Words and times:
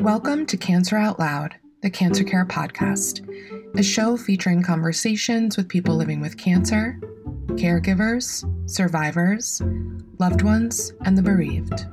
Welcome 0.00 0.46
to 0.46 0.56
Cancer 0.56 0.96
Out 0.96 1.18
Loud, 1.18 1.56
the 1.82 1.90
Cancer 1.90 2.24
Care 2.24 2.46
Podcast, 2.46 3.20
a 3.78 3.82
show 3.82 4.16
featuring 4.16 4.62
conversations 4.62 5.58
with 5.58 5.68
people 5.68 5.94
living 5.94 6.22
with 6.22 6.38
cancer, 6.38 6.98
caregivers, 7.48 8.42
survivors, 8.66 9.60
loved 10.18 10.40
ones, 10.40 10.94
and 11.04 11.18
the 11.18 11.22
bereaved. 11.22 11.84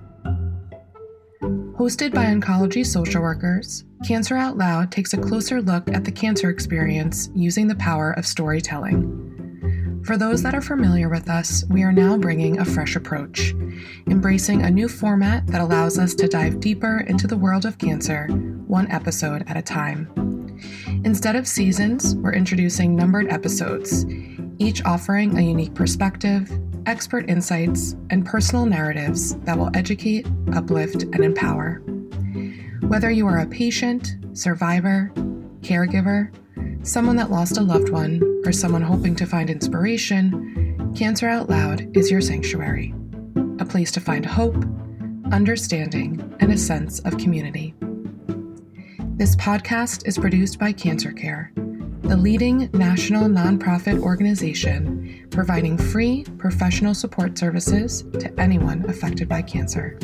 Hosted 1.75 2.13
by 2.13 2.27
oncology 2.27 2.85
social 2.85 3.21
workers, 3.21 3.83
Cancer 4.07 4.37
Out 4.37 4.57
Loud 4.57 4.89
takes 4.89 5.13
a 5.13 5.17
closer 5.17 5.61
look 5.61 5.89
at 5.89 6.05
the 6.05 6.11
cancer 6.11 6.49
experience 6.49 7.29
using 7.35 7.67
the 7.67 7.75
power 7.75 8.13
of 8.13 8.25
storytelling. 8.25 9.26
For 10.07 10.15
those 10.15 10.41
that 10.43 10.55
are 10.55 10.61
familiar 10.61 11.09
with 11.09 11.29
us, 11.29 11.65
we 11.69 11.83
are 11.83 11.91
now 11.91 12.17
bringing 12.17 12.59
a 12.59 12.65
fresh 12.65 12.95
approach, 12.95 13.53
embracing 14.09 14.61
a 14.61 14.71
new 14.71 14.87
format 14.87 15.45
that 15.47 15.59
allows 15.59 15.99
us 15.99 16.15
to 16.15 16.29
dive 16.29 16.61
deeper 16.61 17.01
into 17.09 17.27
the 17.27 17.35
world 17.35 17.65
of 17.65 17.77
cancer, 17.77 18.27
one 18.67 18.89
episode 18.89 19.43
at 19.47 19.57
a 19.57 19.61
time. 19.61 20.07
Instead 21.03 21.35
of 21.35 21.45
seasons, 21.45 22.15
we're 22.15 22.33
introducing 22.33 22.95
numbered 22.95 23.27
episodes, 23.27 24.05
each 24.59 24.81
offering 24.85 25.37
a 25.37 25.41
unique 25.41 25.75
perspective, 25.75 26.57
expert 26.85 27.29
insights, 27.29 27.97
and 28.09 28.25
personal 28.25 28.65
narratives 28.65 29.35
that 29.39 29.57
will 29.57 29.71
educate, 29.73 30.25
uplift, 30.53 31.03
and 31.03 31.19
empower. 31.19 31.81
Whether 32.83 33.11
you 33.11 33.27
are 33.27 33.39
a 33.39 33.45
patient, 33.45 34.15
survivor, 34.31 35.11
caregiver, 35.63 36.31
someone 36.87 37.17
that 37.17 37.29
lost 37.29 37.57
a 37.57 37.61
loved 37.61 37.89
one, 37.89 38.21
or 38.45 38.51
someone 38.53 38.81
hoping 38.81 39.13
to 39.13 39.25
find 39.25 39.49
inspiration, 39.49 40.93
Cancer 40.95 41.27
Out 41.27 41.49
Loud 41.49 41.95
is 41.97 42.09
your 42.09 42.21
sanctuary, 42.21 42.93
a 43.59 43.65
place 43.65 43.91
to 43.91 43.99
find 43.99 44.25
hope, 44.25 44.55
understanding, 45.33 46.33
and 46.39 46.51
a 46.51 46.57
sense 46.57 46.99
of 46.99 47.17
community. 47.17 47.73
This 49.17 49.35
podcast 49.35 50.07
is 50.07 50.17
produced 50.17 50.59
by 50.59 50.71
Cancer 50.71 51.11
Care, 51.11 51.51
the 52.03 52.15
leading 52.15 52.69
national 52.71 53.27
nonprofit 53.27 53.99
organization 53.99 55.27
providing 55.29 55.77
free 55.77 56.23
professional 56.37 56.93
support 56.93 57.37
services 57.37 58.03
to 58.19 58.33
anyone 58.39 58.89
affected 58.89 59.27
by 59.27 59.41
cancer. 59.41 59.99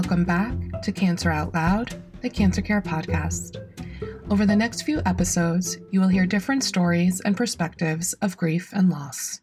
Welcome 0.00 0.22
back 0.22 0.54
to 0.82 0.92
Cancer 0.92 1.28
Out 1.28 1.52
Loud, 1.54 2.00
the 2.20 2.30
Cancer 2.30 2.62
Care 2.62 2.80
Podcast. 2.80 3.56
Over 4.30 4.46
the 4.46 4.54
next 4.54 4.82
few 4.82 5.02
episodes, 5.04 5.76
you 5.90 6.00
will 6.00 6.06
hear 6.06 6.24
different 6.24 6.62
stories 6.62 7.20
and 7.22 7.36
perspectives 7.36 8.12
of 8.22 8.36
grief 8.36 8.70
and 8.72 8.90
loss. 8.90 9.40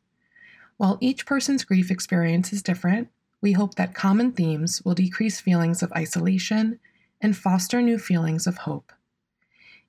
While 0.78 0.98
each 1.02 1.26
person's 1.26 1.66
grief 1.66 1.92
experience 1.92 2.53
is 2.53 2.64
different, 2.64 3.09
we 3.42 3.52
hope 3.52 3.76
that 3.76 3.94
common 3.94 4.31
themes 4.31 4.81
will 4.86 4.95
decrease 4.95 5.42
feelings 5.42 5.83
of 5.83 5.92
isolation 5.92 6.80
and 7.20 7.36
foster 7.36 7.81
new 7.81 8.00
feelings 8.00 8.48
of 8.48 8.59
hope. 8.59 8.94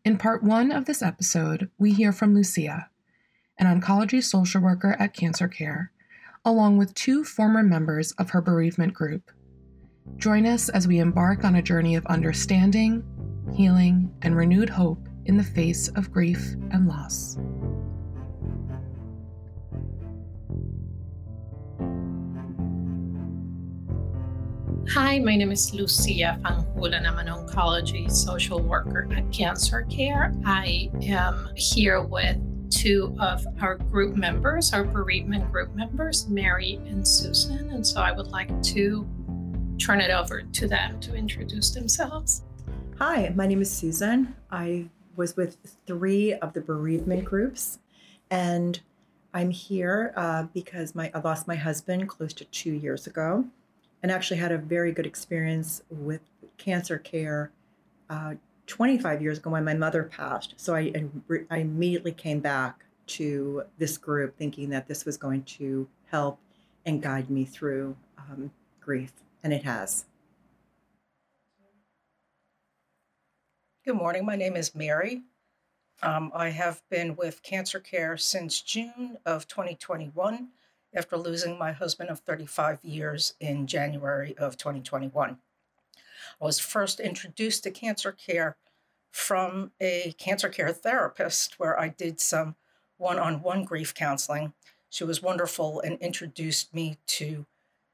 In 0.04 0.18
part 0.18 0.42
one 0.42 0.72
of 0.72 0.86
this 0.86 1.00
episode, 1.00 1.70
we 1.78 1.92
hear 1.92 2.10
from 2.10 2.34
Lucia, 2.34 2.90
an 3.56 3.80
oncology 3.80 4.20
social 4.20 4.60
worker 4.60 4.96
at 4.98 5.14
Cancer 5.14 5.46
Care, 5.46 5.92
along 6.44 6.76
with 6.76 6.92
two 6.92 7.22
former 7.22 7.62
members 7.62 8.10
of 8.18 8.30
her 8.30 8.40
bereavement 8.40 8.94
group 8.94 9.30
Join 10.16 10.46
us 10.46 10.68
as 10.70 10.88
we 10.88 10.98
embark 10.98 11.44
on 11.44 11.56
a 11.56 11.62
journey 11.62 11.94
of 11.94 12.06
understanding, 12.06 13.04
healing, 13.54 14.12
and 14.22 14.36
renewed 14.36 14.70
hope 14.70 15.08
in 15.26 15.36
the 15.36 15.44
face 15.44 15.88
of 15.88 16.10
grief 16.10 16.54
and 16.70 16.88
loss. 16.88 17.38
Hi, 24.90 25.18
my 25.18 25.36
name 25.36 25.50
is 25.50 25.74
Lucia 25.74 26.38
Fanjulan. 26.42 27.06
I'm 27.06 27.18
an 27.18 27.26
oncology 27.26 28.10
social 28.10 28.62
worker 28.62 29.08
at 29.14 29.30
Cancer 29.32 29.82
Care. 29.90 30.32
I 30.44 30.90
am 31.02 31.50
here 31.56 32.02
with 32.02 32.38
two 32.70 33.14
of 33.18 33.44
our 33.60 33.76
group 33.76 34.16
members, 34.16 34.72
our 34.72 34.84
bereavement 34.84 35.50
group 35.50 35.74
members, 35.74 36.28
Mary 36.28 36.80
and 36.86 37.06
Susan. 37.06 37.70
And 37.70 37.86
so 37.86 38.00
I 38.00 38.12
would 38.12 38.28
like 38.28 38.62
to 38.62 39.06
turn 39.78 40.00
it 40.00 40.10
over 40.10 40.42
to 40.42 40.66
them 40.66 40.98
to 41.00 41.14
introduce 41.14 41.70
themselves. 41.70 42.42
Hi, 42.98 43.32
my 43.34 43.46
name 43.46 43.60
is 43.60 43.70
Susan. 43.70 44.34
I 44.50 44.86
was 45.16 45.36
with 45.36 45.56
three 45.86 46.34
of 46.34 46.52
the 46.52 46.60
bereavement 46.60 47.24
groups, 47.24 47.78
and 48.30 48.80
I'm 49.34 49.50
here 49.50 50.14
uh, 50.16 50.44
because 50.54 50.94
my 50.94 51.10
I 51.14 51.20
lost 51.20 51.46
my 51.46 51.56
husband 51.56 52.08
close 52.08 52.32
to 52.34 52.44
two 52.46 52.72
years 52.72 53.06
ago, 53.06 53.44
and 54.02 54.10
actually 54.10 54.38
had 54.38 54.52
a 54.52 54.58
very 54.58 54.92
good 54.92 55.06
experience 55.06 55.82
with 55.90 56.22
cancer 56.56 56.98
care 56.98 57.50
uh, 58.08 58.34
25 58.66 59.22
years 59.22 59.38
ago 59.38 59.50
when 59.50 59.64
my 59.64 59.74
mother 59.74 60.04
passed. 60.04 60.54
So 60.56 60.74
I, 60.74 60.92
I 61.50 61.58
immediately 61.58 62.12
came 62.12 62.40
back 62.40 62.84
to 63.08 63.62
this 63.78 63.98
group 63.98 64.36
thinking 64.36 64.70
that 64.70 64.88
this 64.88 65.04
was 65.04 65.16
going 65.16 65.42
to 65.42 65.86
help 66.06 66.38
and 66.84 67.02
guide 67.02 67.30
me 67.30 67.44
through 67.44 67.96
um, 68.18 68.50
grief 68.80 69.12
and 69.46 69.54
it 69.54 69.62
has. 69.62 70.06
Good 73.84 73.94
morning. 73.94 74.26
My 74.26 74.34
name 74.34 74.56
is 74.56 74.74
Mary. 74.74 75.22
Um, 76.02 76.32
I 76.34 76.48
have 76.48 76.82
been 76.90 77.14
with 77.14 77.44
Cancer 77.44 77.78
Care 77.78 78.16
since 78.16 78.60
June 78.60 79.18
of 79.24 79.46
2021 79.46 80.48
after 80.92 81.16
losing 81.16 81.56
my 81.56 81.70
husband 81.70 82.10
of 82.10 82.18
35 82.18 82.80
years 82.82 83.34
in 83.38 83.68
January 83.68 84.36
of 84.36 84.56
2021. 84.56 85.38
I 86.40 86.44
was 86.44 86.58
first 86.58 86.98
introduced 86.98 87.62
to 87.62 87.70
cancer 87.70 88.10
care 88.10 88.56
from 89.12 89.70
a 89.80 90.16
cancer 90.18 90.48
care 90.48 90.72
therapist 90.72 91.60
where 91.60 91.78
I 91.78 91.90
did 91.90 92.18
some 92.18 92.56
one 92.96 93.20
on 93.20 93.42
one 93.42 93.62
grief 93.62 93.94
counseling. 93.94 94.54
She 94.90 95.04
was 95.04 95.22
wonderful 95.22 95.80
and 95.82 96.00
introduced 96.00 96.74
me 96.74 96.98
to 97.06 97.46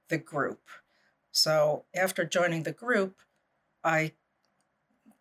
the 0.09 0.17
group. 0.17 0.61
So 1.33 1.87
after 1.95 2.27
joining 2.27 2.63
the 2.63 2.73
group, 2.73 3.17
I 3.83 4.13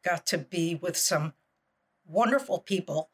got 0.03 0.25
to 0.27 0.37
be 0.37 0.75
with 0.75 0.97
some 0.97 1.33
wonderful 2.05 2.59
people 2.59 3.09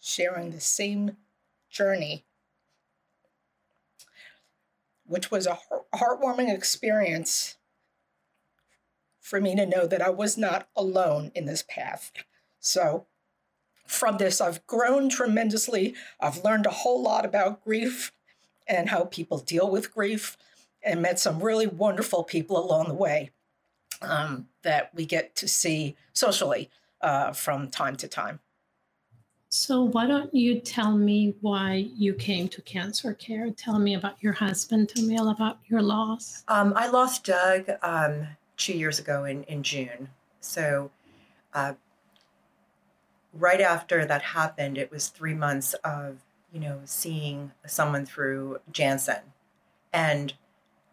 sharing 0.00 0.50
the 0.50 0.60
same 0.60 1.18
journey, 1.68 2.24
which 5.04 5.30
was 5.30 5.46
a 5.46 5.58
heartwarming 5.94 6.52
experience 6.52 7.56
for 9.20 9.38
me 9.40 9.54
to 9.56 9.66
know 9.66 9.86
that 9.86 10.00
I 10.00 10.08
was 10.08 10.38
not 10.38 10.68
alone 10.74 11.32
in 11.34 11.44
this 11.44 11.62
path. 11.68 12.12
So, 12.60 13.06
from 13.86 14.16
this, 14.16 14.40
I've 14.40 14.66
grown 14.66 15.10
tremendously. 15.10 15.94
I've 16.18 16.42
learned 16.42 16.66
a 16.66 16.70
whole 16.70 17.02
lot 17.02 17.24
about 17.24 17.62
grief 17.62 18.10
and 18.66 18.88
how 18.88 19.04
people 19.04 19.38
deal 19.38 19.70
with 19.70 19.94
grief 19.94 20.36
and 20.86 21.02
met 21.02 21.18
some 21.18 21.42
really 21.42 21.66
wonderful 21.66 22.24
people 22.24 22.56
along 22.56 22.88
the 22.88 22.94
way 22.94 23.30
um, 24.00 24.46
that 24.62 24.90
we 24.94 25.04
get 25.04 25.34
to 25.36 25.48
see 25.48 25.96
socially 26.12 26.70
uh, 27.02 27.32
from 27.32 27.68
time 27.68 27.96
to 27.96 28.08
time. 28.08 28.40
So, 29.48 29.82
why 29.82 30.06
don't 30.06 30.34
you 30.34 30.60
tell 30.60 30.96
me 30.96 31.34
why 31.40 31.88
you 31.94 32.14
came 32.14 32.48
to 32.48 32.62
cancer 32.62 33.14
care? 33.14 33.50
Tell 33.50 33.78
me 33.78 33.94
about 33.94 34.22
your 34.22 34.32
husband. 34.32 34.88
Tell 34.88 35.04
me 35.04 35.16
all 35.18 35.28
about 35.28 35.58
your 35.66 35.82
loss. 35.82 36.44
Um, 36.48 36.72
I 36.76 36.88
lost 36.88 37.24
Doug 37.24 37.70
um, 37.82 38.26
two 38.56 38.76
years 38.76 38.98
ago 38.98 39.24
in, 39.24 39.44
in 39.44 39.62
June. 39.62 40.08
So, 40.40 40.90
uh, 41.54 41.74
right 43.32 43.60
after 43.60 44.04
that 44.04 44.22
happened, 44.22 44.78
it 44.78 44.90
was 44.90 45.08
three 45.08 45.34
months 45.34 45.74
of, 45.84 46.18
you 46.52 46.60
know, 46.60 46.80
seeing 46.84 47.52
someone 47.66 48.04
through 48.04 48.58
Janssen. 48.72 49.32
And 49.92 50.34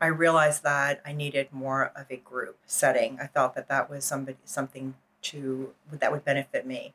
I 0.04 0.08
realized 0.08 0.64
that 0.64 1.02
I 1.06 1.14
needed 1.14 1.48
more 1.54 1.94
of 1.96 2.08
a 2.10 2.18
group 2.18 2.58
setting. 2.66 3.20
I 3.22 3.28
thought 3.28 3.56
that 3.56 3.70
that 3.70 3.90
was 3.90 4.04
somebody 4.04 4.38
something 4.44 4.96
to 5.22 5.72
that 5.90 6.12
would 6.12 6.26
benefit 6.26 6.68
me, 6.68 6.94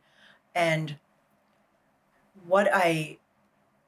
and 0.54 0.96
what 2.46 2.68
I 2.70 3.16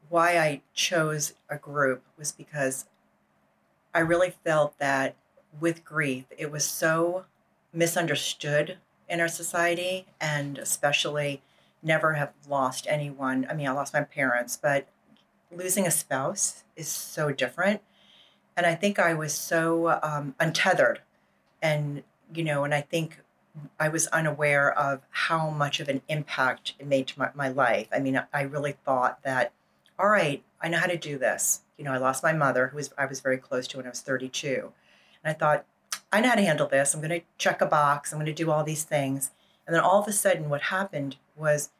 why 0.08 0.38
I 0.38 0.62
chose 0.72 1.34
a 1.50 1.58
group 1.58 2.02
was 2.16 2.32
because 2.32 2.86
I 3.92 3.98
really 3.98 4.30
felt 4.42 4.78
that 4.78 5.16
with 5.60 5.84
grief 5.84 6.24
it 6.38 6.50
was 6.50 6.64
so 6.64 7.26
misunderstood 7.74 8.78
in 9.06 9.20
our 9.20 9.28
society, 9.28 10.06
and 10.18 10.56
especially 10.56 11.42
never 11.82 12.14
have 12.14 12.32
lost 12.48 12.86
anyone. 12.88 13.46
I 13.50 13.52
mean, 13.52 13.68
I 13.68 13.72
lost 13.72 13.92
my 13.92 14.00
parents, 14.00 14.56
but 14.56 14.88
losing 15.54 15.86
a 15.86 15.90
spouse 15.90 16.64
is 16.74 16.88
so 16.88 17.32
different 17.32 17.82
and 18.56 18.66
I 18.66 18.74
think 18.74 18.98
I 18.98 19.14
was 19.14 19.32
so 19.34 19.98
um, 20.02 20.34
untethered, 20.38 21.00
and 21.62 22.02
you 22.32 22.44
know, 22.44 22.64
and 22.64 22.74
I 22.74 22.80
think 22.80 23.18
I 23.78 23.88
was 23.88 24.06
unaware 24.08 24.72
of 24.78 25.00
how 25.10 25.50
much 25.50 25.80
of 25.80 25.88
an 25.88 26.02
impact 26.08 26.74
it 26.78 26.86
made 26.86 27.08
to 27.08 27.18
my, 27.18 27.30
my 27.34 27.48
life. 27.48 27.88
I 27.92 27.98
mean, 27.98 28.22
I 28.32 28.42
really 28.42 28.76
thought 28.84 29.22
that, 29.24 29.52
all 29.98 30.08
right, 30.08 30.42
I 30.60 30.68
know 30.68 30.78
how 30.78 30.86
to 30.86 30.96
do 30.96 31.18
this. 31.18 31.62
You 31.76 31.84
know, 31.84 31.92
I 31.92 31.98
lost 31.98 32.22
my 32.22 32.32
mother, 32.32 32.68
who 32.68 32.76
was 32.76 32.92
I 32.96 33.06
was 33.06 33.20
very 33.20 33.38
close 33.38 33.66
to 33.68 33.78
when 33.78 33.86
I 33.86 33.90
was 33.90 34.00
32. 34.00 34.72
And 35.24 35.30
I 35.30 35.34
thought, 35.34 35.64
I 36.12 36.20
know 36.20 36.28
how 36.28 36.34
to 36.34 36.42
handle 36.42 36.68
this. 36.68 36.94
I'm 36.94 37.00
going 37.00 37.20
to 37.20 37.26
check 37.38 37.60
a 37.60 37.66
box. 37.66 38.12
I'm 38.12 38.18
going 38.18 38.26
to 38.26 38.32
do 38.32 38.50
all 38.50 38.64
these 38.64 38.84
things. 38.84 39.30
And 39.66 39.74
then 39.74 39.82
all 39.82 40.00
of 40.00 40.08
a 40.08 40.12
sudden, 40.12 40.48
what 40.48 40.62
happened 40.62 41.16
was 41.36 41.70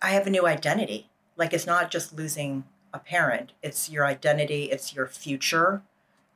I 0.00 0.10
have 0.10 0.26
a 0.26 0.30
new 0.30 0.46
identity. 0.46 1.10
Like 1.36 1.52
it's 1.52 1.66
not 1.66 1.90
just 1.90 2.14
losing 2.14 2.64
a 2.96 2.98
parent, 2.98 3.52
it's 3.62 3.90
your 3.90 4.06
identity, 4.06 4.64
it's 4.64 4.94
your 4.94 5.06
future, 5.06 5.82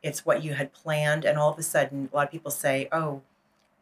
it's 0.03 0.25
what 0.25 0.45
you 0.45 0.55
had 0.55 0.73
planned. 0.73 1.25
And 1.25 1.39
all 1.39 1.53
of 1.53 1.59
a 1.59 1.62
sudden, 1.62 2.09
a 2.12 2.17
lot 2.17 2.27
of 2.27 2.33
people 2.33 2.51
say, 2.51 2.89
oh, 2.93 3.23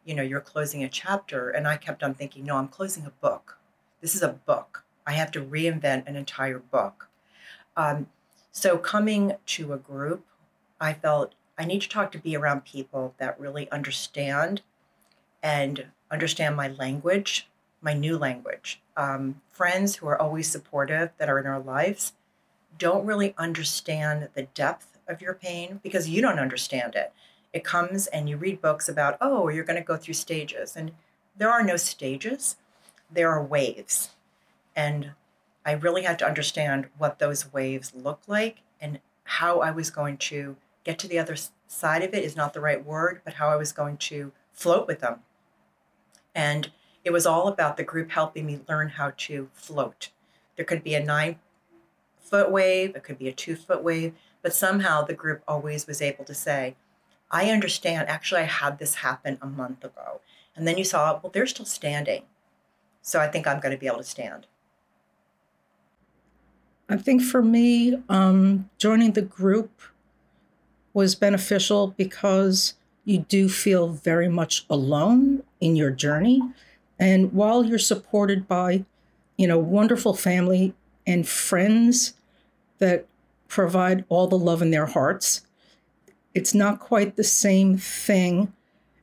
you 0.05 0.15
know, 0.15 0.23
you're 0.23 0.41
closing 0.41 0.83
a 0.83 0.89
chapter. 0.89 1.49
And 1.49 1.67
I 1.67 1.77
kept 1.77 2.01
on 2.01 2.13
thinking, 2.13 2.45
no, 2.45 2.55
I'm 2.55 2.67
closing 2.67 3.05
a 3.05 3.11
book. 3.11 3.57
This 4.01 4.15
is 4.15 4.23
a 4.23 4.29
book. 4.29 4.83
I 5.05 5.13
have 5.13 5.31
to 5.31 5.41
reinvent 5.41 6.07
an 6.07 6.15
entire 6.15 6.59
book. 6.59 7.09
Um, 7.75 8.07
so 8.51 8.77
coming 8.77 9.33
to 9.47 9.73
a 9.73 9.77
group, 9.77 10.25
I 10.79 10.93
felt 10.93 11.35
I 11.57 11.65
need 11.65 11.81
to 11.81 11.89
talk 11.89 12.11
to 12.13 12.17
be 12.17 12.35
around 12.35 12.63
people 12.63 13.13
that 13.17 13.39
really 13.39 13.69
understand 13.71 14.61
and 15.43 15.87
understand 16.09 16.55
my 16.55 16.69
language, 16.69 17.47
my 17.81 17.93
new 17.93 18.17
language. 18.17 18.81
Um, 18.95 19.41
friends 19.49 19.97
who 19.97 20.07
are 20.07 20.21
always 20.21 20.49
supportive 20.49 21.11
that 21.17 21.29
are 21.29 21.39
in 21.39 21.45
our 21.45 21.59
lives 21.59 22.13
don't 22.79 23.05
really 23.05 23.35
understand 23.37 24.29
the 24.33 24.43
depth 24.55 24.97
of 25.07 25.21
your 25.21 25.35
pain 25.35 25.79
because 25.83 26.09
you 26.09 26.21
don't 26.21 26.39
understand 26.39 26.95
it. 26.95 27.13
It 27.53 27.63
comes 27.63 28.07
and 28.07 28.27
you 28.27 28.37
read 28.37 28.61
books 28.61 28.89
about, 28.89 29.17
oh, 29.21 29.49
you're 29.49 29.63
going 29.63 29.79
to 29.79 29.85
go 29.85 29.97
through 29.97 30.15
stages. 30.15 30.75
And 30.75 30.91
there 31.37 31.51
are 31.51 31.63
no 31.63 31.77
stages, 31.77 32.55
there 33.11 33.29
are 33.29 33.43
waves. 33.43 34.09
And 34.75 35.11
I 35.65 35.73
really 35.73 36.03
had 36.03 36.17
to 36.19 36.27
understand 36.27 36.87
what 36.97 37.19
those 37.19 37.53
waves 37.53 37.93
look 37.93 38.21
like 38.27 38.61
and 38.79 38.99
how 39.23 39.59
I 39.59 39.71
was 39.71 39.91
going 39.91 40.17
to 40.17 40.55
get 40.83 40.97
to 40.99 41.07
the 41.07 41.19
other 41.19 41.35
side 41.67 42.01
of 42.01 42.13
it 42.13 42.23
is 42.23 42.35
not 42.35 42.53
the 42.53 42.61
right 42.61 42.83
word, 42.83 43.21
but 43.23 43.35
how 43.35 43.49
I 43.49 43.55
was 43.55 43.71
going 43.71 43.97
to 43.97 44.31
float 44.53 44.87
with 44.87 45.01
them. 45.01 45.19
And 46.33 46.71
it 47.03 47.11
was 47.11 47.25
all 47.25 47.47
about 47.47 47.77
the 47.77 47.83
group 47.83 48.11
helping 48.11 48.45
me 48.45 48.61
learn 48.67 48.89
how 48.89 49.13
to 49.17 49.49
float. 49.53 50.09
There 50.55 50.65
could 50.65 50.83
be 50.83 50.95
a 50.95 51.03
nine 51.03 51.39
foot 52.29 52.51
wave, 52.51 52.95
it 52.95 53.03
could 53.03 53.17
be 53.17 53.27
a 53.27 53.33
two 53.33 53.55
foot 53.55 53.83
wave, 53.83 54.13
but 54.41 54.53
somehow 54.53 55.03
the 55.03 55.13
group 55.13 55.43
always 55.47 55.87
was 55.87 56.01
able 56.01 56.25
to 56.25 56.33
say, 56.33 56.75
I 57.31 57.51
understand. 57.51 58.07
Actually, 58.07 58.41
I 58.41 58.45
had 58.45 58.79
this 58.79 58.95
happen 58.95 59.37
a 59.41 59.47
month 59.47 59.83
ago. 59.83 60.21
And 60.55 60.67
then 60.67 60.77
you 60.77 60.83
saw, 60.83 61.19
well, 61.21 61.31
they're 61.31 61.47
still 61.47 61.65
standing. 61.65 62.23
So 63.01 63.19
I 63.19 63.27
think 63.27 63.47
I'm 63.47 63.59
going 63.59 63.71
to 63.71 63.77
be 63.77 63.87
able 63.87 63.97
to 63.97 64.03
stand. 64.03 64.47
I 66.89 66.97
think 66.97 67.21
for 67.21 67.41
me, 67.41 68.01
um, 68.09 68.69
joining 68.77 69.13
the 69.13 69.21
group 69.21 69.81
was 70.93 71.15
beneficial 71.15 71.93
because 71.97 72.73
you 73.05 73.19
do 73.19 73.47
feel 73.47 73.89
very 73.89 74.27
much 74.27 74.65
alone 74.69 75.43
in 75.61 75.75
your 75.75 75.91
journey. 75.91 76.41
And 76.99 77.31
while 77.31 77.63
you're 77.63 77.79
supported 77.79 78.47
by, 78.47 78.85
you 79.37 79.47
know, 79.47 79.59
wonderful 79.59 80.13
family 80.13 80.73
and 81.05 81.27
friends 81.27 82.13
that 82.79 83.05
provide 83.47 84.05
all 84.09 84.27
the 84.27 84.37
love 84.37 84.61
in 84.61 84.71
their 84.71 84.85
hearts, 84.87 85.41
it's 86.33 86.53
not 86.53 86.79
quite 86.79 87.15
the 87.15 87.23
same 87.23 87.77
thing 87.77 88.53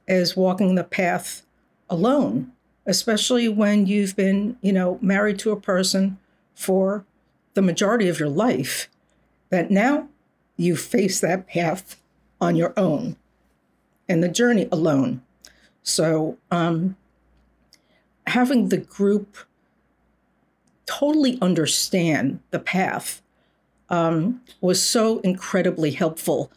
as 0.08 0.36
walking 0.36 0.74
the 0.74 0.84
path 0.84 1.42
alone, 1.90 2.52
especially 2.86 3.48
when 3.48 3.86
you've 3.86 4.16
been, 4.16 4.56
you 4.60 4.72
know, 4.72 4.98
married 5.00 5.38
to 5.40 5.50
a 5.50 5.60
person 5.60 6.18
for 6.54 7.04
the 7.54 7.62
majority 7.62 8.08
of 8.08 8.20
your 8.20 8.28
life, 8.28 8.88
that 9.50 9.70
now 9.70 10.08
you 10.56 10.76
face 10.76 11.20
that 11.20 11.46
path 11.46 12.00
on 12.40 12.56
your 12.56 12.72
own 12.76 13.16
and 14.08 14.22
the 14.22 14.28
journey 14.28 14.68
alone. 14.70 15.22
So, 15.82 16.38
um, 16.50 16.96
having 18.26 18.68
the 18.68 18.78
group 18.78 19.36
totally 20.86 21.38
understand 21.40 22.40
the 22.50 22.58
path 22.58 23.22
um, 23.88 24.40
was 24.60 24.82
so 24.82 25.18
incredibly 25.20 25.92
helpful. 25.92 26.50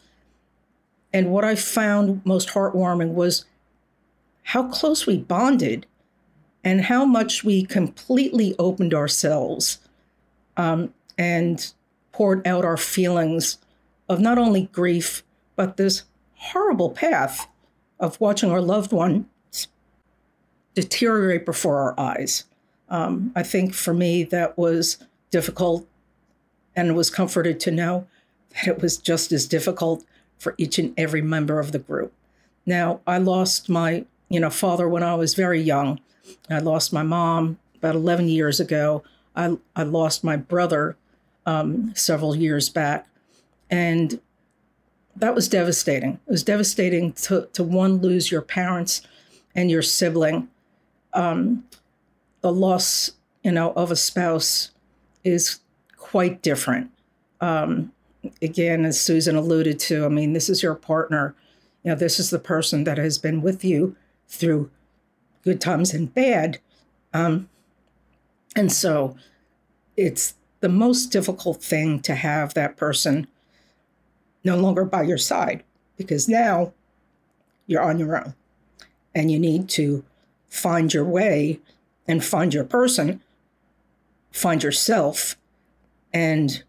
And 1.12 1.30
what 1.30 1.44
I 1.44 1.54
found 1.54 2.24
most 2.24 2.50
heartwarming 2.50 3.14
was 3.14 3.44
how 4.44 4.68
close 4.68 5.06
we 5.06 5.18
bonded 5.18 5.86
and 6.62 6.82
how 6.82 7.04
much 7.04 7.44
we 7.44 7.64
completely 7.64 8.54
opened 8.58 8.94
ourselves 8.94 9.78
um, 10.56 10.92
and 11.16 11.72
poured 12.12 12.46
out 12.46 12.64
our 12.64 12.76
feelings 12.76 13.58
of 14.08 14.20
not 14.20 14.38
only 14.38 14.66
grief, 14.72 15.22
but 15.56 15.76
this 15.76 16.02
horrible 16.34 16.90
path 16.90 17.48
of 17.98 18.20
watching 18.20 18.50
our 18.50 18.60
loved 18.60 18.92
one 18.92 19.28
deteriorate 20.74 21.44
before 21.44 21.78
our 21.78 21.98
eyes. 21.98 22.44
Um, 22.88 23.32
I 23.36 23.42
think 23.42 23.74
for 23.74 23.94
me, 23.94 24.24
that 24.24 24.56
was 24.58 24.98
difficult 25.30 25.86
and 26.74 26.96
was 26.96 27.10
comforted 27.10 27.60
to 27.60 27.70
know 27.70 28.06
that 28.50 28.68
it 28.68 28.82
was 28.82 28.96
just 28.96 29.32
as 29.32 29.46
difficult 29.46 30.04
for 30.38 30.54
each 30.58 30.78
and 30.78 30.94
every 30.96 31.22
member 31.22 31.60
of 31.60 31.72
the 31.72 31.78
group. 31.78 32.12
Now, 32.66 33.00
I 33.06 33.18
lost 33.18 33.68
my, 33.68 34.04
you 34.28 34.40
know, 34.40 34.50
father 34.50 34.88
when 34.88 35.02
I 35.02 35.14
was 35.14 35.34
very 35.34 35.60
young. 35.60 36.00
I 36.48 36.58
lost 36.58 36.92
my 36.92 37.02
mom 37.02 37.58
about 37.76 37.94
11 37.94 38.28
years 38.28 38.60
ago. 38.60 39.02
I, 39.34 39.56
I 39.74 39.82
lost 39.82 40.24
my 40.24 40.36
brother 40.36 40.96
um, 41.46 41.92
several 41.94 42.36
years 42.36 42.68
back. 42.68 43.06
And 43.70 44.20
that 45.16 45.34
was 45.34 45.48
devastating. 45.48 46.20
It 46.26 46.30
was 46.30 46.42
devastating 46.42 47.12
to, 47.14 47.48
to 47.52 47.62
one, 47.62 47.98
lose 47.98 48.30
your 48.30 48.42
parents 48.42 49.02
and 49.54 49.70
your 49.70 49.82
sibling. 49.82 50.48
Um, 51.12 51.64
the 52.40 52.52
loss, 52.52 53.12
you 53.42 53.52
know, 53.52 53.72
of 53.72 53.90
a 53.90 53.96
spouse 53.96 54.70
is 55.24 55.60
quite 56.10 56.42
different. 56.42 56.90
Um, 57.40 57.92
again, 58.42 58.84
as 58.84 59.00
Susan 59.00 59.36
alluded 59.36 59.78
to, 59.80 60.04
I 60.04 60.08
mean, 60.08 60.32
this 60.32 60.48
is 60.48 60.62
your 60.62 60.74
partner. 60.74 61.36
You 61.84 61.90
know, 61.90 61.96
this 61.96 62.18
is 62.18 62.30
the 62.30 62.38
person 62.40 62.82
that 62.84 62.98
has 62.98 63.16
been 63.16 63.42
with 63.42 63.64
you 63.64 63.94
through 64.28 64.70
good 65.44 65.60
times 65.60 65.94
and 65.94 66.12
bad. 66.12 66.58
Um, 67.14 67.48
and 68.56 68.72
so 68.72 69.16
it's 69.96 70.34
the 70.58 70.68
most 70.68 71.06
difficult 71.06 71.62
thing 71.62 72.00
to 72.00 72.16
have 72.16 72.54
that 72.54 72.76
person 72.76 73.28
no 74.42 74.56
longer 74.56 74.84
by 74.84 75.02
your 75.02 75.18
side 75.18 75.62
because 75.96 76.28
now 76.28 76.72
you're 77.68 77.82
on 77.82 78.00
your 78.00 78.16
own 78.16 78.34
and 79.14 79.30
you 79.30 79.38
need 79.38 79.68
to 79.68 80.04
find 80.48 80.92
your 80.92 81.04
way 81.04 81.60
and 82.08 82.24
find 82.24 82.52
your 82.52 82.64
person, 82.64 83.20
find 84.32 84.64
yourself, 84.64 85.36
and 86.12 86.62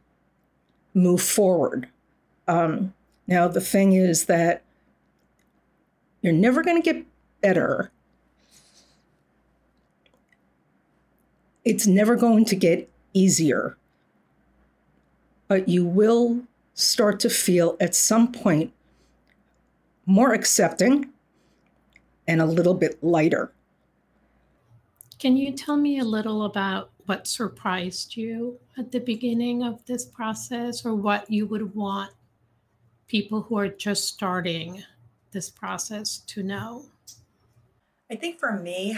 move 0.93 1.21
forward. 1.21 1.87
Um, 2.47 2.93
now, 3.27 3.47
the 3.47 3.61
thing 3.61 3.93
is 3.93 4.25
that 4.25 4.63
you're 6.21 6.33
never 6.33 6.61
going 6.63 6.81
to 6.81 6.93
get 6.93 7.05
better. 7.41 7.91
It's 11.63 11.87
never 11.87 12.15
going 12.15 12.45
to 12.45 12.55
get 12.55 12.89
easier 13.13 13.77
but 15.51 15.67
you 15.67 15.85
will 15.85 16.39
start 16.75 17.19
to 17.19 17.29
feel 17.29 17.75
at 17.81 17.93
some 17.93 18.31
point 18.31 18.71
more 20.05 20.33
accepting 20.33 21.09
and 22.25 22.39
a 22.39 22.45
little 22.45 22.73
bit 22.73 23.03
lighter. 23.03 23.51
Can 25.19 25.35
you 25.35 25.51
tell 25.51 25.75
me 25.75 25.99
a 25.99 26.05
little 26.05 26.45
about 26.45 26.89
what 27.11 27.27
surprised 27.27 28.15
you 28.15 28.57
at 28.77 28.89
the 28.93 28.99
beginning 29.01 29.63
of 29.63 29.85
this 29.85 30.05
process 30.05 30.85
or 30.85 30.95
what 30.95 31.29
you 31.29 31.45
would 31.45 31.75
want 31.75 32.09
people 33.09 33.41
who 33.41 33.57
are 33.57 33.67
just 33.67 34.07
starting 34.07 34.81
this 35.31 35.49
process 35.49 36.19
to 36.19 36.41
know? 36.41 36.85
I 38.09 38.15
think 38.15 38.39
for 38.39 38.53
me, 38.53 38.97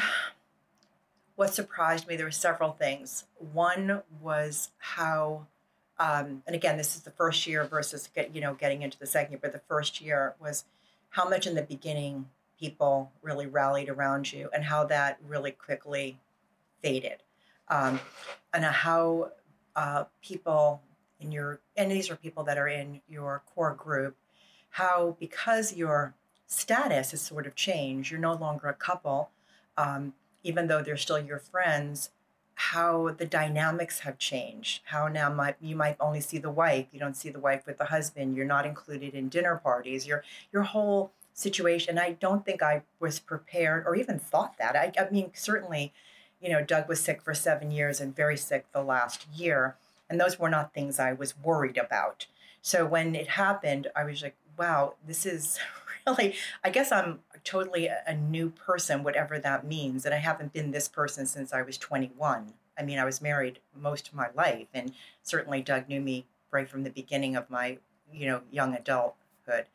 what 1.38 1.56
surprised 1.56 2.08
me, 2.08 2.16
there 2.16 2.28
were 2.28 2.32
several 2.32 2.74
things. 2.74 3.24
One 3.52 4.04
was 4.22 4.70
how 4.78 5.48
um, 5.98 6.44
and 6.46 6.56
again, 6.56 6.78
this 6.78 6.96
is 6.96 7.02
the 7.02 7.10
first 7.10 7.48
year 7.48 7.66
versus 7.66 8.10
get, 8.14 8.36
you 8.36 8.42
know 8.42 8.54
getting 8.54 8.84
into 8.84 9.00
the 9.00 9.08
second 9.08 9.32
year, 9.32 9.40
but 9.42 9.54
the 9.54 9.62
first 9.68 10.02
year 10.02 10.36
was 10.40 10.66
how 11.10 11.28
much 11.28 11.48
in 11.48 11.56
the 11.56 11.64
beginning 11.64 12.30
people 12.60 13.12
really 13.24 13.48
rallied 13.48 13.90
around 13.90 14.32
you, 14.32 14.52
and 14.54 14.66
how 14.66 14.84
that 14.86 15.18
really 15.28 15.52
quickly 15.52 16.20
faded, 16.84 17.24
um, 17.74 18.00
and 18.54 18.64
how 18.64 19.32
uh, 19.76 20.04
people 20.22 20.82
in 21.20 21.32
your 21.32 21.60
and 21.76 21.92
these 21.92 22.12
are 22.12 22.16
people 22.16 22.44
that 22.44 22.58
are 22.58 22.68
in 22.68 23.02
your 23.10 23.42
core 23.54 23.74
group, 23.74 24.16
how 24.70 25.18
because 25.20 25.74
you're 25.74 26.14
status 26.46 27.12
has 27.12 27.22
sort 27.22 27.48
of 27.48 27.56
changed. 27.56 28.12
You're 28.12 28.20
no 28.20 28.34
longer 28.34 28.68
a 28.68 28.74
couple, 28.74 29.32
um, 29.76 30.14
even 30.44 30.68
though 30.68 30.82
they're 30.84 30.98
still 30.98 31.20
your 31.20 31.40
friends. 31.40 32.12
How 32.56 33.10
the 33.10 33.26
dynamics 33.26 34.02
have 34.02 34.20
changed. 34.20 34.84
How 34.86 35.08
now 35.08 35.56
you 35.60 35.76
might 35.76 35.98
only 36.00 36.22
see 36.22 36.38
the 36.38 36.52
wife. 36.52 36.86
You 36.92 37.00
don't 37.00 37.18
see 37.18 37.32
the 37.32 37.40
wife 37.40 37.66
with 37.66 37.80
the 37.80 37.86
husband. 37.86 38.38
You're 38.38 38.46
not 38.46 38.68
included 38.68 39.16
in 39.16 39.28
dinner 39.30 39.60
parties. 39.64 40.06
Your 40.06 40.24
your 40.52 40.62
whole 40.62 41.12
situation. 41.34 41.98
I 41.98 42.12
don't 42.12 42.46
think 42.46 42.62
I 42.62 42.84
was 43.00 43.18
prepared 43.18 43.86
or 43.88 43.96
even 43.96 44.20
thought 44.20 44.60
that. 44.60 44.76
I, 44.76 44.92
I 45.02 45.10
mean, 45.10 45.32
certainly, 45.34 45.94
you 46.44 46.50
know, 46.50 46.62
Doug 46.62 46.90
was 46.90 47.00
sick 47.00 47.22
for 47.22 47.34
seven 47.34 47.72
years 47.72 48.02
and 48.02 48.14
very 48.14 48.36
sick 48.36 48.66
the 48.74 48.84
last 48.84 49.26
year, 49.34 49.78
and 50.10 50.20
those 50.20 50.38
were 50.38 50.50
not 50.50 50.74
things 50.74 51.00
I 51.00 51.14
was 51.14 51.40
worried 51.42 51.78
about. 51.78 52.28
So 52.62 52.86
when 52.86 53.16
it 53.16 53.30
happened, 53.30 53.88
I 53.96 54.04
was 54.04 54.22
like, 54.22 54.36
wow, 54.58 54.96
this 55.08 55.26
is 55.26 55.58
really, 56.06 56.36
I 56.62 56.70
guess 56.70 56.92
I'm 56.92 57.20
totally 57.46 57.88
a, 57.88 58.14
new 58.14 58.50
person, 58.50 59.04
whatever 59.04 59.40
that 59.40 59.66
means. 59.66 60.06
And 60.06 60.14
I 60.14 60.18
haven't 60.18 60.54
been 60.54 60.72
this 60.72 60.90
person 60.90 61.26
since 61.26 61.54
I 61.54 61.62
was 61.62 61.78
21. 61.78 62.54
I 62.78 62.84
mean, 62.84 63.00
I 63.00 63.06
was 63.06 63.22
married 63.22 63.60
most 63.80 64.10
of 64.10 64.14
my 64.14 64.28
life, 64.36 64.68
and 64.74 64.92
certainly 65.22 65.62
Doug 65.62 65.88
knew 65.88 66.02
me 66.02 66.26
right 66.52 66.68
from 66.68 66.84
the 66.84 66.90
beginning 66.90 67.38
of 67.38 67.50
my, 67.50 67.78
you 68.12 68.28
know, 68.28 68.42
young 68.52 68.76
adulthood. 68.76 69.66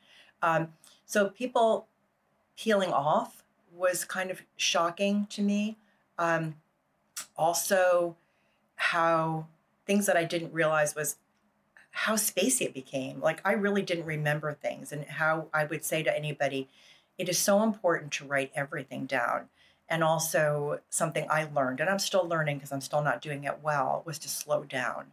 Um, 0.43 0.75
so 1.07 1.31
people 1.31 1.87
peeling 2.59 2.93
off 2.93 3.43
was 3.75 4.05
kind 4.05 4.31
of 4.31 4.43
shocking 4.57 5.27
to 5.31 5.41
me. 5.43 5.79
Um, 6.19 6.57
also, 7.37 8.17
how 8.77 9.47
things 9.87 10.07
that 10.07 10.17
I 10.17 10.25
didn't 10.25 10.53
realize 10.53 10.95
was 10.95 11.17
how 11.91 12.15
spacey 12.15 12.63
it 12.63 12.75
became. 12.75 13.21
Like 13.21 13.41
I 13.45 13.53
really 13.53 13.83
didn't 13.83 14.05
remember 14.05 14.53
things, 14.53 14.93
and 14.93 15.05
how 15.05 15.49
I 15.53 15.65
would 15.65 15.85
say 15.85 16.03
to 16.03 16.17
anybody, 16.17 16.69
it 17.19 17.29
is 17.29 17.39
so 17.39 17.63
important 17.63 18.13
to 18.13 18.27
write 18.27 18.53
everything 18.55 19.07
down. 19.07 19.49
And 19.89 20.05
also, 20.05 20.81
something 20.91 21.27
I 21.31 21.49
learned, 21.55 21.81
and 21.81 21.89
I'm 21.89 21.99
still 21.99 22.27
learning 22.29 22.59
because 22.59 22.73
I'm 22.73 22.83
still 22.83 23.03
not 23.03 23.23
doing 23.23 23.45
it 23.45 23.61
well, 23.63 24.03
was 24.05 24.19
to 24.21 24.29
slow 24.29 24.65
down. 24.65 25.07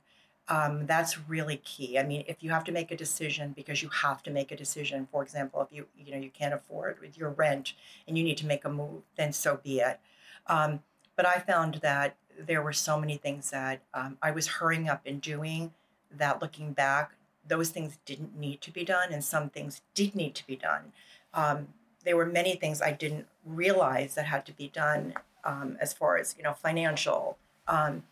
Um, 0.48 0.86
that's 0.86 1.18
really 1.28 1.58
key. 1.58 1.98
I 1.98 2.04
mean, 2.04 2.24
if 2.28 2.44
you 2.44 2.52
have 2.52 2.66
to 2.66 2.72
make 2.72 2.92
a 2.92 2.98
decision 2.98 3.54
because 3.56 3.82
you 3.82 3.90
have 3.90 4.22
to 4.24 4.32
make 4.32 4.52
a 4.52 4.56
decision, 4.56 5.08
for 5.12 5.24
example, 5.24 5.62
if 5.62 5.76
you 5.76 5.88
you 5.98 6.12
know 6.12 6.20
you 6.20 6.30
can't 6.30 6.54
afford 6.54 7.00
with 7.00 7.18
your 7.18 7.30
rent 7.30 7.74
and 8.08 8.18
you 8.18 8.24
need 8.24 8.38
to 8.38 8.46
make 8.46 8.66
a 8.66 8.70
move, 8.70 9.04
then 9.16 9.34
so 9.34 9.60
be 9.64 9.80
it. 9.80 10.00
Um, 10.48 10.82
but 11.16 11.26
I 11.26 11.40
found 11.40 11.76
that 11.76 12.16
there 12.38 12.62
were 12.62 12.74
so 12.74 13.00
many 13.00 13.18
things 13.18 13.52
that 13.52 13.82
um, 13.94 14.18
I 14.22 14.32
was 14.32 14.48
hurrying 14.48 14.90
up 14.90 15.02
and 15.06 15.22
doing 15.22 15.74
that 16.18 16.42
looking 16.42 16.74
back, 16.74 17.12
those 17.48 17.70
things 17.70 17.98
didn't 18.06 18.38
need 18.38 18.62
to 18.62 18.72
be 18.72 18.84
done, 18.84 19.12
and 19.12 19.24
some 19.24 19.50
things 19.50 19.82
did 19.94 20.16
need 20.16 20.36
to 20.36 20.48
be 20.48 20.56
done. 20.56 20.92
Um, 21.34 21.68
there 22.04 22.18
were 22.18 22.26
many 22.26 22.56
things 22.56 22.82
I 22.82 22.92
didn't 22.92 23.28
realize 23.46 24.16
that 24.16 24.26
had 24.26 24.46
to 24.48 24.54
be 24.54 24.70
done 24.70 25.14
um, 25.44 25.78
as 25.80 25.94
far 25.94 26.18
as 26.18 26.36
you 26.38 26.44
know 26.44 26.54
financial. 26.54 27.38
Um, 27.68 28.04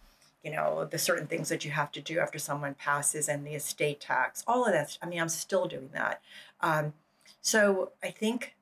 you 0.43 0.51
know 0.51 0.86
the 0.86 0.98
certain 0.98 1.25
things 1.25 1.50
that 1.50 1.63
you 1.63 1.72
have 1.72 1.91
to 1.93 2.01
do 2.01 2.19
after 2.19 2.38
someone 2.38 2.74
passes 2.75 3.29
and 3.29 3.48
the 3.48 3.55
estate 3.55 4.01
tax 4.01 4.43
all 4.45 4.65
of 4.65 4.74
that 4.74 4.98
i 5.01 5.05
mean 5.05 5.22
i'm 5.22 5.29
still 5.29 5.67
doing 5.67 5.89
that 5.93 6.22
um, 6.62 6.93
so 7.41 7.91
i 8.03 8.10
think 8.10 8.55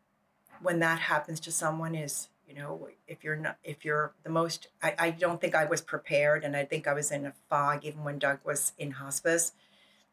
when 0.62 0.80
that 0.80 1.00
happens 1.00 1.40
to 1.40 1.52
someone 1.52 1.96
is 1.96 2.28
you 2.52 2.60
know 2.62 2.90
if 3.08 3.24
you're 3.24 3.36
not 3.36 3.58
if 3.64 3.86
you're 3.86 4.12
the 4.24 4.30
most 4.30 4.68
I, 4.84 4.96
I 5.00 5.10
don't 5.12 5.40
think 5.40 5.56
i 5.56 5.66
was 5.66 5.82
prepared 5.82 6.44
and 6.44 6.56
i 6.56 6.66
think 6.66 6.88
i 6.88 6.94
was 6.94 7.12
in 7.12 7.26
a 7.26 7.34
fog 7.50 7.86
even 7.86 8.04
when 8.04 8.20
doug 8.20 8.40
was 8.44 8.74
in 8.78 8.92
hospice 8.92 9.54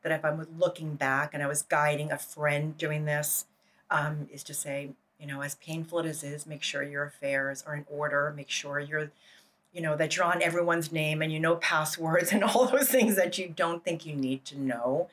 that 0.03 0.13
if 0.13 0.25
i'm 0.25 0.47
looking 0.59 0.95
back 0.95 1.35
and 1.35 1.43
i 1.43 1.47
was 1.47 1.63
guiding 1.63 2.13
a 2.13 2.19
friend 2.19 2.77
doing 2.77 3.05
this 3.05 3.47
um, 3.91 4.29
is 4.31 4.43
to 4.45 4.55
say 4.55 4.91
you 5.19 5.27
know 5.27 5.41
as 5.43 5.57
painful 5.57 6.01
as 6.01 6.23
it 6.23 6.29
is 6.29 6.47
make 6.47 6.63
sure 6.63 6.83
your 6.83 7.05
affairs 7.05 7.65
are 7.67 7.75
in 7.75 7.87
order 7.91 8.33
make 8.37 8.51
sure 8.51 8.79
you're 8.79 9.11
you 9.73 9.81
know 9.81 9.97
that 9.97 10.17
you're 10.17 10.25
on 10.25 10.43
everyone's 10.43 10.93
name 10.93 11.23
and 11.23 11.33
you 11.33 11.41
know 11.41 11.57
passwords 11.71 12.33
and 12.33 12.43
all 12.45 12.67
those 12.67 12.91
things 12.91 13.17
that 13.17 13.39
you 13.39 13.49
don't 13.49 13.85
think 13.85 14.07
you 14.07 14.15
need 14.15 14.45
to 14.47 14.59
know. 14.59 15.09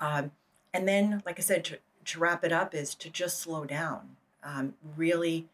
Um, 0.00 0.32
and 0.72 0.88
then 0.88 1.22
like 1.26 1.38
i 1.38 1.42
said 1.42 1.64
to, 1.64 1.78
to 2.06 2.18
wrap 2.18 2.44
it 2.44 2.52
up 2.52 2.74
is 2.74 2.94
to 2.96 3.10
just 3.10 3.40
slow 3.40 3.64
down. 3.64 4.16
Um, 4.42 4.74
really 4.96 5.46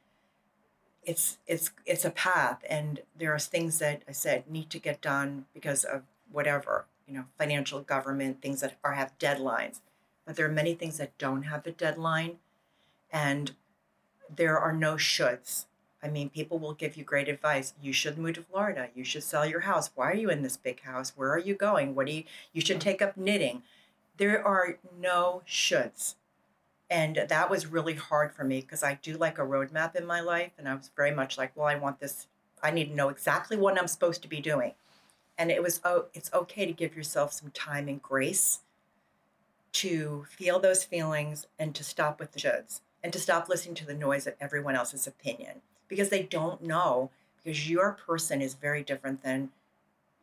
it's 1.06 1.38
it's 1.46 1.70
it's 1.86 2.04
a 2.04 2.10
path 2.10 2.62
and 2.68 3.00
there 3.18 3.32
are 3.32 3.38
things 3.38 3.78
that 3.78 4.02
i 4.08 4.12
said 4.12 4.50
need 4.50 4.68
to 4.68 4.78
get 4.78 5.00
done 5.00 5.46
because 5.54 5.84
of 5.84 6.02
whatever 6.30 6.86
you 7.06 7.14
know 7.14 7.24
financial 7.38 7.80
government 7.80 8.42
things 8.42 8.60
that 8.60 8.76
are 8.84 8.92
have 8.92 9.18
deadlines. 9.18 9.80
But 10.26 10.36
there 10.36 10.46
are 10.46 10.52
many 10.52 10.74
things 10.74 10.98
that 10.98 11.16
don't 11.18 11.44
have 11.44 11.66
a 11.66 11.70
deadline 11.70 12.38
and 13.12 13.52
there 14.34 14.58
are 14.58 14.72
no 14.72 14.94
shoulds. 14.94 15.66
I 16.02 16.08
mean 16.08 16.30
people 16.30 16.58
will 16.58 16.74
give 16.74 16.96
you 16.96 17.04
great 17.04 17.28
advice. 17.28 17.74
You 17.80 17.92
should 17.92 18.18
move 18.18 18.34
to 18.34 18.42
florida. 18.42 18.88
You 18.94 19.04
should 19.04 19.22
sell 19.22 19.46
your 19.46 19.60
house. 19.60 19.90
Why 19.94 20.10
are 20.10 20.16
you 20.16 20.30
in 20.30 20.42
this 20.42 20.56
big 20.56 20.82
house? 20.82 21.12
Where 21.16 21.32
are 21.32 21.38
you 21.38 21.54
going? 21.54 21.94
What 21.94 22.06
do 22.06 22.12
you 22.12 22.24
you 22.52 22.60
should 22.60 22.80
take 22.80 23.00
up 23.00 23.16
knitting. 23.16 23.62
There 24.16 24.44
are 24.44 24.78
no 24.98 25.42
shoulds 25.46 26.14
and 26.88 27.24
that 27.28 27.50
was 27.50 27.66
really 27.66 27.94
hard 27.94 28.32
for 28.32 28.44
me 28.44 28.60
because 28.60 28.82
I 28.82 28.98
do 29.02 29.16
like 29.16 29.38
a 29.38 29.42
roadmap 29.42 29.96
in 29.96 30.06
my 30.06 30.20
life. 30.20 30.52
And 30.58 30.68
I 30.68 30.74
was 30.74 30.90
very 30.94 31.10
much 31.10 31.36
like, 31.36 31.52
well, 31.56 31.66
I 31.66 31.74
want 31.74 31.98
this, 31.98 32.28
I 32.62 32.70
need 32.70 32.90
to 32.90 32.94
know 32.94 33.08
exactly 33.08 33.56
what 33.56 33.78
I'm 33.78 33.88
supposed 33.88 34.22
to 34.22 34.28
be 34.28 34.40
doing. 34.40 34.74
And 35.36 35.50
it 35.50 35.62
was, 35.62 35.80
oh, 35.84 36.06
it's 36.14 36.32
okay 36.32 36.64
to 36.64 36.72
give 36.72 36.96
yourself 36.96 37.32
some 37.32 37.50
time 37.50 37.88
and 37.88 38.00
grace 38.00 38.60
to 39.72 40.24
feel 40.30 40.58
those 40.58 40.84
feelings 40.84 41.46
and 41.58 41.74
to 41.74 41.84
stop 41.84 42.18
with 42.18 42.32
the 42.32 42.40
shoulds 42.40 42.80
and 43.02 43.12
to 43.12 43.18
stop 43.18 43.48
listening 43.48 43.74
to 43.74 43.86
the 43.86 43.92
noise 43.92 44.26
of 44.26 44.34
everyone 44.40 44.74
else's 44.74 45.06
opinion 45.06 45.60
because 45.88 46.08
they 46.08 46.22
don't 46.22 46.62
know 46.62 47.10
because 47.36 47.68
your 47.68 47.92
person 47.92 48.40
is 48.40 48.54
very 48.54 48.82
different 48.82 49.22
than 49.22 49.50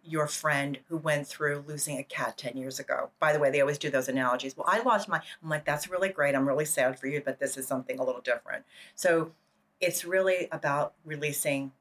your 0.06 0.28
friend 0.28 0.80
who 0.90 0.98
went 0.98 1.28
through 1.28 1.64
losing 1.68 1.98
a 1.98 2.04
cat 2.04 2.38
10 2.38 2.58
years 2.58 2.80
ago. 2.80 3.10
By 3.20 3.32
the 3.32 3.40
way, 3.40 3.50
they 3.50 3.62
always 3.62 3.78
do 3.78 3.90
those 3.90 4.10
analogies. 4.10 4.56
Well, 4.58 4.68
I 4.68 4.82
lost 4.82 5.08
my, 5.08 5.22
I'm 5.42 5.50
like, 5.50 5.66
that's 5.66 5.90
really 5.90 6.10
great. 6.10 6.36
I'm 6.36 6.48
really 6.48 6.66
sad 6.66 7.00
for 7.00 7.08
you, 7.08 7.22
but 7.24 7.40
this 7.40 7.58
is 7.58 7.68
something 7.68 8.00
a 8.00 8.04
little 8.04 8.22
different. 8.22 8.66
So 8.96 9.32
it's 9.80 10.04
really 10.04 10.48
about 10.52 10.94
releasing 11.06 11.72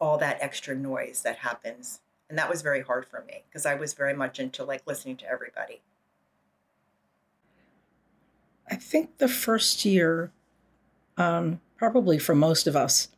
all 0.00 0.18
that 0.18 0.38
extra 0.40 0.74
noise 0.74 1.22
that 1.22 1.38
happens. 1.38 2.00
And 2.28 2.38
that 2.38 2.48
was 2.48 2.62
very 2.62 2.82
hard 2.82 3.06
for 3.06 3.24
me 3.26 3.42
because 3.48 3.66
I 3.66 3.74
was 3.74 3.94
very 3.94 4.14
much 4.14 4.38
into 4.38 4.64
like 4.64 4.82
listening 4.86 5.16
to 5.18 5.28
everybody. 5.28 5.80
I 8.70 8.76
think 8.76 9.18
the 9.18 9.28
first 9.28 9.84
year, 9.84 10.30
um, 11.16 11.60
probably 11.76 12.18
for 12.18 12.34
most 12.34 12.66
of 12.66 12.76
us, 12.76 13.08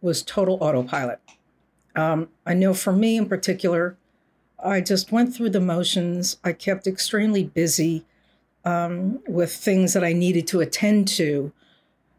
was 0.00 0.22
total 0.22 0.58
autopilot 0.60 1.20
um, 1.96 2.28
I 2.46 2.54
know 2.54 2.74
for 2.74 2.92
me 2.92 3.16
in 3.16 3.28
particular, 3.28 3.96
I 4.62 4.80
just 4.80 5.10
went 5.10 5.34
through 5.34 5.50
the 5.50 5.60
motions. 5.60 6.38
I 6.44 6.52
kept 6.52 6.86
extremely 6.86 7.44
busy 7.44 8.04
um, 8.64 9.20
with 9.26 9.52
things 9.52 9.94
that 9.94 10.04
I 10.04 10.12
needed 10.12 10.46
to 10.48 10.60
attend 10.60 11.08
to. 11.08 11.52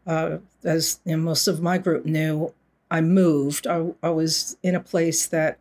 Uh, 0.06 0.38
as 0.64 1.00
you 1.04 1.16
know, 1.16 1.22
most 1.22 1.46
of 1.46 1.62
my 1.62 1.78
group 1.78 2.04
knew, 2.04 2.52
I 2.90 3.00
moved. 3.00 3.66
I, 3.66 3.92
I 4.02 4.10
was 4.10 4.56
in 4.62 4.74
a 4.74 4.80
place 4.80 5.26
that 5.28 5.58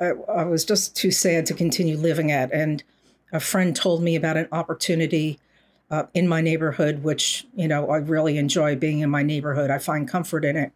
I, 0.00 0.10
I, 0.28 0.44
was 0.44 0.64
just 0.64 0.94
too 0.94 1.10
sad 1.10 1.46
to 1.46 1.54
continue 1.54 1.96
living 1.96 2.30
at. 2.30 2.52
And 2.52 2.84
a 3.32 3.40
friend 3.40 3.74
told 3.74 4.02
me 4.02 4.14
about 4.14 4.36
an 4.36 4.48
opportunity 4.52 5.40
uh, 5.90 6.04
in 6.14 6.28
my 6.28 6.40
neighborhood, 6.40 7.02
which, 7.02 7.46
you 7.56 7.66
know, 7.66 7.88
I 7.90 7.96
really 7.96 8.38
enjoy 8.38 8.76
being 8.76 9.00
in 9.00 9.10
my 9.10 9.22
neighborhood. 9.22 9.70
I 9.70 9.78
find 9.78 10.06
comfort 10.06 10.44
in 10.44 10.56
it. 10.56 10.72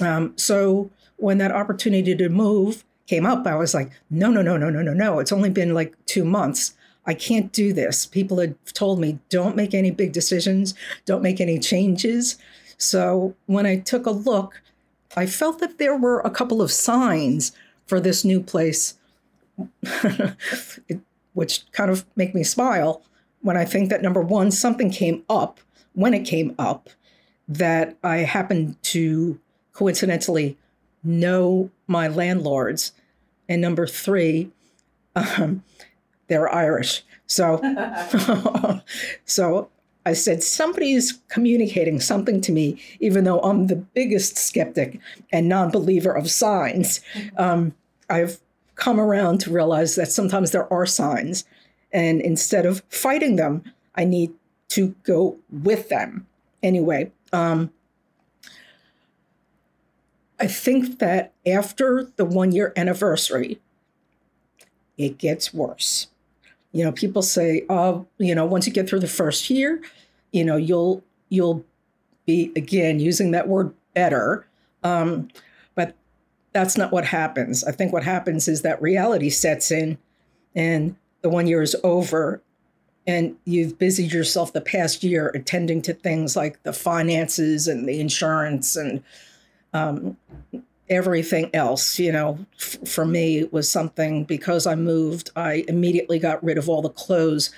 Um, 0.00 0.34
so 0.36 0.90
when 1.16 1.38
that 1.38 1.52
opportunity 1.52 2.14
to 2.14 2.28
move 2.28 2.84
came 3.06 3.24
up, 3.24 3.46
I 3.46 3.54
was 3.54 3.74
like, 3.74 3.90
no, 4.10 4.30
no, 4.30 4.42
no, 4.42 4.56
no, 4.56 4.70
no, 4.70 4.82
no, 4.82 4.92
no. 4.92 5.18
It's 5.18 5.32
only 5.32 5.50
been 5.50 5.74
like 5.74 5.94
two 6.06 6.24
months. 6.24 6.74
I 7.06 7.14
can't 7.14 7.52
do 7.52 7.72
this. 7.72 8.04
People 8.04 8.38
had 8.38 8.56
told 8.74 8.98
me, 8.98 9.18
don't 9.28 9.56
make 9.56 9.74
any 9.74 9.90
big 9.90 10.12
decisions, 10.12 10.74
don't 11.04 11.22
make 11.22 11.40
any 11.40 11.58
changes. 11.58 12.36
So 12.78 13.34
when 13.46 13.64
I 13.64 13.78
took 13.78 14.06
a 14.06 14.10
look, 14.10 14.60
I 15.16 15.26
felt 15.26 15.60
that 15.60 15.78
there 15.78 15.96
were 15.96 16.20
a 16.20 16.30
couple 16.30 16.60
of 16.60 16.72
signs 16.72 17.52
for 17.86 18.00
this 18.00 18.24
new 18.24 18.42
place, 18.42 18.94
which 21.32 21.70
kind 21.70 21.90
of 21.90 22.04
make 22.16 22.34
me 22.34 22.42
smile 22.42 23.02
when 23.40 23.56
I 23.56 23.64
think 23.64 23.90
that 23.90 24.02
number 24.02 24.20
one, 24.20 24.50
something 24.50 24.90
came 24.90 25.22
up 25.28 25.60
when 25.94 26.12
it 26.12 26.24
came 26.24 26.54
up 26.58 26.90
that 27.46 27.96
I 28.02 28.18
happened 28.18 28.82
to 28.84 29.38
coincidentally 29.72 30.58
know 31.06 31.70
my 31.86 32.08
landlords. 32.08 32.92
And 33.48 33.62
number 33.62 33.86
three, 33.86 34.50
um, 35.14 35.62
they're 36.28 36.52
Irish. 36.52 37.04
So, 37.26 37.60
so 39.24 39.68
I 40.04 40.12
said, 40.12 40.42
somebody's 40.42 41.20
communicating 41.28 42.00
something 42.00 42.40
to 42.42 42.52
me, 42.52 42.80
even 43.00 43.24
though 43.24 43.40
I'm 43.40 43.66
the 43.66 43.76
biggest 43.76 44.36
skeptic 44.36 45.00
and 45.32 45.48
non 45.48 45.70
believer 45.70 46.12
of 46.12 46.30
signs. 46.30 47.00
Um, 47.38 47.74
I've 48.08 48.38
come 48.76 49.00
around 49.00 49.40
to 49.40 49.50
realize 49.50 49.96
that 49.96 50.12
sometimes 50.12 50.52
there 50.52 50.72
are 50.72 50.86
signs. 50.86 51.44
And 51.92 52.20
instead 52.20 52.64
of 52.64 52.82
fighting 52.88 53.36
them, 53.36 53.64
I 53.94 54.04
need 54.04 54.32
to 54.68 54.94
go 55.02 55.36
with 55.50 55.88
them. 55.88 56.26
Anyway, 56.62 57.10
um, 57.32 57.70
I 60.38 60.46
think 60.46 60.98
that 60.98 61.32
after 61.46 62.10
the 62.16 62.24
one 62.24 62.52
year 62.52 62.72
anniversary, 62.76 63.60
it 64.98 65.18
gets 65.18 65.52
worse. 65.54 66.08
You 66.72 66.84
know, 66.84 66.92
people 66.92 67.22
say, 67.22 67.64
"Oh, 67.68 68.06
you 68.18 68.34
know, 68.34 68.44
once 68.44 68.66
you 68.66 68.72
get 68.72 68.88
through 68.88 69.00
the 69.00 69.08
first 69.08 69.48
year, 69.48 69.80
you 70.32 70.44
know, 70.44 70.56
you'll 70.56 71.02
you'll 71.28 71.64
be 72.26 72.52
again 72.54 73.00
using 73.00 73.30
that 73.30 73.48
word 73.48 73.72
better." 73.94 74.46
Um, 74.82 75.28
but 75.74 75.94
that's 76.52 76.76
not 76.76 76.92
what 76.92 77.06
happens. 77.06 77.64
I 77.64 77.72
think 77.72 77.92
what 77.92 78.04
happens 78.04 78.46
is 78.46 78.62
that 78.62 78.80
reality 78.82 79.30
sets 79.30 79.70
in, 79.70 79.96
and 80.54 80.96
the 81.22 81.30
one 81.30 81.46
year 81.46 81.62
is 81.62 81.76
over, 81.82 82.42
and 83.06 83.36
you've 83.44 83.78
busied 83.78 84.12
yourself 84.12 84.52
the 84.52 84.60
past 84.60 85.02
year 85.02 85.28
attending 85.34 85.80
to 85.82 85.94
things 85.94 86.36
like 86.36 86.62
the 86.62 86.72
finances 86.74 87.68
and 87.68 87.88
the 87.88 88.00
insurance 88.00 88.76
and 88.76 89.02
um, 89.76 90.16
everything 90.88 91.50
else, 91.54 91.98
you 91.98 92.12
know, 92.12 92.38
f- 92.58 92.88
for 92.88 93.04
me 93.04 93.44
was 93.50 93.68
something 93.68 94.24
because 94.24 94.66
I 94.66 94.74
moved, 94.74 95.30
I 95.36 95.64
immediately 95.68 96.18
got 96.18 96.42
rid 96.42 96.58
of 96.58 96.68
all 96.68 96.82
the 96.82 96.88
clothes. 96.88 97.50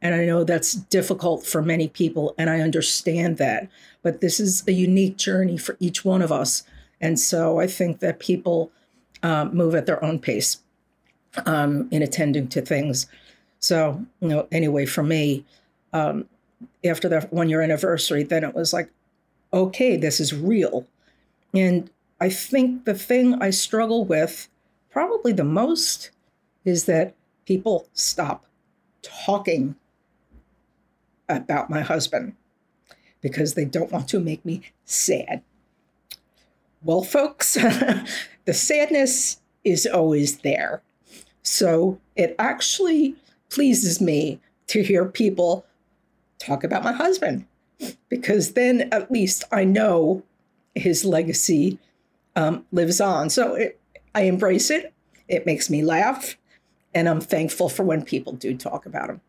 And 0.00 0.14
I 0.16 0.24
know 0.24 0.42
that's 0.42 0.74
difficult 0.74 1.46
for 1.46 1.62
many 1.62 1.86
people, 1.86 2.34
and 2.36 2.50
I 2.50 2.60
understand 2.60 3.36
that. 3.38 3.68
But 4.02 4.20
this 4.20 4.40
is 4.40 4.64
a 4.66 4.72
unique 4.72 5.16
journey 5.16 5.56
for 5.56 5.76
each 5.78 6.04
one 6.04 6.22
of 6.22 6.32
us. 6.32 6.64
And 7.00 7.20
so 7.20 7.60
I 7.60 7.68
think 7.68 8.00
that 8.00 8.18
people 8.18 8.72
um, 9.22 9.54
move 9.54 9.76
at 9.76 9.86
their 9.86 10.04
own 10.04 10.18
pace 10.18 10.58
um, 11.46 11.88
in 11.92 12.02
attending 12.02 12.48
to 12.48 12.60
things. 12.60 13.06
So, 13.60 14.04
you 14.20 14.28
know, 14.28 14.48
anyway, 14.50 14.86
for 14.86 15.04
me, 15.04 15.44
um, 15.92 16.28
after 16.84 17.08
that 17.08 17.32
one 17.32 17.48
year 17.48 17.62
anniversary, 17.62 18.24
then 18.24 18.42
it 18.42 18.56
was 18.56 18.72
like, 18.72 18.90
okay, 19.52 19.96
this 19.96 20.18
is 20.18 20.34
real. 20.34 20.84
And 21.54 21.90
I 22.20 22.28
think 22.28 22.84
the 22.84 22.94
thing 22.94 23.40
I 23.42 23.50
struggle 23.50 24.04
with 24.04 24.48
probably 24.90 25.32
the 25.32 25.44
most 25.44 26.10
is 26.64 26.84
that 26.84 27.14
people 27.46 27.88
stop 27.92 28.46
talking 29.02 29.74
about 31.28 31.70
my 31.70 31.80
husband 31.80 32.34
because 33.20 33.54
they 33.54 33.64
don't 33.64 33.90
want 33.92 34.08
to 34.08 34.20
make 34.20 34.44
me 34.44 34.62
sad. 34.84 35.42
Well, 36.82 37.02
folks, 37.02 37.54
the 38.44 38.54
sadness 38.54 39.40
is 39.64 39.86
always 39.86 40.38
there. 40.38 40.82
So 41.42 41.98
it 42.16 42.34
actually 42.38 43.16
pleases 43.50 44.00
me 44.00 44.40
to 44.68 44.82
hear 44.82 45.04
people 45.04 45.64
talk 46.38 46.64
about 46.64 46.82
my 46.82 46.92
husband 46.92 47.46
because 48.08 48.52
then 48.52 48.88
at 48.92 49.10
least 49.10 49.44
I 49.52 49.64
know 49.64 50.22
his 50.74 51.04
legacy 51.04 51.78
um, 52.36 52.64
lives 52.72 53.00
on. 53.00 53.30
So 53.30 53.54
it, 53.54 53.80
I 54.14 54.22
embrace 54.22 54.70
it. 54.70 54.92
It 55.28 55.46
makes 55.46 55.70
me 55.70 55.82
laugh. 55.82 56.36
And 56.94 57.08
I'm 57.08 57.20
thankful 57.20 57.68
for 57.68 57.84
when 57.84 58.04
people 58.04 58.34
do 58.34 58.56
talk 58.56 58.86
about 58.86 59.10
him. 59.10 59.20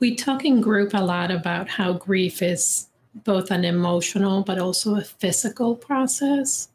We 0.00 0.14
talk 0.14 0.44
in 0.44 0.60
group 0.60 0.94
a 0.94 1.02
lot 1.02 1.30
about 1.30 1.68
how 1.68 1.94
grief 1.94 2.40
is 2.42 2.88
both 3.24 3.50
an 3.50 3.64
emotional 3.64 4.42
but 4.42 4.58
also 4.58 4.96
a 4.96 5.02
physical 5.02 5.74
process. 5.74 6.68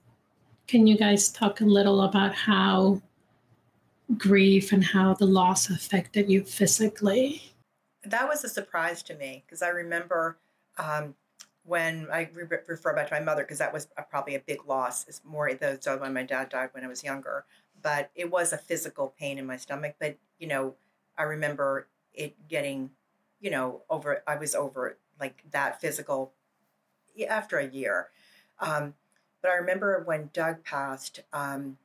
Can 0.68 0.88
you 0.88 0.98
guys 0.98 1.30
talk 1.30 1.62
a 1.62 1.66
little 1.66 2.02
about 2.02 2.34
how 2.34 3.02
grief 4.18 4.72
and 4.72 4.84
how 4.84 5.14
the 5.14 5.26
loss 5.26 5.70
affected 5.70 6.30
you 6.30 6.44
physically? 6.44 7.54
That 8.04 8.28
was 8.28 8.44
a 8.44 8.50
surprise 8.50 9.02
to 9.04 9.16
me 9.16 9.44
because 9.46 9.62
I 9.62 9.70
remember 9.70 10.38
um, 10.78 11.16
when 11.66 12.08
I 12.12 12.30
re- 12.34 12.46
refer 12.68 12.94
back 12.94 13.08
to 13.08 13.14
my 13.14 13.20
mother 13.20 13.44
because 13.44 13.60
that 13.60 13.74
was 13.74 13.88
a, 13.98 14.04
probably 14.04 14.36
a 14.36 14.40
big 14.40 14.66
loss. 14.68 15.08
It's 15.08 15.22
more 15.24 15.54
the 15.54 15.78
so 15.80 15.98
when 15.98 16.14
my 16.14 16.24
dad 16.24 16.50
died 16.50 16.70
when 16.72 16.84
I 16.84 16.88
was 16.88 17.04
younger, 17.04 17.46
but 17.82 18.12
it 18.16 18.30
was 18.30 18.54
a 18.54 18.58
physical 18.58 19.14
pain 19.18 19.38
in 19.38 19.46
my 19.46 19.58
stomach. 19.58 19.96
But 20.00 20.18
you 20.40 20.48
know, 20.48 20.76
I 21.18 21.24
remember 21.24 21.88
it 22.14 22.36
getting, 22.48 22.92
you 23.40 23.52
know, 23.52 23.82
over. 23.90 24.24
I 24.28 24.36
was 24.36 24.56
over 24.56 24.98
like 25.20 25.44
that 25.52 25.80
physical 25.80 26.34
after 27.30 27.58
a 27.58 27.68
year. 27.68 28.10
Um, 28.60 28.94
but 29.42 29.52
I 29.52 29.56
remember 29.56 30.02
when 30.06 30.30
Doug 30.34 30.64
passed, 30.64 31.22
um, 31.34 31.78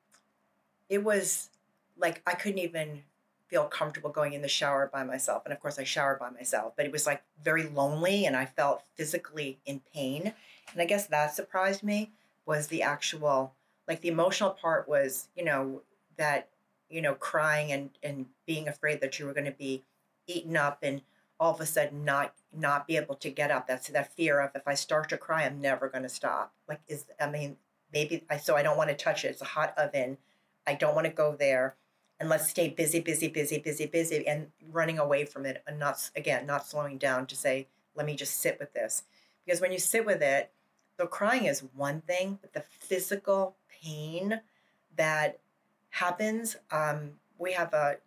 it 0.88 1.02
was 1.02 1.50
like 1.96 2.22
I 2.26 2.34
couldn't 2.34 2.58
even 2.60 3.02
feel 3.48 3.64
comfortable 3.64 4.10
going 4.10 4.34
in 4.34 4.42
the 4.42 4.48
shower 4.48 4.90
by 4.92 5.04
myself. 5.04 5.44
And 5.44 5.52
of 5.52 5.60
course, 5.60 5.78
I 5.78 5.84
showered 5.84 6.18
by 6.18 6.30
myself, 6.30 6.74
but 6.76 6.86
it 6.86 6.92
was 6.92 7.06
like 7.06 7.22
very 7.42 7.64
lonely 7.64 8.26
and 8.26 8.36
I 8.36 8.44
felt 8.44 8.82
physically 8.94 9.58
in 9.64 9.80
pain. 9.94 10.34
And 10.72 10.82
I 10.82 10.84
guess 10.84 11.06
that 11.06 11.34
surprised 11.34 11.82
me 11.82 12.12
was 12.46 12.66
the 12.66 12.82
actual, 12.82 13.54
like 13.86 14.00
the 14.00 14.08
emotional 14.08 14.50
part 14.50 14.88
was, 14.88 15.28
you 15.34 15.44
know, 15.44 15.82
that, 16.16 16.48
you 16.90 17.00
know, 17.00 17.14
crying 17.14 17.72
and, 17.72 17.90
and 18.02 18.26
being 18.46 18.68
afraid 18.68 19.00
that 19.00 19.18
you 19.18 19.26
were 19.26 19.32
going 19.34 19.46
to 19.46 19.52
be 19.52 19.84
eaten 20.26 20.56
up 20.56 20.78
and 20.82 21.00
all 21.40 21.54
of 21.54 21.60
a 21.60 21.66
sudden 21.66 22.04
not 22.04 22.34
not 22.52 22.86
be 22.86 22.96
able 22.96 23.14
to 23.14 23.30
get 23.30 23.50
up 23.50 23.66
that's 23.66 23.88
that 23.88 24.12
fear 24.14 24.40
of 24.40 24.50
if 24.54 24.66
i 24.66 24.74
start 24.74 25.08
to 25.08 25.16
cry 25.16 25.44
i'm 25.44 25.60
never 25.60 25.88
going 25.88 26.02
to 26.02 26.08
stop 26.08 26.52
like 26.68 26.80
is 26.88 27.04
i 27.20 27.28
mean 27.28 27.56
maybe 27.92 28.24
i 28.28 28.36
so 28.36 28.56
i 28.56 28.62
don't 28.62 28.76
want 28.76 28.90
to 28.90 28.96
touch 28.96 29.24
it 29.24 29.28
it's 29.28 29.42
a 29.42 29.46
hot 29.46 29.72
oven 29.76 30.18
i 30.66 30.74
don't 30.74 30.94
want 30.94 31.06
to 31.06 31.12
go 31.12 31.34
there 31.34 31.76
and 32.20 32.28
let's 32.28 32.48
stay 32.48 32.68
busy, 32.68 33.00
busy, 33.00 33.28
busy, 33.28 33.58
busy, 33.58 33.86
busy, 33.86 34.26
and 34.26 34.48
running 34.72 34.98
away 34.98 35.24
from 35.24 35.46
it, 35.46 35.62
and 35.66 35.78
not 35.78 36.10
again 36.16 36.46
not 36.46 36.66
slowing 36.66 36.98
down 36.98 37.26
to 37.26 37.36
say, 37.36 37.66
let 37.94 38.06
me 38.06 38.14
just 38.16 38.40
sit 38.40 38.58
with 38.58 38.72
this, 38.74 39.04
because 39.44 39.60
when 39.60 39.72
you 39.72 39.78
sit 39.78 40.04
with 40.04 40.22
it, 40.22 40.50
the 40.96 41.06
crying 41.06 41.44
is 41.46 41.62
one 41.74 42.00
thing, 42.00 42.38
but 42.40 42.52
the 42.52 42.64
physical 42.80 43.56
pain 43.82 44.40
that 44.96 45.38
happens. 45.90 46.56
Um, 46.70 47.12
we 47.38 47.52
have 47.52 47.72
a, 47.72 47.98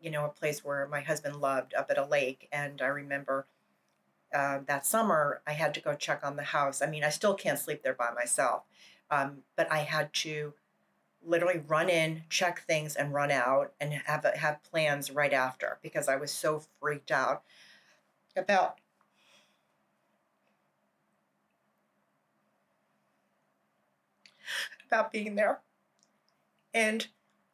you 0.00 0.10
know 0.10 0.24
a 0.26 0.28
place 0.28 0.64
where 0.64 0.86
my 0.86 1.00
husband 1.00 1.36
loved 1.36 1.74
up 1.74 1.90
at 1.90 1.98
a 1.98 2.06
lake, 2.06 2.48
and 2.52 2.80
I 2.80 2.86
remember 2.86 3.46
uh, 4.32 4.60
that 4.66 4.86
summer 4.86 5.40
I 5.46 5.52
had 5.52 5.74
to 5.74 5.80
go 5.80 5.94
check 5.94 6.20
on 6.24 6.36
the 6.36 6.44
house. 6.44 6.82
I 6.82 6.86
mean, 6.86 7.02
I 7.02 7.10
still 7.10 7.34
can't 7.34 7.58
sleep 7.58 7.82
there 7.82 7.94
by 7.94 8.10
myself, 8.14 8.62
um, 9.10 9.38
but 9.56 9.70
I 9.72 9.78
had 9.78 10.12
to 10.14 10.54
literally 11.26 11.60
run 11.66 11.88
in, 11.88 12.22
check 12.30 12.62
things, 12.62 12.96
and 12.96 13.12
run 13.12 13.30
out, 13.30 13.72
and 13.80 13.92
have 13.92 14.24
have 14.24 14.62
plans 14.62 15.10
right 15.10 15.32
after 15.32 15.78
because 15.82 16.08
I 16.08 16.16
was 16.16 16.30
so 16.30 16.62
freaked 16.80 17.10
out 17.10 17.42
about 18.36 18.78
about 24.86 25.12
being 25.12 25.34
there. 25.34 25.60
And 26.72 27.06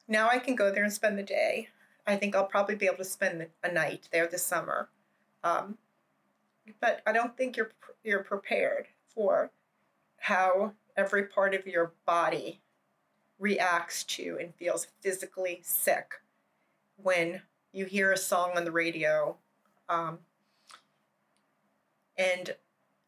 now 0.08 0.28
I 0.28 0.38
can 0.38 0.54
go 0.54 0.70
there 0.70 0.85
and 0.85 0.92
spend 0.92 1.18
the 1.18 1.22
day. 1.22 1.68
I 2.06 2.16
think 2.16 2.35
I'll 2.35 2.44
probably 2.44 2.74
be 2.74 2.87
able 2.87 2.96
to 2.96 3.04
spend 3.04 3.46
a 3.62 3.72
night 3.72 4.08
there 4.12 4.26
this 4.26 4.42
summer. 4.42 4.88
Um, 5.44 5.78
but 6.80 7.02
I 7.06 7.12
don't 7.12 7.37
think 7.37 7.56
you're 7.56 7.70
you're 8.04 8.24
prepared 8.24 8.87
for 9.14 9.50
how 10.18 10.72
every 10.96 11.24
part 11.26 11.54
of 11.54 11.66
your 11.66 11.92
body 12.04 12.61
reacts 13.42 14.05
to 14.05 14.38
and 14.40 14.55
feels 14.55 14.87
physically 15.00 15.61
sick 15.64 16.14
when 16.96 17.42
you 17.72 17.85
hear 17.85 18.12
a 18.12 18.16
song 18.16 18.52
on 18.55 18.64
the 18.64 18.70
radio 18.70 19.37
um, 19.88 20.20
and 22.16 22.55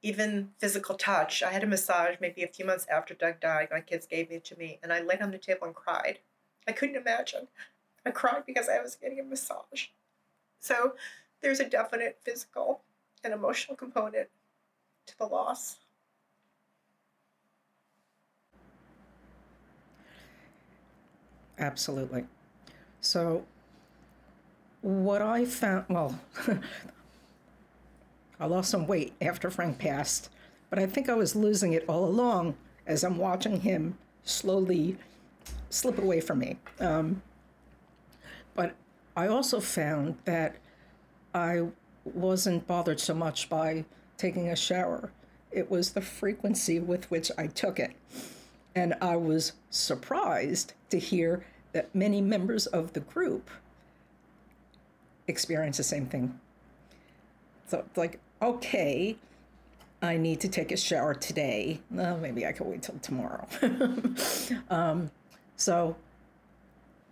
even 0.02 0.50
physical 0.58 0.96
touch. 0.96 1.42
I 1.44 1.52
had 1.52 1.62
a 1.62 1.68
massage 1.68 2.16
maybe 2.20 2.42
a 2.42 2.48
few 2.48 2.64
months 2.64 2.84
after 2.90 3.14
Doug 3.14 3.38
died. 3.38 3.68
My 3.70 3.80
kids 3.80 4.06
gave 4.06 4.32
it 4.32 4.44
to 4.46 4.58
me, 4.58 4.80
and 4.82 4.92
I 4.92 5.00
laid 5.00 5.22
on 5.22 5.30
the 5.30 5.38
table 5.38 5.68
and 5.68 5.74
cried. 5.74 6.18
I 6.66 6.72
couldn't 6.72 6.96
imagine. 6.96 7.46
I 8.04 8.10
cried 8.10 8.42
because 8.44 8.68
I 8.68 8.82
was 8.82 8.96
getting 8.96 9.20
a 9.20 9.22
massage. 9.22 9.86
So 10.58 10.94
there's 11.42 11.60
a 11.60 11.68
definite 11.68 12.18
physical 12.22 12.80
and 13.22 13.32
emotional 13.32 13.76
component 13.76 14.28
to 15.06 15.16
the 15.16 15.26
loss. 15.26 15.76
Absolutely. 21.58 22.24
So, 23.00 23.44
what 24.80 25.22
I 25.22 25.44
found, 25.44 25.86
well, 25.88 26.18
I 28.40 28.46
lost 28.46 28.70
some 28.70 28.86
weight 28.86 29.14
after 29.20 29.50
Frank 29.50 29.78
passed, 29.78 30.30
but 30.70 30.78
I 30.78 30.86
think 30.86 31.08
I 31.08 31.14
was 31.14 31.36
losing 31.36 31.72
it 31.72 31.84
all 31.88 32.04
along 32.04 32.56
as 32.86 33.04
I'm 33.04 33.18
watching 33.18 33.60
him 33.60 33.96
slowly 34.24 34.96
slip 35.70 35.98
away 35.98 36.20
from 36.20 36.40
me. 36.40 36.58
Um, 36.80 37.22
but 38.54 38.74
I 39.16 39.26
also 39.26 39.60
found 39.60 40.16
that 40.24 40.56
I 41.34 41.68
wasn't 42.04 42.66
bothered 42.66 43.00
so 43.00 43.14
much 43.14 43.48
by 43.48 43.84
taking 44.16 44.48
a 44.48 44.56
shower. 44.56 45.10
It 45.50 45.70
was 45.70 45.92
the 45.92 46.00
frequency 46.00 46.80
with 46.80 47.10
which 47.10 47.30
I 47.38 47.46
took 47.46 47.78
it. 47.78 47.92
And 48.74 48.94
I 49.00 49.16
was 49.16 49.52
surprised 49.70 50.72
to 50.90 50.98
hear 50.98 51.44
that 51.72 51.94
many 51.94 52.20
members 52.20 52.66
of 52.66 52.92
the 52.92 53.00
group 53.00 53.50
experience 55.26 55.76
the 55.76 55.84
same 55.84 56.06
thing. 56.06 56.38
So 57.66 57.78
it's 57.78 57.96
like, 57.96 58.20
okay, 58.42 59.16
I 60.02 60.16
need 60.16 60.40
to 60.40 60.48
take 60.48 60.70
a 60.70 60.76
shower 60.76 61.14
today. 61.14 61.80
Well, 61.90 62.18
maybe 62.18 62.46
I 62.46 62.52
can 62.52 62.68
wait 62.68 62.82
till 62.82 62.98
tomorrow. 62.98 63.46
um, 64.70 65.10
so 65.56 65.96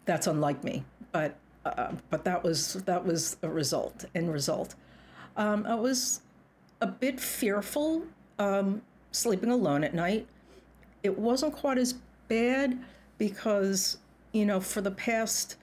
that's 0.04 0.26
unlike 0.26 0.62
me, 0.62 0.84
but 1.10 1.36
uh, 1.64 1.92
but 2.10 2.24
that 2.24 2.42
was 2.42 2.74
that 2.74 3.04
was 3.04 3.36
a 3.42 3.48
result. 3.48 4.04
End 4.14 4.32
result. 4.32 4.74
Um, 5.36 5.64
I 5.66 5.74
was 5.74 6.20
a 6.80 6.86
bit 6.86 7.20
fearful 7.20 8.02
um, 8.38 8.82
sleeping 9.12 9.50
alone 9.50 9.84
at 9.84 9.94
night. 9.94 10.26
It 11.02 11.18
wasn't 11.18 11.54
quite 11.54 11.78
as 11.78 11.94
bad 12.28 12.78
because 13.18 13.98
you 14.32 14.46
know 14.46 14.60
for 14.60 14.80
the 14.80 14.90
past 14.90 15.56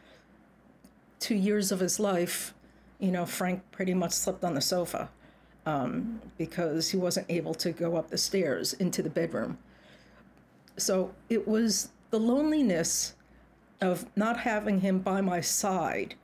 two 1.19 1.35
years 1.35 1.71
of 1.71 1.79
his 1.79 1.99
life, 1.99 2.53
you 2.99 3.11
know 3.11 3.25
Frank 3.25 3.61
pretty 3.71 3.93
much 3.93 4.11
slept 4.11 4.43
on 4.43 4.53
the 4.53 4.61
sofa 4.61 5.09
um, 5.65 6.21
because 6.37 6.89
he 6.89 6.97
wasn't 6.97 7.25
able 7.29 7.53
to 7.55 7.71
go 7.71 7.95
up 7.95 8.09
the 8.09 8.17
stairs 8.17 8.73
into 8.73 9.01
the 9.01 9.09
bedroom. 9.09 9.57
So 10.77 11.13
it 11.29 11.47
was 11.47 11.89
the 12.09 12.19
loneliness 12.19 13.15
of 13.81 14.05
not 14.15 14.39
having 14.39 14.81
him 14.81 14.99
by 14.99 15.21
my 15.21 15.41
side, 15.41 16.15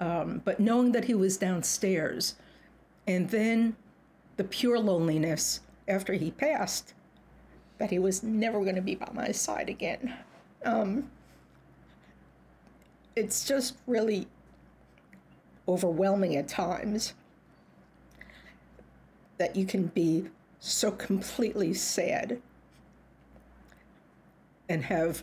um, 0.00 0.42
but 0.44 0.60
knowing 0.60 0.92
that 0.92 1.04
he 1.04 1.14
was 1.14 1.36
downstairs, 1.36 2.34
and 3.06 3.30
then 3.30 3.76
the 4.36 4.44
pure 4.44 4.78
loneliness 4.78 5.60
after 5.86 6.14
he 6.14 6.30
passed 6.30 6.94
that 7.78 7.90
he 7.90 7.98
was 7.98 8.22
never 8.22 8.60
going 8.60 8.76
to 8.76 8.82
be 8.82 8.94
by 8.94 9.10
my 9.12 9.32
side 9.32 9.68
again. 9.68 10.14
Um, 10.64 11.10
it's 13.16 13.46
just 13.46 13.76
really 13.86 14.26
overwhelming 15.68 16.36
at 16.36 16.48
times 16.48 17.14
that 19.38 19.56
you 19.56 19.66
can 19.66 19.86
be 19.88 20.26
so 20.60 20.90
completely 20.90 21.74
sad 21.74 22.40
and 24.68 24.84
have 24.84 25.22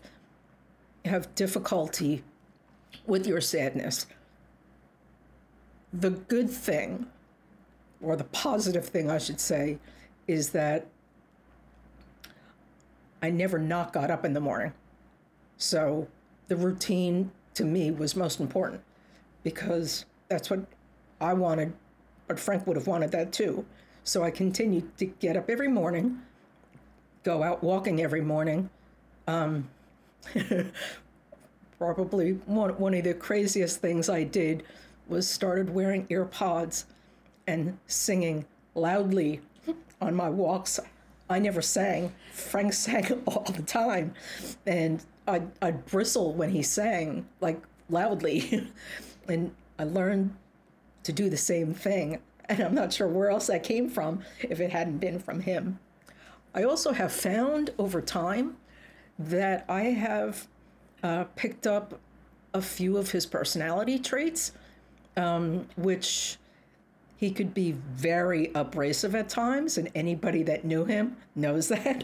have 1.05 1.33
difficulty 1.33 2.23
with 3.07 3.25
your 3.25 3.41
sadness. 3.41 4.05
The 5.91 6.11
good 6.11 6.49
thing, 6.49 7.07
or 8.01 8.15
the 8.15 8.25
positive 8.25 8.85
thing, 8.87 9.09
I 9.09 9.17
should 9.17 9.39
say, 9.39 9.79
is 10.27 10.51
that 10.51 10.85
I 13.21 13.29
never 13.29 13.60
not 13.60 13.93
got 13.93 14.10
up 14.10 14.25
in 14.25 14.34
the 14.34 14.39
morning. 14.39 14.73
So 15.57 16.07
the 16.47 16.55
routine 16.55 17.31
to 17.53 17.63
me 17.63 17.91
was 17.91 18.15
most 18.15 18.39
important 18.39 18.81
because 19.43 20.05
that's 20.27 20.49
what 20.49 20.62
I 21.19 21.34
wanted, 21.34 21.73
but 22.27 22.39
Frank 22.39 22.65
would 22.65 22.77
have 22.77 22.88
wanted 22.88 23.12
that 23.12 23.31
too. 23.31 23.65
So 24.03 24.23
I 24.23 24.31
continued 24.31 24.97
to 24.97 25.05
get 25.05 25.38
up 25.38 25.49
every 25.49 25.67
morning, 25.67 26.21
go 27.23 27.43
out 27.43 27.63
walking 27.63 28.01
every 28.01 28.21
morning. 28.21 28.69
Um, 29.27 29.69
probably 31.77 32.34
one, 32.45 32.71
one 32.77 32.93
of 32.95 33.03
the 33.03 33.13
craziest 33.13 33.79
things 33.79 34.10
I 34.10 34.23
did 34.23 34.63
was 35.07 35.27
started 35.27 35.69
wearing 35.69 36.07
earpods 36.07 36.86
and 37.47 37.77
singing 37.88 38.45
loudly 38.75 39.41
on 39.99 40.15
my 40.15 40.29
walks. 40.29 40.79
I 41.32 41.39
never 41.39 41.62
sang. 41.62 42.13
Frank 42.34 42.74
sang 42.86 43.24
all 43.26 43.44
the 43.44 43.63
time. 43.63 44.13
And 44.65 45.04
I'd, 45.28 45.50
I'd 45.62 45.86
bristle 45.86 46.34
when 46.34 46.50
he 46.50 46.62
sang, 46.62 47.28
like 47.39 47.62
loudly. 47.89 48.70
and 49.28 49.54
I 49.80 49.84
learned 49.84 50.36
to 51.04 51.13
do 51.13 51.30
the 51.30 51.38
same 51.38 51.74
thing. 51.74 52.20
And 52.46 52.60
I'm 52.60 52.76
not 52.76 52.91
sure 52.94 53.08
where 53.08 53.30
else 53.30 53.48
that 53.48 53.63
came 53.63 53.89
from 53.89 54.24
if 54.41 54.60
it 54.60 54.72
hadn't 54.72 54.98
been 54.98 55.20
from 55.20 55.41
him. 55.41 55.80
I 56.54 56.63
also 56.63 56.91
have 56.91 57.13
found 57.13 57.70
over 57.78 58.02
time 58.02 58.58
that 59.17 59.63
I 59.70 59.84
have 59.84 60.48
uh, 61.02 61.26
picked 61.36 61.65
up 61.65 62.00
a 62.54 62.62
few 62.62 62.98
of 62.98 63.12
his 63.12 63.26
personality 63.26 63.98
traits, 63.98 64.52
um, 65.15 65.67
which 65.78 66.38
he 67.21 67.29
could 67.29 67.53
be 67.53 67.73
very 67.93 68.49
abrasive 68.55 69.13
at 69.13 69.29
times, 69.29 69.77
and 69.77 69.91
anybody 69.93 70.41
that 70.41 70.65
knew 70.65 70.86
him 70.86 71.15
knows 71.36 71.67
that. 71.69 72.03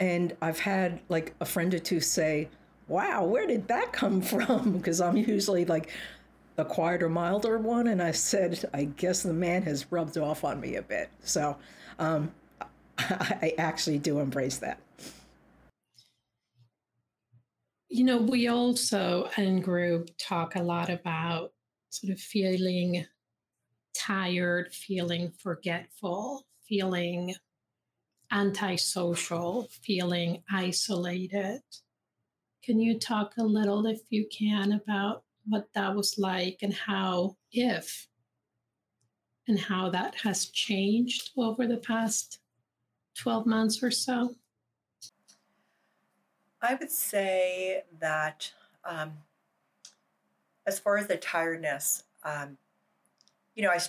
and 0.00 0.36
I've 0.42 0.58
had 0.58 0.98
like 1.08 1.34
a 1.40 1.44
friend 1.44 1.72
or 1.72 1.78
two 1.78 2.00
say, 2.00 2.48
Wow, 2.88 3.24
where 3.24 3.46
did 3.46 3.68
that 3.68 3.92
come 3.92 4.20
from? 4.32 4.72
because 4.72 5.00
I'm 5.00 5.16
usually 5.16 5.64
like 5.64 5.92
the 6.56 6.64
quieter, 6.64 7.08
milder 7.08 7.58
one. 7.58 7.86
And 7.86 8.02
I 8.02 8.10
said, 8.10 8.68
I 8.74 8.86
guess 8.86 9.22
the 9.22 9.32
man 9.32 9.62
has 9.62 9.92
rubbed 9.92 10.18
off 10.18 10.42
on 10.42 10.60
me 10.60 10.74
a 10.74 10.82
bit. 10.82 11.08
So 11.20 11.56
um, 12.00 12.32
I 12.98 13.54
actually 13.56 13.98
do 13.98 14.18
embrace 14.18 14.56
that. 14.58 14.80
You 17.88 18.02
know, 18.02 18.18
we 18.18 18.48
also 18.48 19.30
in 19.36 19.60
group 19.60 20.10
talk 20.18 20.56
a 20.56 20.62
lot 20.62 20.90
about 20.90 21.52
sort 21.90 22.12
of 22.12 22.18
feeling 22.18 23.06
tired, 23.98 24.72
feeling 24.72 25.32
forgetful, 25.38 26.46
feeling 26.66 27.34
antisocial, 28.30 29.68
feeling 29.82 30.42
isolated. 30.50 31.60
Can 32.62 32.78
you 32.78 32.98
talk 32.98 33.34
a 33.38 33.42
little, 33.42 33.86
if 33.86 34.00
you 34.10 34.26
can, 34.30 34.72
about 34.72 35.24
what 35.46 35.68
that 35.74 35.94
was 35.94 36.18
like 36.18 36.58
and 36.62 36.74
how, 36.74 37.36
if, 37.50 38.06
and 39.48 39.58
how 39.58 39.88
that 39.90 40.14
has 40.16 40.46
changed 40.46 41.30
over 41.36 41.66
the 41.66 41.78
past 41.78 42.40
12 43.18 43.46
months 43.46 43.82
or 43.82 43.90
so? 43.90 44.36
I 46.60 46.74
would 46.74 46.90
say 46.90 47.84
that 48.00 48.52
um, 48.84 49.12
as 50.66 50.78
far 50.78 50.98
as 50.98 51.06
the 51.06 51.16
tiredness, 51.16 52.04
um, 52.24 52.58
you 53.58 53.64
know, 53.64 53.70
I, 53.70 53.80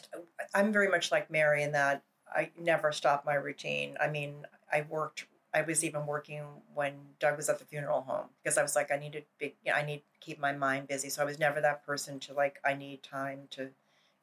I'm 0.56 0.74
very 0.74 0.88
much 0.88 1.12
like 1.12 1.30
Mary 1.30 1.62
in 1.62 1.72
that 1.74 2.02
I 2.36 2.50
never 2.60 2.92
stop 2.92 3.24
my 3.24 3.36
routine. 3.36 3.96
I 4.02 4.10
mean, 4.10 4.48
I 4.74 4.84
worked. 4.90 5.28
I 5.54 5.62
was 5.62 5.84
even 5.84 6.08
working 6.08 6.42
when 6.74 6.94
Doug 7.20 7.38
was 7.38 7.50
at 7.50 7.60
the 7.60 7.66
funeral 7.66 8.02
home 8.02 8.26
because 8.44 8.58
I 8.58 8.64
was 8.64 8.76
like, 8.76 8.92
I 8.92 8.98
need 8.98 9.14
to 9.14 9.22
be. 9.38 9.54
You 9.64 9.72
know, 9.72 9.78
I 9.78 9.86
need 9.86 9.98
to 10.00 10.20
keep 10.20 10.40
my 10.40 10.54
mind 10.54 10.88
busy. 10.88 11.10
So 11.10 11.22
I 11.22 11.26
was 11.26 11.38
never 11.38 11.62
that 11.62 11.86
person 11.86 12.20
to 12.22 12.34
like. 12.34 12.60
I 12.66 12.74
need 12.74 13.04
time 13.04 13.42
to. 13.52 13.70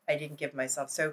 I 0.09 0.17
didn't 0.17 0.39
give 0.39 0.53
myself 0.53 0.91
so. 0.91 1.13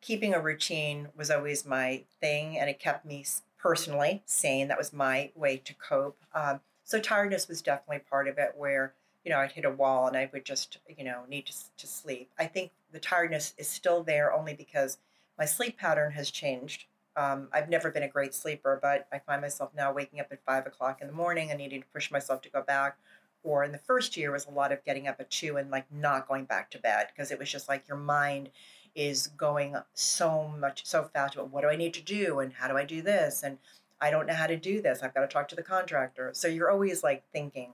Keeping 0.00 0.34
a 0.34 0.40
routine 0.40 1.08
was 1.16 1.30
always 1.30 1.64
my 1.64 2.02
thing, 2.20 2.58
and 2.58 2.68
it 2.68 2.80
kept 2.80 3.04
me 3.06 3.24
personally 3.60 4.22
sane. 4.26 4.66
That 4.66 4.78
was 4.78 4.92
my 4.92 5.30
way 5.36 5.56
to 5.58 5.74
cope. 5.74 6.18
Um, 6.34 6.60
so 6.82 6.98
tiredness 6.98 7.46
was 7.46 7.62
definitely 7.62 8.00
part 8.10 8.26
of 8.26 8.38
it, 8.38 8.54
where 8.56 8.94
you 9.24 9.30
know 9.30 9.38
I'd 9.38 9.52
hit 9.52 9.64
a 9.64 9.70
wall 9.70 10.06
and 10.06 10.16
I 10.16 10.28
would 10.32 10.44
just 10.44 10.78
you 10.96 11.04
know 11.04 11.22
need 11.28 11.46
to 11.46 11.52
to 11.76 11.86
sleep. 11.86 12.30
I 12.38 12.46
think 12.46 12.72
the 12.92 13.00
tiredness 13.00 13.54
is 13.58 13.68
still 13.68 14.02
there 14.02 14.32
only 14.32 14.54
because 14.54 14.98
my 15.38 15.44
sleep 15.44 15.78
pattern 15.78 16.12
has 16.12 16.30
changed. 16.30 16.86
Um, 17.16 17.48
I've 17.52 17.68
never 17.68 17.90
been 17.90 18.04
a 18.04 18.08
great 18.08 18.32
sleeper, 18.32 18.78
but 18.80 19.08
I 19.12 19.18
find 19.18 19.40
myself 19.40 19.70
now 19.76 19.92
waking 19.92 20.20
up 20.20 20.28
at 20.30 20.44
five 20.44 20.66
o'clock 20.66 21.00
in 21.00 21.08
the 21.08 21.12
morning 21.12 21.50
and 21.50 21.58
needing 21.58 21.80
to 21.80 21.88
push 21.88 22.10
myself 22.10 22.42
to 22.42 22.50
go 22.50 22.62
back. 22.62 22.96
Or 23.42 23.64
in 23.64 23.72
the 23.72 23.78
first 23.78 24.16
year 24.16 24.32
was 24.32 24.46
a 24.46 24.50
lot 24.50 24.72
of 24.72 24.84
getting 24.84 25.08
up 25.08 25.20
at 25.20 25.30
two 25.30 25.56
and 25.56 25.70
like 25.70 25.86
not 25.92 26.28
going 26.28 26.44
back 26.44 26.70
to 26.70 26.78
bed 26.78 27.08
because 27.12 27.30
it 27.30 27.38
was 27.38 27.50
just 27.50 27.68
like 27.68 27.86
your 27.88 27.96
mind 27.96 28.50
is 28.94 29.28
going 29.36 29.76
so 29.94 30.52
much 30.58 30.84
so 30.86 31.04
fast 31.04 31.34
about 31.34 31.50
what 31.50 31.62
do 31.62 31.68
I 31.68 31.76
need 31.76 31.94
to 31.94 32.02
do 32.02 32.40
and 32.40 32.52
how 32.52 32.68
do 32.68 32.76
I 32.76 32.84
do 32.84 33.00
this 33.00 33.42
and 33.42 33.58
I 34.00 34.10
don't 34.10 34.26
know 34.26 34.34
how 34.34 34.46
to 34.46 34.56
do 34.56 34.80
this. 34.80 35.02
I've 35.02 35.14
got 35.14 35.20
to 35.20 35.28
talk 35.28 35.48
to 35.48 35.56
the 35.56 35.62
contractor. 35.62 36.30
So 36.34 36.48
you're 36.48 36.70
always 36.70 37.02
like 37.02 37.24
thinking. 37.32 37.72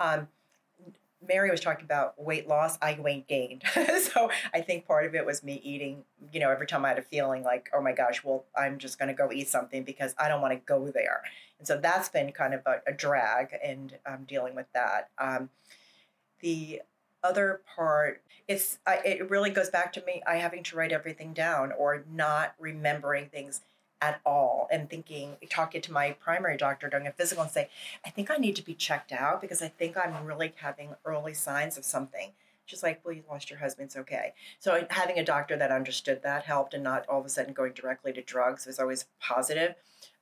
Um, 0.00 0.28
Mary 1.26 1.50
was 1.50 1.60
talking 1.60 1.84
about 1.84 2.20
weight 2.22 2.46
loss, 2.48 2.78
I 2.80 2.98
weight 3.00 3.26
gained. 3.26 3.62
so 4.12 4.30
I 4.52 4.60
think 4.60 4.86
part 4.86 5.06
of 5.06 5.14
it 5.14 5.24
was 5.24 5.42
me 5.42 5.60
eating, 5.62 6.04
you 6.32 6.40
know, 6.40 6.50
every 6.50 6.66
time 6.66 6.84
I 6.84 6.88
had 6.88 6.98
a 6.98 7.02
feeling 7.02 7.42
like, 7.42 7.70
oh 7.74 7.80
my 7.80 7.92
gosh, 7.92 8.24
well, 8.24 8.44
I'm 8.56 8.78
just 8.78 8.98
going 8.98 9.08
to 9.08 9.14
go 9.14 9.30
eat 9.32 9.48
something 9.48 9.84
because 9.84 10.14
I 10.18 10.28
don't 10.28 10.40
want 10.40 10.52
to 10.54 10.60
go 10.64 10.88
there. 10.88 11.22
And 11.58 11.66
so 11.66 11.78
that's 11.78 12.08
been 12.08 12.32
kind 12.32 12.54
of 12.54 12.62
a, 12.66 12.80
a 12.86 12.92
drag 12.92 13.54
and 13.62 13.96
um, 14.06 14.24
dealing 14.26 14.54
with 14.54 14.66
that. 14.74 15.10
Um, 15.18 15.50
the 16.40 16.82
other 17.22 17.62
part, 17.74 18.22
it's 18.46 18.78
I, 18.86 18.96
it 19.04 19.30
really 19.30 19.50
goes 19.50 19.70
back 19.70 19.92
to 19.94 20.04
me, 20.04 20.22
I 20.26 20.36
having 20.36 20.62
to 20.64 20.76
write 20.76 20.92
everything 20.92 21.32
down 21.32 21.72
or 21.72 22.04
not 22.10 22.54
remembering 22.58 23.28
things 23.28 23.62
at 24.04 24.20
all 24.26 24.68
and 24.70 24.90
thinking, 24.90 25.36
talking 25.48 25.80
to 25.80 25.92
my 25.92 26.12
primary 26.12 26.58
doctor 26.58 26.90
during 26.90 27.06
a 27.06 27.12
physical 27.12 27.42
and 27.42 27.50
say, 27.50 27.70
I 28.04 28.10
think 28.10 28.30
I 28.30 28.36
need 28.36 28.54
to 28.56 28.62
be 28.62 28.74
checked 28.74 29.12
out 29.12 29.40
because 29.40 29.62
I 29.62 29.68
think 29.68 29.96
I'm 29.96 30.26
really 30.26 30.52
having 30.56 30.90
early 31.06 31.32
signs 31.32 31.78
of 31.78 31.86
something. 31.86 32.32
She's 32.66 32.82
like, 32.82 33.00
Well, 33.02 33.14
you 33.14 33.22
lost 33.30 33.48
your 33.48 33.58
husband, 33.58 33.86
it's 33.86 33.96
okay. 33.96 34.34
So 34.58 34.86
having 34.90 35.18
a 35.18 35.24
doctor 35.24 35.56
that 35.56 35.70
understood 35.70 36.22
that 36.22 36.44
helped 36.44 36.74
and 36.74 36.84
not 36.84 37.06
all 37.08 37.20
of 37.20 37.26
a 37.26 37.30
sudden 37.30 37.54
going 37.54 37.72
directly 37.72 38.12
to 38.12 38.22
drugs 38.22 38.66
was 38.66 38.78
always 38.78 39.06
positive. 39.20 39.74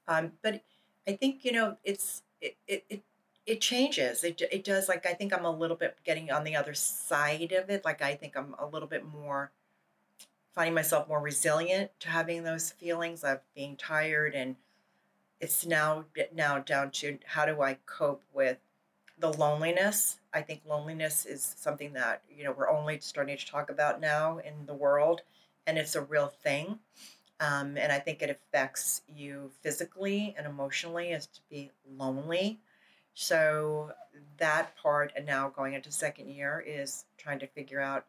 Um, 0.06 0.32
but 0.42 0.62
I 1.06 1.12
think, 1.12 1.44
you 1.44 1.52
know, 1.52 1.76
it's, 1.84 2.22
it, 2.40 2.56
it, 2.68 2.84
it 2.88 3.02
it 3.44 3.60
changes. 3.60 4.22
It 4.22 4.40
it 4.52 4.62
does. 4.62 4.88
Like 4.88 5.04
I 5.04 5.14
think 5.14 5.36
I'm 5.36 5.44
a 5.44 5.50
little 5.50 5.76
bit 5.76 5.96
getting 6.04 6.30
on 6.30 6.44
the 6.44 6.54
other 6.54 6.74
side 6.74 7.50
of 7.50 7.70
it. 7.70 7.84
Like 7.84 8.00
I 8.00 8.14
think 8.14 8.36
I'm 8.36 8.54
a 8.56 8.66
little 8.66 8.86
bit 8.86 9.04
more 9.04 9.50
finding 10.54 10.74
myself 10.74 11.08
more 11.08 11.20
resilient 11.20 11.90
to 12.00 12.08
having 12.08 12.44
those 12.44 12.70
feelings 12.70 13.24
of 13.24 13.40
being 13.54 13.76
tired 13.76 14.34
and 14.34 14.56
it's 15.42 15.66
now 15.66 16.04
now 16.32 16.60
down 16.60 16.90
to 16.92 17.18
how 17.26 17.44
do 17.44 17.60
I 17.62 17.76
cope 17.84 18.22
with 18.32 18.58
the 19.18 19.32
loneliness. 19.32 20.20
I 20.32 20.40
think 20.40 20.62
loneliness 20.66 21.26
is 21.26 21.54
something 21.58 21.92
that 21.94 22.22
you 22.30 22.44
know 22.44 22.52
we're 22.52 22.70
only 22.70 23.00
starting 23.00 23.36
to 23.36 23.46
talk 23.46 23.68
about 23.68 24.00
now 24.00 24.38
in 24.38 24.66
the 24.66 24.74
world, 24.74 25.22
and 25.66 25.76
it's 25.76 25.96
a 25.96 26.02
real 26.02 26.28
thing. 26.28 26.78
Um, 27.40 27.76
and 27.76 27.90
I 27.90 27.98
think 27.98 28.22
it 28.22 28.30
affects 28.30 29.02
you 29.12 29.50
physically 29.62 30.32
and 30.38 30.46
emotionally 30.46 31.10
as 31.10 31.26
to 31.26 31.40
be 31.50 31.72
lonely. 31.98 32.60
So 33.14 33.92
that 34.38 34.76
part, 34.76 35.12
and 35.16 35.26
now 35.26 35.48
going 35.48 35.74
into 35.74 35.90
second 35.90 36.28
year, 36.28 36.62
is 36.64 37.04
trying 37.18 37.40
to 37.40 37.48
figure 37.48 37.80
out 37.80 38.06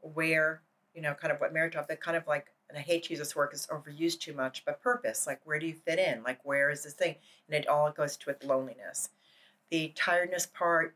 where 0.00 0.62
you 0.94 1.02
know, 1.02 1.14
kind 1.14 1.32
of 1.32 1.40
what 1.40 1.52
Mary 1.52 1.70
talked, 1.70 1.88
that 1.88 2.00
kind 2.00 2.16
of 2.16 2.26
like, 2.26 2.46
and 2.68 2.78
I 2.78 2.80
hate 2.80 3.04
to 3.04 3.10
use 3.10 3.18
this 3.18 3.36
word 3.36 3.50
because 3.50 3.66
overused 3.66 4.20
too 4.20 4.32
much, 4.32 4.64
but 4.64 4.82
purpose. 4.82 5.26
Like, 5.26 5.40
where 5.44 5.58
do 5.58 5.66
you 5.66 5.74
fit 5.74 5.98
in? 5.98 6.22
Like, 6.22 6.44
where 6.44 6.70
is 6.70 6.84
this 6.84 6.94
thing? 6.94 7.16
And 7.48 7.56
it 7.56 7.68
all 7.68 7.90
goes 7.90 8.16
to 8.16 8.26
with 8.26 8.44
loneliness. 8.44 9.10
The 9.70 9.92
tiredness 9.94 10.46
part, 10.46 10.94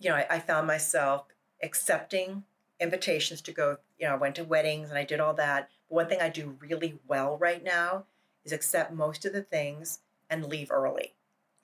you 0.00 0.10
know, 0.10 0.16
I, 0.16 0.26
I 0.30 0.38
found 0.40 0.66
myself 0.66 1.26
accepting 1.62 2.44
invitations 2.80 3.40
to 3.42 3.52
go, 3.52 3.78
you 3.98 4.06
know, 4.06 4.14
I 4.14 4.18
went 4.18 4.36
to 4.36 4.44
weddings 4.44 4.90
and 4.90 4.98
I 4.98 5.04
did 5.04 5.20
all 5.20 5.34
that. 5.34 5.68
But 5.88 5.94
one 5.94 6.08
thing 6.08 6.20
I 6.20 6.28
do 6.28 6.56
really 6.60 6.98
well 7.06 7.36
right 7.36 7.62
now 7.62 8.04
is 8.44 8.52
accept 8.52 8.92
most 8.92 9.24
of 9.24 9.32
the 9.32 9.42
things 9.42 10.00
and 10.30 10.46
leave 10.46 10.70
early. 10.70 11.14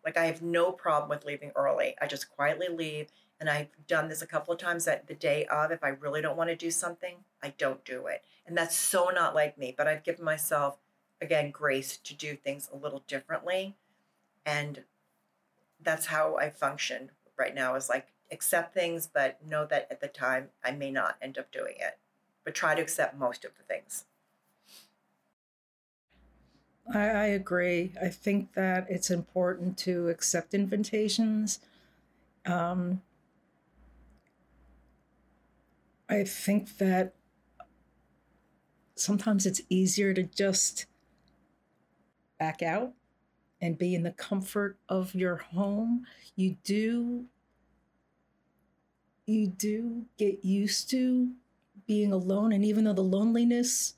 Like 0.05 0.17
I 0.17 0.27
have 0.27 0.43
no 0.43 0.73
problem 0.73 1.09
with 1.09 1.25
leaving 1.25 1.53
early. 1.57 1.95
I 2.01 2.07
just 2.07 2.31
quietly 2.31 2.69
leave 2.69 3.09
and 3.45 3.51
I've 3.51 3.87
done 3.87 4.09
this 4.09 4.23
a 4.23 4.27
couple 4.27 4.55
of 4.55 4.59
times 4.59 4.87
that 4.87 5.07
the 5.07 5.13
day 5.13 5.45
of, 5.45 5.71
if 5.71 5.85
I 5.85 5.89
really 5.89 6.23
don't 6.23 6.39
want 6.39 6.49
to 6.49 6.57
do 6.57 6.71
something, 6.71 7.17
I 7.43 7.53
don't 7.59 7.85
do 7.85 8.07
it. 8.07 8.25
And 8.47 8.57
that's 8.57 8.75
so 8.75 9.11
not 9.11 9.35
like 9.35 9.59
me, 9.59 9.75
but 9.77 9.87
I've 9.87 10.03
given 10.03 10.25
myself, 10.25 10.79
again, 11.21 11.51
grace 11.51 11.99
to 11.99 12.15
do 12.15 12.37
things 12.37 12.71
a 12.73 12.77
little 12.79 13.05
differently. 13.07 13.77
And 14.47 14.85
that's 15.79 16.07
how 16.07 16.39
I 16.39 16.49
function 16.49 17.11
right 17.37 17.55
now 17.55 17.75
is 17.75 17.91
like 17.91 18.07
accept 18.33 18.73
things, 18.73 19.07
but 19.07 19.47
know 19.47 19.67
that 19.67 19.89
at 19.91 20.01
the 20.01 20.09
time 20.09 20.49
I 20.65 20.71
may 20.71 20.91
not 20.91 21.19
end 21.21 21.37
up 21.37 21.53
doing 21.53 21.75
it, 21.79 21.99
but 22.47 22.55
try 22.55 22.75
to 22.75 22.81
accept 22.81 23.15
most 23.15 23.45
of 23.45 23.51
the 23.59 23.63
things. 23.65 24.07
I, 26.95 27.09
I 27.09 27.25
agree. 27.27 27.93
I 28.01 28.09
think 28.09 28.55
that 28.55 28.87
it's 28.89 29.11
important 29.11 29.77
to 29.81 30.09
accept 30.09 30.55
invitations. 30.55 31.61
Um, 32.47 33.03
I 36.09 36.25
think 36.25 36.79
that 36.79 37.15
sometimes 38.95 39.47
it's 39.47 39.63
easier 39.69 40.13
to 40.15 40.23
just 40.23 40.87
back 42.39 42.63
out 42.63 42.93
and 43.61 43.79
be 43.79 43.95
in 43.95 44.03
the 44.03 44.13
comfort 44.13 44.77
of 44.89 45.15
your 45.15 45.37
home. 45.37 46.07
You 46.37 46.57
do 46.65 47.27
you 49.27 49.47
do 49.47 50.05
get 50.19 50.45
used 50.45 50.91
to 50.91 51.31
being 51.87 52.13
alone 52.13 52.53
and 52.53 52.65
even 52.65 52.85
though 52.85 52.93
the 52.93 53.03
loneliness 53.03 53.95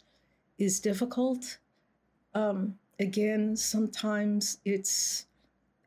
is 0.59 0.79
difficult 0.79 1.59
um, 2.35 2.79
again 3.01 3.57
sometimes 3.57 4.59
it's 4.65 5.27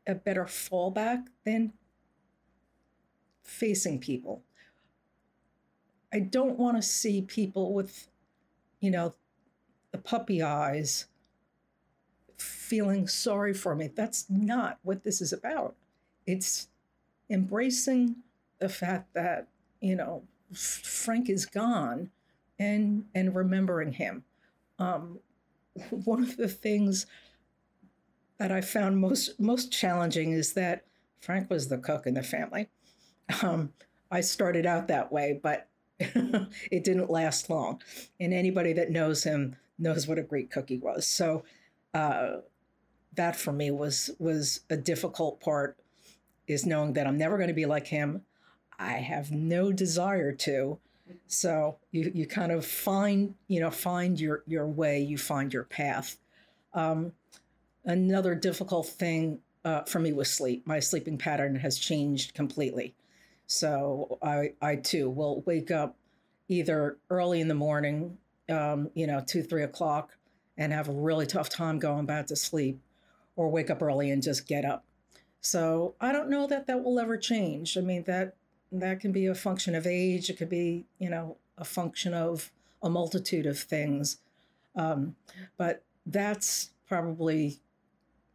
a 0.08 0.16
better 0.16 0.46
fallback 0.46 1.26
than 1.46 1.72
facing 3.44 3.98
people 4.00 4.44
I 6.14 6.20
don't 6.20 6.58
want 6.58 6.78
to 6.78 6.82
see 6.82 7.22
people 7.22 7.74
with, 7.74 8.08
you 8.80 8.92
know, 8.92 9.16
the 9.92 9.98
puppy 9.98 10.42
eyes 10.42 11.06
feeling 12.38 13.08
sorry 13.08 13.54
for 13.54 13.76
me. 13.76 13.90
That's 13.94 14.26
not 14.30 14.80
what 14.84 15.04
this 15.04 15.22
is 15.22 15.34
about. 15.34 15.76
It's 16.26 16.68
embracing 17.30 18.18
the 18.60 18.70
fact 18.70 19.14
that, 19.14 19.48
you 19.82 19.96
know, 19.96 20.24
Frank 20.54 21.30
is 21.30 21.46
gone 21.46 22.10
and 22.58 23.06
and 23.14 23.36
remembering 23.36 23.94
him. 23.94 24.24
Um, 24.80 25.20
one 25.90 26.24
of 26.24 26.38
the 26.38 26.48
things 26.48 27.06
that 28.38 28.52
I 28.52 28.62
found 28.62 28.98
most 28.98 29.40
most 29.40 29.72
challenging 29.72 30.32
is 30.32 30.54
that 30.54 30.86
Frank 31.20 31.50
was 31.50 31.68
the 31.68 31.78
cook 31.78 32.08
in 32.08 32.14
the 32.14 32.24
family. 32.24 32.70
Um, 33.42 33.74
I 34.10 34.22
started 34.22 34.66
out 34.66 34.88
that 34.88 35.12
way, 35.12 35.40
but 35.42 35.68
it 36.00 36.84
didn't 36.84 37.10
last 37.10 37.50
long. 37.50 37.82
And 38.20 38.34
anybody 38.34 38.74
that 38.74 38.92
knows 38.92 39.24
him 39.24 39.56
knows 39.78 40.08
what 40.08 40.20
a 40.20 40.24
great 40.24 40.52
cook 40.52 40.70
he 40.70 40.78
was. 40.78 41.08
So 41.08 41.44
uh, 41.94 42.38
that 43.16 43.36
for 43.36 43.52
me 43.52 43.72
was 43.72 44.10
was 44.20 44.62
a 44.70 44.78
difficult 44.78 45.42
part 45.42 45.78
is 46.48 46.66
knowing 46.66 46.94
that 46.94 47.08
I'm 47.08 47.18
never 47.18 47.38
going 47.38 47.50
to 47.50 47.54
be 47.54 47.66
like 47.66 47.88
him. 47.88 48.24
I 48.78 48.94
have 48.94 49.32
no 49.32 49.72
desire 49.72 50.32
to. 50.34 50.80
So 51.28 51.78
you, 51.92 52.12
you 52.14 52.26
kind 52.26 52.52
of 52.52 52.66
find, 52.66 53.36
you 53.48 53.60
know, 53.60 53.72
find 53.72 54.20
your, 54.20 54.44
your 54.48 54.68
way, 54.68 55.00
you 55.00 55.18
find 55.18 55.54
your 55.54 55.64
path. 55.64 56.18
Um, 56.74 57.14
another 57.86 58.36
difficult 58.36 58.88
thing 58.88 59.40
uh, 59.66 59.84
for 59.84 60.00
me 60.00 60.14
was 60.14 60.30
sleep. 60.30 60.66
My 60.66 60.80
sleeping 60.80 61.18
pattern 61.18 61.56
has 61.58 61.78
changed 61.78 62.34
completely. 62.34 62.96
So 63.50 64.20
I, 64.22 64.54
I 64.62 64.76
too 64.76 65.10
will 65.10 65.42
wake 65.42 65.72
up 65.72 65.98
either 66.48 66.98
early 67.10 67.42
in 67.42 67.48
the 67.48 67.56
morning, 67.56 68.20
um, 68.48 68.92
you 68.94 69.08
know, 69.08 69.24
two, 69.26 69.42
three 69.42 69.64
o'clock, 69.64 70.16
and 70.56 70.72
have 70.72 70.88
a 70.88 70.94
really 70.94 71.26
tough 71.26 71.50
time 71.50 71.80
going 71.80 72.06
back 72.06 72.28
to 72.28 72.36
sleep, 72.36 72.80
or 73.36 73.50
wake 73.50 73.72
up 73.72 73.82
early 73.82 74.12
and 74.12 74.22
just 74.22 74.48
get 74.48 74.66
up. 74.66 74.86
So 75.42 75.96
I 76.00 76.12
don't 76.12 76.30
know 76.30 76.46
that 76.46 76.68
that 76.68 76.84
will 76.84 77.00
ever 77.00 77.18
change. 77.18 77.76
I 77.76 77.82
mean, 77.82 78.04
that 78.04 78.36
that 78.72 79.00
can 79.00 79.12
be 79.12 79.26
a 79.26 79.34
function 79.34 79.74
of 79.74 79.88
age. 79.88 80.30
It 80.30 80.38
could 80.38 80.50
be, 80.50 80.86
you 81.00 81.10
know, 81.10 81.38
a 81.58 81.66
function 81.66 82.14
of 82.14 82.52
a 82.84 82.90
multitude 82.90 83.48
of 83.48 83.58
things. 83.58 84.18
Um, 84.76 85.16
but 85.58 85.82
that's 86.06 86.70
probably 86.88 87.58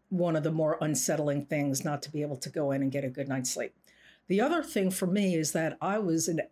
one 0.08 0.34
of 0.34 0.42
the 0.42 0.50
more 0.50 0.76
unsettling 0.80 1.46
things 1.46 1.84
not 1.84 2.02
to 2.02 2.10
be 2.10 2.22
able 2.22 2.36
to 2.38 2.48
go 2.48 2.72
in 2.72 2.82
and 2.82 2.90
get 2.90 3.04
a 3.04 3.08
good 3.08 3.28
night's 3.28 3.50
sleep. 3.50 3.74
The 4.28 4.40
other 4.40 4.62
thing 4.62 4.90
for 4.90 5.06
me 5.06 5.34
is 5.34 5.52
that 5.52 5.76
I 5.80 5.98
was 5.98 6.28
an 6.28 6.42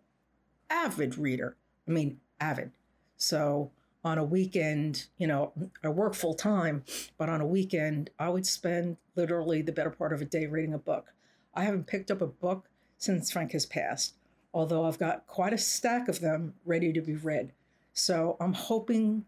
avid 0.69 1.17
reader. 1.17 1.55
I 1.87 1.91
mean, 1.91 2.19
avid. 2.39 2.71
So 3.17 3.71
on 4.03 4.17
a 4.17 4.23
weekend, 4.23 5.07
you 5.17 5.27
know, 5.27 5.53
I 5.83 5.89
work 5.89 6.13
full 6.13 6.33
time, 6.33 6.83
but 7.17 7.29
on 7.29 7.41
a 7.41 7.47
weekend, 7.47 8.09
I 8.19 8.29
would 8.29 8.45
spend 8.45 8.97
literally 9.15 9.61
the 9.61 9.71
better 9.71 9.89
part 9.89 10.13
of 10.13 10.21
a 10.21 10.25
day 10.25 10.45
reading 10.45 10.73
a 10.73 10.79
book. 10.79 11.13
I 11.53 11.63
haven't 11.63 11.87
picked 11.87 12.11
up 12.11 12.21
a 12.21 12.27
book 12.27 12.69
since 12.97 13.31
Frank 13.31 13.51
has 13.53 13.65
passed, 13.65 14.15
although 14.53 14.85
I've 14.85 14.99
got 14.99 15.27
quite 15.27 15.53
a 15.53 15.57
stack 15.57 16.07
of 16.07 16.19
them 16.19 16.53
ready 16.65 16.91
to 16.93 17.01
be 17.01 17.15
read. 17.15 17.53
So 17.93 18.37
I'm 18.39 18.53
hoping 18.53 19.25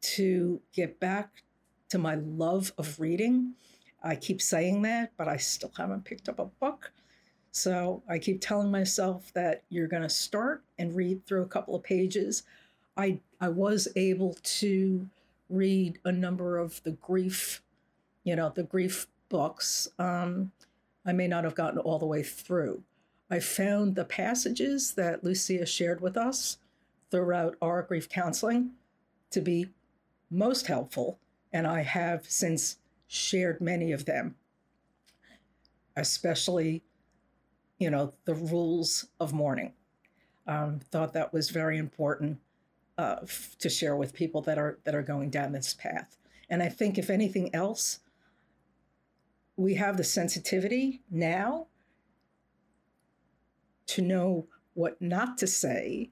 to 0.00 0.60
get 0.72 1.00
back 1.00 1.42
to 1.90 1.98
my 1.98 2.16
love 2.16 2.72
of 2.78 3.00
reading. 3.00 3.54
I 4.02 4.16
keep 4.16 4.42
saying 4.42 4.82
that, 4.82 5.12
but 5.16 5.28
I 5.28 5.36
still 5.38 5.72
haven't 5.76 6.04
picked 6.04 6.28
up 6.28 6.38
a 6.38 6.44
book. 6.44 6.92
So 7.58 8.04
I 8.08 8.18
keep 8.18 8.40
telling 8.40 8.70
myself 8.70 9.32
that 9.34 9.64
you're 9.68 9.88
going 9.88 10.04
to 10.04 10.08
start 10.08 10.62
and 10.78 10.94
read 10.94 11.26
through 11.26 11.42
a 11.42 11.48
couple 11.48 11.74
of 11.74 11.82
pages. 11.82 12.44
I 12.96 13.18
I 13.40 13.48
was 13.48 13.88
able 13.96 14.36
to 14.42 15.08
read 15.50 15.98
a 16.04 16.12
number 16.12 16.56
of 16.56 16.80
the 16.84 16.92
grief, 16.92 17.62
you 18.22 18.36
know, 18.36 18.52
the 18.54 18.62
grief 18.62 19.08
books. 19.28 19.88
Um, 19.98 20.52
I 21.04 21.12
may 21.12 21.26
not 21.26 21.42
have 21.42 21.56
gotten 21.56 21.80
all 21.80 21.98
the 21.98 22.06
way 22.06 22.22
through. 22.22 22.84
I 23.28 23.40
found 23.40 23.96
the 23.96 24.04
passages 24.04 24.94
that 24.94 25.24
Lucia 25.24 25.66
shared 25.66 26.00
with 26.00 26.16
us 26.16 26.58
throughout 27.10 27.56
our 27.60 27.82
grief 27.82 28.08
counseling 28.08 28.70
to 29.30 29.40
be 29.40 29.70
most 30.30 30.68
helpful, 30.68 31.18
and 31.52 31.66
I 31.66 31.82
have 31.82 32.30
since 32.30 32.76
shared 33.08 33.60
many 33.60 33.90
of 33.90 34.04
them, 34.04 34.36
especially 35.96 36.82
you 37.78 37.90
know, 37.90 38.12
the 38.24 38.34
rules 38.34 39.06
of 39.20 39.32
mourning. 39.32 39.72
Um, 40.46 40.80
thought 40.90 41.12
that 41.12 41.32
was 41.32 41.50
very 41.50 41.76
important 41.76 42.38
uh, 42.96 43.16
f- 43.22 43.56
to 43.58 43.68
share 43.68 43.96
with 43.96 44.14
people 44.14 44.40
that 44.42 44.58
are 44.58 44.78
that 44.84 44.94
are 44.94 45.02
going 45.02 45.30
down 45.30 45.52
this 45.52 45.74
path. 45.74 46.16
And 46.48 46.62
I 46.62 46.68
think, 46.70 46.96
if 46.96 47.10
anything 47.10 47.54
else, 47.54 48.00
we 49.56 49.74
have 49.74 49.96
the 49.96 50.04
sensitivity 50.04 51.02
now 51.10 51.66
to 53.88 54.02
know 54.02 54.46
what 54.74 55.00
not 55.00 55.36
to 55.38 55.46
say, 55.46 56.10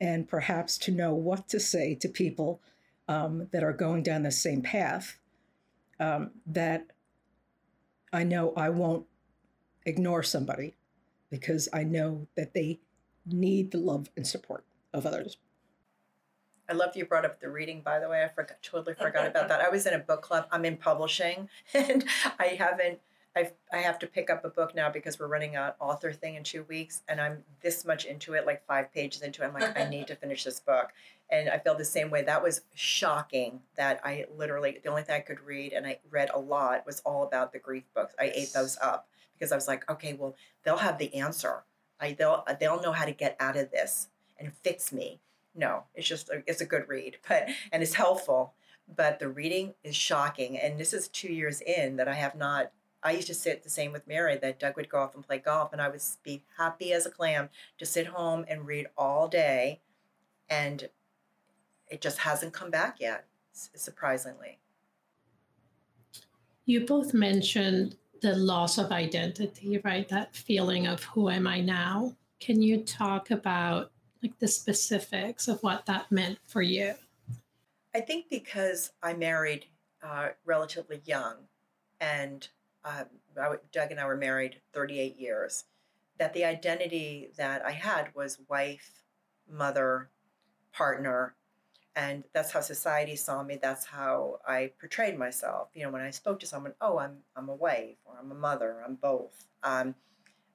and 0.00 0.28
perhaps 0.28 0.76
to 0.78 0.90
know 0.90 1.14
what 1.14 1.48
to 1.48 1.60
say 1.60 1.94
to 1.94 2.08
people 2.08 2.60
um, 3.06 3.48
that 3.52 3.62
are 3.62 3.72
going 3.72 4.02
down 4.02 4.24
the 4.24 4.32
same 4.32 4.62
path. 4.62 5.16
Um, 6.00 6.30
that 6.46 6.86
I 8.12 8.24
know 8.24 8.52
I 8.56 8.70
won't 8.70 9.06
ignore 9.84 10.22
somebody 10.22 10.74
because 11.30 11.68
I 11.72 11.84
know 11.84 12.26
that 12.36 12.54
they 12.54 12.80
need 13.26 13.70
the 13.70 13.78
love 13.78 14.10
and 14.16 14.26
support 14.26 14.64
of 14.92 15.06
others. 15.06 15.38
I 16.68 16.72
love 16.72 16.96
you 16.96 17.04
brought 17.04 17.24
up 17.24 17.40
the 17.40 17.50
reading, 17.50 17.82
by 17.84 17.98
the 17.98 18.08
way. 18.08 18.22
I 18.22 18.28
forgot, 18.28 18.62
totally 18.62 18.94
forgot 18.94 19.26
about 19.26 19.48
that. 19.48 19.60
I 19.60 19.68
was 19.68 19.86
in 19.86 19.94
a 19.94 19.98
book 19.98 20.22
club. 20.22 20.46
I'm 20.52 20.64
in 20.64 20.76
publishing, 20.76 21.48
and 21.74 22.04
I 22.38 22.56
haven't. 22.58 23.00
I 23.34 23.50
I 23.72 23.78
have 23.78 23.98
to 24.00 24.06
pick 24.06 24.30
up 24.30 24.44
a 24.44 24.48
book 24.48 24.74
now 24.74 24.88
because 24.90 25.18
we're 25.18 25.26
running 25.26 25.56
an 25.56 25.72
author 25.80 26.12
thing 26.12 26.36
in 26.36 26.44
two 26.44 26.64
weeks, 26.64 27.02
and 27.08 27.20
I'm 27.20 27.44
this 27.60 27.84
much 27.84 28.04
into 28.04 28.34
it, 28.34 28.46
like 28.46 28.64
five 28.66 28.92
pages 28.92 29.22
into 29.22 29.42
it. 29.42 29.46
I'm 29.46 29.54
like, 29.54 29.76
I 29.76 29.88
need 29.88 30.06
to 30.08 30.14
finish 30.14 30.44
this 30.44 30.60
book, 30.60 30.90
and 31.28 31.48
I 31.48 31.58
feel 31.58 31.76
the 31.76 31.84
same 31.84 32.08
way. 32.08 32.22
That 32.22 32.42
was 32.42 32.62
shocking. 32.74 33.60
That 33.76 34.00
I 34.04 34.26
literally 34.36 34.78
the 34.82 34.90
only 34.90 35.02
thing 35.02 35.16
I 35.16 35.20
could 35.20 35.40
read, 35.40 35.72
and 35.72 35.86
I 35.86 35.98
read 36.08 36.30
a 36.32 36.38
lot, 36.38 36.86
was 36.86 37.00
all 37.00 37.24
about 37.24 37.52
the 37.52 37.58
grief 37.58 37.84
books. 37.94 38.14
I 38.18 38.30
ate 38.32 38.52
those 38.52 38.78
up 38.80 39.08
because 39.40 39.52
I 39.52 39.56
was 39.56 39.66
like, 39.66 39.90
okay, 39.90 40.12
well, 40.12 40.36
they'll 40.62 40.76
have 40.76 40.98
the 40.98 41.14
answer. 41.14 41.64
I 41.98 42.12
they'll 42.12 42.44
uh, 42.46 42.54
they'll 42.60 42.82
know 42.82 42.92
how 42.92 43.06
to 43.06 43.12
get 43.12 43.36
out 43.40 43.56
of 43.56 43.70
this 43.70 44.08
and 44.38 44.52
fix 44.52 44.92
me 44.92 45.20
no 45.54 45.84
it's 45.94 46.08
just 46.08 46.28
a, 46.30 46.42
it's 46.46 46.60
a 46.60 46.66
good 46.66 46.88
read 46.88 47.18
but 47.28 47.48
and 47.72 47.82
it's 47.82 47.94
helpful 47.94 48.54
but 48.96 49.18
the 49.18 49.28
reading 49.28 49.74
is 49.84 49.94
shocking 49.94 50.58
and 50.58 50.78
this 50.78 50.92
is 50.92 51.08
two 51.08 51.32
years 51.32 51.60
in 51.60 51.96
that 51.96 52.08
i 52.08 52.14
have 52.14 52.34
not 52.34 52.72
i 53.02 53.12
used 53.12 53.26
to 53.26 53.34
sit 53.34 53.62
the 53.62 53.70
same 53.70 53.92
with 53.92 54.06
mary 54.06 54.36
that 54.36 54.58
doug 54.58 54.76
would 54.76 54.88
go 54.88 54.98
off 54.98 55.14
and 55.14 55.26
play 55.26 55.38
golf 55.38 55.72
and 55.72 55.80
i 55.80 55.88
would 55.88 56.02
be 56.22 56.42
happy 56.56 56.92
as 56.92 57.06
a 57.06 57.10
clam 57.10 57.48
to 57.78 57.86
sit 57.86 58.06
home 58.06 58.44
and 58.48 58.66
read 58.66 58.86
all 58.96 59.28
day 59.28 59.80
and 60.48 60.88
it 61.88 62.00
just 62.00 62.18
hasn't 62.18 62.52
come 62.52 62.70
back 62.70 62.96
yet 63.00 63.26
surprisingly 63.52 64.58
you 66.66 66.86
both 66.86 67.12
mentioned 67.12 67.96
the 68.20 68.34
loss 68.36 68.78
of 68.78 68.92
identity 68.92 69.80
right 69.84 70.08
that 70.08 70.34
feeling 70.34 70.86
of 70.86 71.02
who 71.04 71.28
am 71.28 71.46
i 71.46 71.60
now 71.60 72.14
can 72.40 72.62
you 72.62 72.78
talk 72.78 73.30
about 73.30 73.92
like 74.22 74.38
the 74.38 74.48
specifics 74.48 75.48
of 75.48 75.62
what 75.62 75.86
that 75.86 76.10
meant 76.10 76.38
for 76.46 76.62
you? 76.62 76.94
I 77.94 78.00
think 78.00 78.26
because 78.30 78.92
I 79.02 79.14
married 79.14 79.66
uh, 80.02 80.30
relatively 80.44 81.02
young, 81.04 81.36
and 82.00 82.46
uh, 82.84 83.04
Doug 83.72 83.90
and 83.90 84.00
I 84.00 84.06
were 84.06 84.16
married 84.16 84.60
38 84.72 85.18
years, 85.18 85.64
that 86.18 86.32
the 86.34 86.44
identity 86.44 87.30
that 87.36 87.64
I 87.64 87.72
had 87.72 88.14
was 88.14 88.38
wife, 88.48 89.04
mother, 89.50 90.10
partner, 90.72 91.34
and 91.96 92.24
that's 92.32 92.52
how 92.52 92.60
society 92.60 93.16
saw 93.16 93.42
me. 93.42 93.58
That's 93.60 93.84
how 93.86 94.40
I 94.46 94.72
portrayed 94.78 95.18
myself. 95.18 95.68
You 95.74 95.84
know, 95.84 95.90
when 95.90 96.02
I 96.02 96.10
spoke 96.10 96.40
to 96.40 96.46
someone, 96.46 96.74
oh, 96.80 96.98
I'm 96.98 97.18
I'm 97.36 97.48
a 97.48 97.54
wife 97.54 97.96
or 98.04 98.14
I'm 98.18 98.30
a 98.30 98.34
mother. 98.34 98.82
I'm 98.84 98.94
both. 98.94 99.46
Um, 99.62 99.94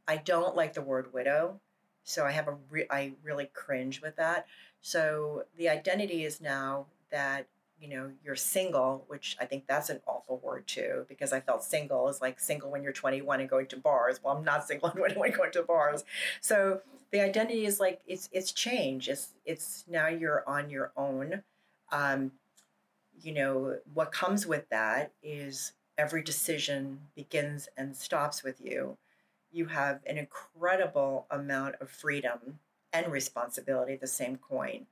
I 0.08 0.18
don't 0.18 0.56
like 0.56 0.74
the 0.74 0.82
word 0.82 1.14
widow. 1.14 1.60
So 2.04 2.26
I 2.26 2.32
have 2.32 2.48
a 2.48 2.58
re- 2.70 2.88
I 2.90 3.14
really 3.24 3.50
cringe 3.54 4.02
with 4.02 4.16
that. 4.18 4.46
So 4.82 5.44
the 5.58 5.70
identity 5.70 6.24
is 6.24 6.40
now 6.40 6.88
that 7.12 7.48
you 7.86 7.96
know 7.96 8.12
you're 8.24 8.36
single, 8.36 9.06
which 9.08 9.38
I 9.40 9.46
think 9.46 9.68
that's 9.68 9.90
an 9.90 10.02
awful 10.08 10.40
word 10.44 10.66
too, 10.66 11.06
because 11.08 11.32
I 11.32 11.40
felt 11.40 11.64
single 11.64 12.10
is 12.10 12.20
like 12.22 12.40
single 12.40 12.72
when 12.72 12.82
you're 12.82 12.94
21 12.94 13.42
and 13.42 13.50
going 13.50 13.68
to 13.68 13.78
bars. 13.78 14.20
Well, 14.24 14.36
I'm 14.36 14.44
not 14.44 14.68
single 14.68 14.90
when 14.90 15.12
I'm 15.12 15.32
going 15.32 15.52
to 15.52 15.64
bars. 15.64 16.04
So 16.42 16.82
the 17.12 17.22
identity 17.22 17.66
is 17.66 17.80
like 17.80 18.02
it's 18.08 18.30
it's 18.32 18.52
change. 18.52 19.08
It's 19.08 19.30
it's 19.46 19.86
now 19.88 20.08
you're 20.08 20.44
on 20.48 20.70
your 20.70 20.92
own. 20.98 21.44
Um, 21.92 22.32
you 23.22 23.34
know 23.34 23.78
what 23.94 24.12
comes 24.12 24.46
with 24.46 24.68
that 24.70 25.12
is 25.24 25.74
every 25.98 26.22
decision 26.22 27.00
begins 27.16 27.70
and 27.78 27.96
stops 27.96 28.44
with 28.44 28.60
you 28.60 28.98
you 29.56 29.68
have 29.68 30.02
an 30.06 30.18
incredible 30.18 31.26
amount 31.32 31.76
of 31.80 31.90
freedom 31.90 32.60
and 32.92 33.10
responsibility, 33.10 33.96
the 33.96 34.06
same 34.06 34.36
coin. 34.36 34.86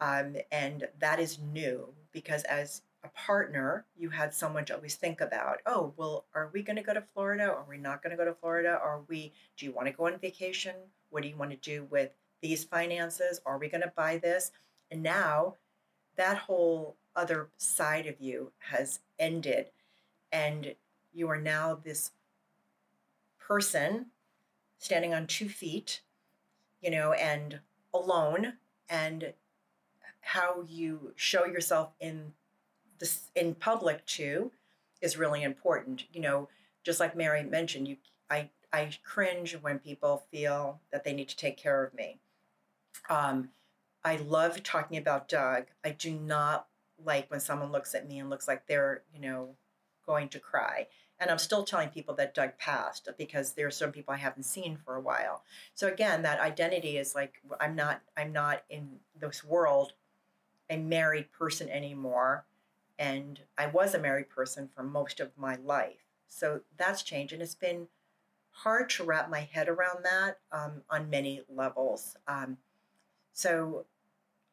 Um, 0.00 0.36
and 0.50 0.88
that 0.98 1.20
is 1.20 1.38
new 1.38 1.88
because 2.12 2.42
as 2.44 2.82
a 3.04 3.08
partner, 3.08 3.84
you 3.96 4.10
had 4.10 4.34
someone 4.34 4.64
to 4.66 4.74
always 4.74 4.96
think 4.96 5.20
about, 5.20 5.58
oh, 5.66 5.92
well, 5.96 6.24
are 6.34 6.50
we 6.52 6.62
going 6.62 6.76
to 6.76 6.82
go 6.82 6.94
to 6.94 7.04
Florida? 7.14 7.44
Are 7.44 7.64
we 7.68 7.78
not 7.78 8.02
going 8.02 8.10
to 8.10 8.16
go 8.16 8.24
to 8.24 8.34
Florida? 8.34 8.78
Are 8.82 9.02
we, 9.08 9.32
do 9.56 9.66
you 9.66 9.72
want 9.72 9.86
to 9.86 9.92
go 9.92 10.06
on 10.06 10.18
vacation? 10.18 10.74
What 11.10 11.22
do 11.22 11.28
you 11.28 11.36
want 11.36 11.50
to 11.50 11.56
do 11.56 11.86
with 11.90 12.10
these 12.42 12.64
finances? 12.64 13.40
Are 13.46 13.58
we 13.58 13.68
going 13.68 13.82
to 13.82 13.92
buy 13.96 14.18
this? 14.18 14.50
And 14.90 15.02
now 15.02 15.54
that 16.16 16.38
whole 16.38 16.96
other 17.14 17.48
side 17.56 18.06
of 18.06 18.20
you 18.20 18.52
has 18.58 19.00
ended. 19.18 19.70
And 20.32 20.74
you 21.12 21.28
are 21.28 21.40
now 21.40 21.78
this 21.82 22.10
person 23.38 24.06
standing 24.78 25.14
on 25.14 25.26
two 25.26 25.48
feet, 25.48 26.02
you 26.80 26.90
know, 26.90 27.12
and 27.12 27.60
alone, 27.94 28.54
and 28.88 29.32
how 30.28 30.62
you 30.68 31.12
show 31.16 31.46
yourself 31.46 31.94
in 32.00 32.32
this 32.98 33.30
in 33.34 33.54
public 33.54 34.04
too 34.04 34.52
is 35.00 35.16
really 35.16 35.42
important. 35.42 36.04
You 36.12 36.20
know, 36.20 36.48
just 36.84 37.00
like 37.00 37.16
Mary 37.16 37.42
mentioned, 37.42 37.88
you 37.88 37.96
I 38.28 38.50
I 38.70 38.90
cringe 39.02 39.56
when 39.62 39.78
people 39.78 40.24
feel 40.30 40.80
that 40.92 41.04
they 41.04 41.14
need 41.14 41.30
to 41.30 41.36
take 41.36 41.56
care 41.56 41.82
of 41.82 41.94
me. 41.94 42.18
Um, 43.08 43.48
I 44.04 44.16
love 44.16 44.62
talking 44.62 44.98
about 44.98 45.28
Doug. 45.28 45.64
I 45.82 45.90
do 45.90 46.12
not 46.12 46.66
like 47.02 47.30
when 47.30 47.40
someone 47.40 47.72
looks 47.72 47.94
at 47.94 48.06
me 48.06 48.18
and 48.18 48.28
looks 48.28 48.46
like 48.46 48.66
they're, 48.66 49.04
you 49.14 49.20
know, 49.20 49.54
going 50.04 50.28
to 50.30 50.38
cry. 50.38 50.88
And 51.18 51.30
I'm 51.30 51.38
still 51.38 51.64
telling 51.64 51.88
people 51.88 52.14
that 52.16 52.34
Doug 52.34 52.58
passed 52.58 53.08
because 53.16 53.54
there 53.54 53.66
are 53.66 53.70
some 53.70 53.92
people 53.92 54.12
I 54.12 54.18
haven't 54.18 54.44
seen 54.44 54.76
for 54.76 54.94
a 54.94 55.00
while. 55.00 55.42
So 55.74 55.88
again, 55.88 56.20
that 56.22 56.38
identity 56.38 56.98
is 56.98 57.14
like 57.14 57.40
I'm 57.58 57.74
not 57.74 58.02
I'm 58.14 58.32
not 58.32 58.64
in 58.68 58.98
this 59.18 59.42
world 59.42 59.94
a 60.70 60.76
married 60.76 61.32
person 61.32 61.68
anymore. 61.68 62.44
And 62.98 63.40
I 63.56 63.66
was 63.66 63.94
a 63.94 63.98
married 63.98 64.28
person 64.28 64.68
for 64.74 64.82
most 64.82 65.20
of 65.20 65.30
my 65.36 65.56
life. 65.56 66.04
So 66.26 66.60
that's 66.76 67.02
changed. 67.02 67.32
And 67.32 67.42
it's 67.42 67.54
been 67.54 67.88
hard 68.50 68.90
to 68.90 69.04
wrap 69.04 69.30
my 69.30 69.48
head 69.52 69.68
around 69.68 70.04
that 70.04 70.38
um, 70.50 70.82
on 70.90 71.10
many 71.10 71.42
levels. 71.48 72.16
Um, 72.26 72.58
so 73.32 73.86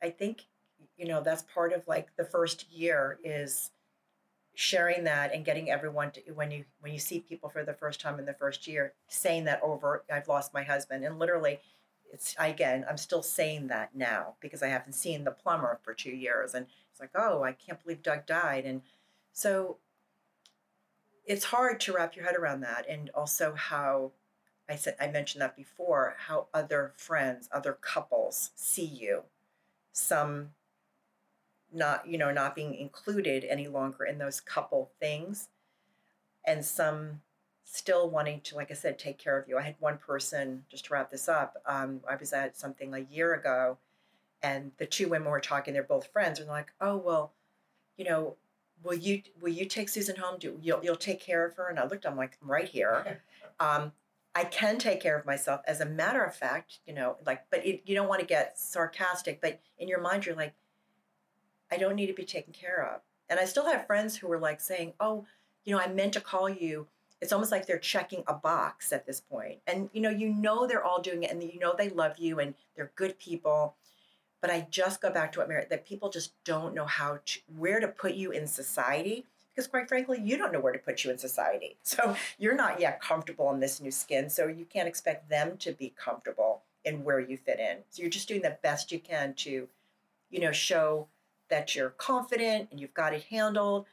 I 0.01 0.11
think, 0.11 0.45
you 0.97 1.07
know, 1.07 1.21
that's 1.21 1.43
part 1.43 1.73
of 1.73 1.87
like 1.87 2.15
the 2.15 2.25
first 2.25 2.71
year 2.71 3.19
is 3.23 3.71
sharing 4.55 5.03
that 5.03 5.33
and 5.33 5.43
getting 5.43 5.69
everyone 5.69 6.11
to 6.11 6.21
when 6.33 6.49
you 6.49 6.63
when 6.79 6.93
you 6.93 6.99
see 6.99 7.19
people 7.19 7.49
for 7.49 7.63
the 7.63 7.73
first 7.73 7.99
time 7.99 8.17
in 8.19 8.25
the 8.25 8.33
first 8.33 8.67
year 8.67 8.93
saying 9.09 9.43
that 9.43 9.61
over 9.61 10.05
i've 10.11 10.29
lost 10.29 10.53
my 10.53 10.63
husband 10.63 11.03
and 11.03 11.19
literally 11.19 11.59
it's 12.15 12.33
again 12.39 12.85
i'm 12.89 12.97
still 12.97 13.21
saying 13.21 13.67
that 13.67 13.93
now 13.93 14.35
because 14.39 14.63
i 14.63 14.67
haven't 14.67 14.93
seen 14.93 15.25
the 15.25 15.31
plumber 15.31 15.77
for 15.83 15.93
two 15.93 16.15
years 16.15 16.53
and 16.53 16.65
it's 16.89 17.01
like 17.01 17.11
oh 17.13 17.43
i 17.43 17.51
can't 17.51 17.83
believe 17.83 18.01
doug 18.01 18.25
died. 18.25 18.65
And 18.65 18.81
so 19.33 19.77
it's 21.25 21.45
hard 21.45 21.81
to 21.81 21.91
wrap 21.91 22.15
your 22.15 22.25
head 22.25 22.35
around 22.35 22.61
that 22.61 22.85
and 22.89 23.09
also 23.09 23.53
how 23.53 24.13
i 24.69 24.77
said 24.77 24.95
i 24.99 25.07
mentioned 25.07 25.41
that 25.41 25.57
before 25.57 26.15
how 26.17 26.47
other 26.53 26.93
friends 26.95 27.49
other 27.51 27.73
couples 27.73 28.51
see 28.55 28.85
you. 28.85 29.23
Some 29.91 30.51
not 31.73 32.07
you 32.07 32.17
know 32.17 32.31
not 32.31 32.55
being 32.55 32.75
included 32.75 33.43
any 33.43 33.67
longer 33.67 34.05
in 34.05 34.19
those 34.19 34.39
couple 34.39 34.91
things 35.01 35.49
and 36.45 36.63
some 36.63 37.19
still 37.65 38.09
wanting 38.09 38.39
to 38.41 38.55
like 38.55 38.71
i 38.71 38.73
said 38.73 38.97
take 38.97 39.17
care 39.17 39.37
of 39.37 39.47
you 39.47 39.57
i 39.57 39.61
had 39.61 39.75
one 39.79 39.97
person 39.97 40.63
just 40.69 40.85
to 40.85 40.93
wrap 40.93 41.11
this 41.11 41.27
up 41.27 41.57
um, 41.65 41.99
i 42.09 42.15
was 42.15 42.31
at 42.31 42.55
something 42.55 42.93
a 42.93 42.99
year 42.99 43.33
ago 43.33 43.77
and 44.41 44.71
the 44.77 44.85
two 44.85 45.09
women 45.09 45.29
were 45.29 45.39
talking 45.39 45.73
they're 45.73 45.83
both 45.83 46.07
friends 46.07 46.39
and 46.39 46.47
they're 46.47 46.55
like 46.55 46.71
oh 46.79 46.95
well 46.95 47.33
you 47.97 48.05
know 48.05 48.35
will 48.83 48.93
you 48.93 49.21
will 49.41 49.51
you 49.51 49.65
take 49.65 49.89
susan 49.89 50.15
home 50.15 50.37
do 50.39 50.57
you'll, 50.61 50.83
you'll 50.83 50.95
take 50.95 51.19
care 51.19 51.45
of 51.45 51.55
her 51.55 51.67
and 51.67 51.79
i 51.79 51.85
looked 51.85 52.05
i'm 52.05 52.15
like 52.15 52.37
i'm 52.41 52.49
right 52.49 52.69
here 52.69 53.21
um, 53.59 53.91
i 54.35 54.43
can 54.43 54.77
take 54.77 55.01
care 55.01 55.17
of 55.17 55.25
myself 55.25 55.61
as 55.67 55.81
a 55.81 55.85
matter 55.85 56.23
of 56.23 56.35
fact 56.35 56.79
you 56.85 56.93
know 56.93 57.17
like 57.25 57.43
but 57.49 57.65
it, 57.65 57.81
you 57.85 57.95
don't 57.95 58.07
want 58.07 58.21
to 58.21 58.27
get 58.27 58.57
sarcastic 58.59 59.41
but 59.41 59.59
in 59.79 59.87
your 59.87 60.01
mind 60.01 60.25
you're 60.25 60.35
like 60.35 60.53
I 61.71 61.77
don't 61.77 61.95
need 61.95 62.07
to 62.07 62.13
be 62.13 62.25
taken 62.25 62.53
care 62.53 62.85
of. 62.93 63.01
And 63.29 63.39
I 63.39 63.45
still 63.45 63.65
have 63.65 63.87
friends 63.87 64.17
who 64.17 64.31
are 64.31 64.39
like 64.39 64.61
saying, 64.61 64.93
oh, 64.99 65.25
you 65.63 65.75
know, 65.75 65.81
I 65.81 65.87
meant 65.87 66.13
to 66.13 66.21
call 66.21 66.49
you. 66.49 66.87
It's 67.25 67.33
almost 67.33 67.51
like 67.51 67.65
they're 67.65 67.79
checking 67.79 68.23
a 68.27 68.35
box 68.35 68.93
at 68.93 69.07
this 69.07 69.19
point. 69.19 69.57
And, 69.65 69.89
you 69.93 70.01
know, 70.01 70.11
you 70.11 70.29
know 70.29 70.67
they're 70.67 70.83
all 70.83 71.01
doing 71.01 71.23
it 71.23 71.31
and 71.31 71.41
you 71.41 71.57
know 71.57 71.73
they 71.75 71.89
love 71.89 72.19
you 72.19 72.39
and 72.39 72.53
they're 72.75 72.91
good 72.95 73.17
people. 73.17 73.73
But 74.41 74.51
I 74.51 74.67
just 74.69 75.01
go 75.01 75.09
back 75.09 75.31
to 75.31 75.39
what 75.39 75.49
Mary, 75.49 75.65
that 75.67 75.87
people 75.87 76.11
just 76.11 76.33
don't 76.43 76.75
know 76.75 76.85
how 76.85 77.17
to, 77.25 77.39
where 77.57 77.79
to 77.79 77.87
put 77.87 78.13
you 78.13 78.29
in 78.29 78.45
society 78.45 79.25
because 79.49 79.67
quite 79.67 79.87
frankly, 79.87 80.21
you 80.21 80.37
don't 80.37 80.53
know 80.53 80.59
where 80.59 80.71
to 80.71 80.77
put 80.77 81.03
you 81.03 81.09
in 81.09 81.17
society. 81.17 81.77
So 81.83 82.15
you're 82.37 82.55
not 82.55 82.79
yet 82.79 83.01
comfortable 83.01 83.51
in 83.51 83.59
this 83.59 83.81
new 83.81 83.89
skin. 83.89 84.29
So 84.29 84.45
you 84.45 84.65
can't 84.65 84.87
expect 84.87 85.27
them 85.27 85.57
to 85.57 85.71
be 85.71 85.95
comfortable 85.97 86.61
in 86.83 87.03
where 87.03 87.19
you 87.19 87.37
fit 87.37 87.59
in. 87.59 87.77
So 87.89 88.03
you're 88.03 88.11
just 88.11 88.27
doing 88.27 88.43
the 88.43 88.59
best 88.61 88.91
you 88.91 88.99
can 88.99 89.33
to, 89.37 89.67
you 90.29 90.39
know, 90.39 90.51
show 90.51 91.07
that 91.49 91.73
you're 91.73 91.89
confident 91.89 92.67
and 92.69 92.79
you've 92.79 92.93
got 92.93 93.13
it 93.15 93.23
handled. 93.31 93.87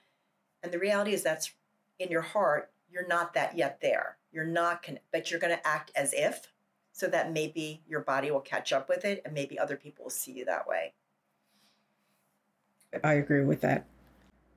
And 0.62 0.70
the 0.70 0.78
reality 0.78 1.14
is 1.14 1.22
that's 1.22 1.54
in 1.98 2.10
your 2.10 2.22
heart, 2.22 2.70
you're 2.92 3.06
not 3.06 3.34
that 3.34 3.56
yet 3.56 3.80
there. 3.80 4.16
You're 4.32 4.44
not 4.44 4.82
connected, 4.82 5.06
but 5.12 5.30
you're 5.30 5.40
going 5.40 5.56
to 5.56 5.66
act 5.66 5.90
as 5.96 6.12
if 6.12 6.52
so 6.92 7.06
that 7.08 7.32
maybe 7.32 7.82
your 7.88 8.00
body 8.00 8.30
will 8.30 8.40
catch 8.40 8.72
up 8.72 8.88
with 8.88 9.04
it 9.04 9.22
and 9.24 9.34
maybe 9.34 9.58
other 9.58 9.76
people 9.76 10.04
will 10.04 10.10
see 10.10 10.32
you 10.32 10.44
that 10.44 10.66
way. 10.68 10.92
I 13.02 13.14
agree 13.14 13.44
with 13.44 13.62
that. 13.62 13.86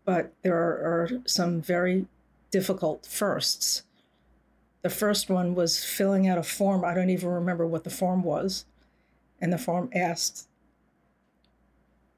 But 0.04 0.34
there 0.42 0.56
are, 0.56 1.04
are 1.04 1.10
some 1.26 1.62
very 1.62 2.06
difficult 2.52 3.06
firsts. 3.06 3.84
The 4.82 4.90
first 4.90 5.30
one 5.30 5.56
was 5.56 5.84
filling 5.84 6.28
out 6.28 6.38
a 6.38 6.44
form. 6.44 6.84
I 6.84 6.94
don't 6.94 7.10
even 7.10 7.30
remember 7.30 7.66
what 7.66 7.86
the 7.86 7.90
form 7.90 8.22
was. 8.22 8.66
And 9.42 9.52
the 9.52 9.58
form 9.58 9.90
asked 9.94 10.48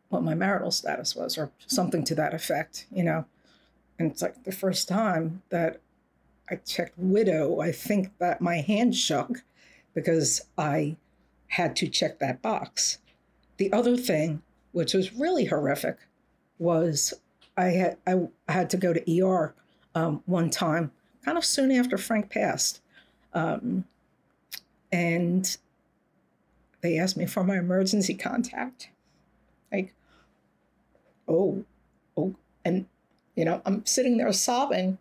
what 0.09 0.23
my 0.23 0.33
marital 0.33 0.71
status 0.71 1.15
was 1.15 1.37
or 1.37 1.51
something 1.65 2.03
to 2.05 2.15
that 2.15 2.33
effect, 2.33 2.87
you 2.91 3.03
know. 3.03 3.25
And 3.99 4.11
it's 4.11 4.21
like 4.21 4.43
the 4.43 4.51
first 4.51 4.87
time 4.87 5.43
that 5.49 5.79
I 6.49 6.55
checked 6.55 6.97
widow, 6.97 7.59
I 7.59 7.71
think 7.71 8.17
that 8.19 8.41
my 8.41 8.57
hand 8.57 8.95
shook 8.95 9.43
because 9.93 10.41
I 10.57 10.95
had 11.47 11.75
to 11.77 11.87
check 11.87 12.19
that 12.19 12.41
box. 12.41 12.99
The 13.57 13.71
other 13.73 13.97
thing, 13.97 14.41
which 14.71 14.93
was 14.93 15.13
really 15.13 15.45
horrific, 15.45 15.97
was 16.59 17.13
I 17.57 17.65
had 17.65 17.97
I 18.05 18.27
had 18.47 18.69
to 18.71 18.77
go 18.77 18.93
to 18.93 19.21
ER 19.21 19.53
um, 19.95 20.21
one 20.25 20.49
time, 20.49 20.91
kind 21.25 21.37
of 21.37 21.45
soon 21.45 21.71
after 21.71 21.97
Frank 21.97 22.29
passed, 22.29 22.81
um, 23.33 23.85
and 24.91 25.57
they 26.81 26.99
asked 26.99 27.17
me 27.17 27.25
for 27.25 27.43
my 27.43 27.57
emergency 27.57 28.13
contact. 28.13 28.89
Like, 29.71 29.93
oh, 31.27 31.65
oh, 32.15 32.35
and 32.63 32.85
you 33.35 33.45
know, 33.45 33.61
I'm 33.65 33.85
sitting 33.85 34.17
there 34.17 34.31
sobbing. 34.31 34.99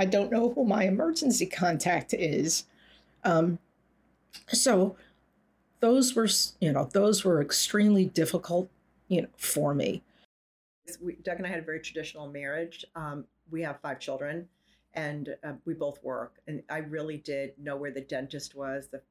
I 0.00 0.06
don't 0.06 0.32
know 0.32 0.48
who 0.54 0.64
my 0.64 0.84
emergency 0.84 1.44
contact 1.44 2.14
is. 2.14 2.64
Um, 3.22 3.58
so 4.48 4.96
those 5.80 6.14
were, 6.14 6.26
you 6.58 6.72
know, 6.72 6.88
those 6.90 7.22
were 7.22 7.42
extremely 7.42 8.06
difficult, 8.06 8.70
you 9.08 9.20
know, 9.20 9.28
for 9.36 9.74
me. 9.74 10.02
We, 11.02 11.16
Doug 11.16 11.36
and 11.36 11.46
I 11.46 11.50
had 11.50 11.58
a 11.58 11.62
very 11.62 11.80
traditional 11.80 12.28
marriage. 12.28 12.82
Um, 12.96 13.26
we 13.50 13.60
have 13.60 13.78
five 13.82 14.00
children, 14.00 14.48
and 14.94 15.36
uh, 15.44 15.52
we 15.66 15.74
both 15.74 16.02
work. 16.02 16.36
And 16.46 16.62
I 16.70 16.78
really 16.78 17.18
did 17.18 17.52
know 17.58 17.76
where 17.76 17.90
the 17.90 18.00
dentist 18.00 18.54
was. 18.54 18.88
The 18.88 19.02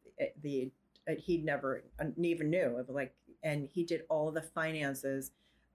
the 0.41 0.71
uh, 1.07 1.13
he 1.19 1.37
never 1.37 1.83
uh, 1.99 2.05
even 2.17 2.49
knew. 2.49 2.79
It 2.79 2.87
was 2.87 2.89
like, 2.89 3.13
and 3.43 3.69
he 3.71 3.83
did 3.83 4.05
all 4.09 4.31
the 4.31 4.41
finances. 4.41 5.29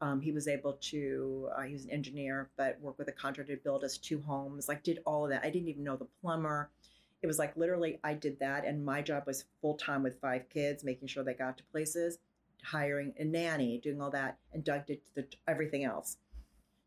Um, 0.04 0.20
he 0.20 0.32
was 0.32 0.48
able 0.48 0.74
to. 0.74 1.48
Uh, 1.56 1.62
he 1.62 1.72
was 1.72 1.86
an 1.86 1.90
engineer, 1.90 2.50
but 2.58 2.78
worked 2.82 2.98
with 2.98 3.08
a 3.08 3.12
contractor 3.12 3.56
to 3.56 3.62
build 3.62 3.84
us 3.84 3.96
two 3.96 4.20
homes. 4.20 4.68
Like 4.68 4.82
did 4.82 4.98
all 5.06 5.24
of 5.24 5.30
that. 5.30 5.42
I 5.42 5.48
didn't 5.48 5.68
even 5.68 5.82
know 5.82 5.96
the 5.96 6.08
plumber. 6.20 6.68
It 7.22 7.26
was 7.26 7.38
like 7.38 7.56
literally 7.56 8.00
I 8.04 8.12
did 8.12 8.38
that, 8.40 8.66
and 8.66 8.84
my 8.84 9.00
job 9.00 9.22
was 9.26 9.46
full 9.62 9.76
time 9.76 10.02
with 10.02 10.20
five 10.20 10.50
kids, 10.50 10.84
making 10.84 11.08
sure 11.08 11.24
they 11.24 11.32
got 11.32 11.56
to 11.56 11.64
places, 11.72 12.18
hiring 12.62 13.14
a 13.18 13.24
nanny, 13.24 13.78
doing 13.78 14.02
all 14.02 14.10
that, 14.10 14.36
and 14.52 14.62
Doug 14.62 14.84
did 14.84 15.00
the, 15.14 15.26
everything 15.48 15.84
else. 15.84 16.18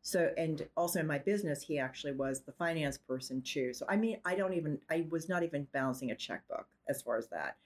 So, 0.04 0.32
and 0.38 0.68
also 0.78 1.00
in 1.00 1.08
my 1.08 1.18
business, 1.18 1.64
he 1.64 1.80
actually 1.80 2.14
was 2.14 2.42
the 2.42 2.52
finance 2.52 3.00
person 3.00 3.42
too. 3.42 3.74
So, 3.74 3.88
I 3.90 3.98
mean, 3.98 4.20
I 4.26 4.36
don't 4.36 4.54
even, 4.54 4.78
I 4.92 5.08
was 5.10 5.28
not 5.28 5.42
even 5.42 5.68
balancing 5.74 6.12
a 6.12 6.16
checkbook 6.16 6.68
as 6.88 7.02
far 7.02 7.18
as 7.18 7.28
that. 7.30 7.58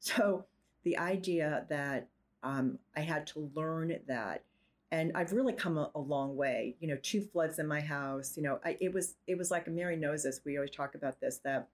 So, 0.00 0.44
the 0.84 0.98
idea 0.98 1.66
that 1.70 2.08
um, 2.42 2.78
I 2.94 3.00
had 3.00 3.26
to 3.28 3.50
learn 3.54 3.98
that 4.06 4.44
and 4.90 5.12
I've 5.14 5.32
really 5.32 5.52
come 5.52 5.76
a, 5.76 5.90
a, 5.94 6.00
long 6.00 6.36
way. 6.36 6.76
You 6.80 6.88
know, 6.88 6.98
two 7.02 7.20
floods 7.20 7.58
in 7.58 7.66
my 7.66 7.80
house. 7.80 8.36
You 8.36 8.42
know, 8.42 8.60
I, 8.64 8.76
it 8.80 8.92
was 8.92 9.16
it 9.26 9.36
was 9.36 9.50
like 9.50 9.68
Mary 9.68 9.96
knows 9.96 10.22
this. 10.22 10.40
We 10.44 10.56
always 10.56 10.70
talk 10.70 10.94
about 10.94 11.20
this 11.20 11.40
that 11.44 11.68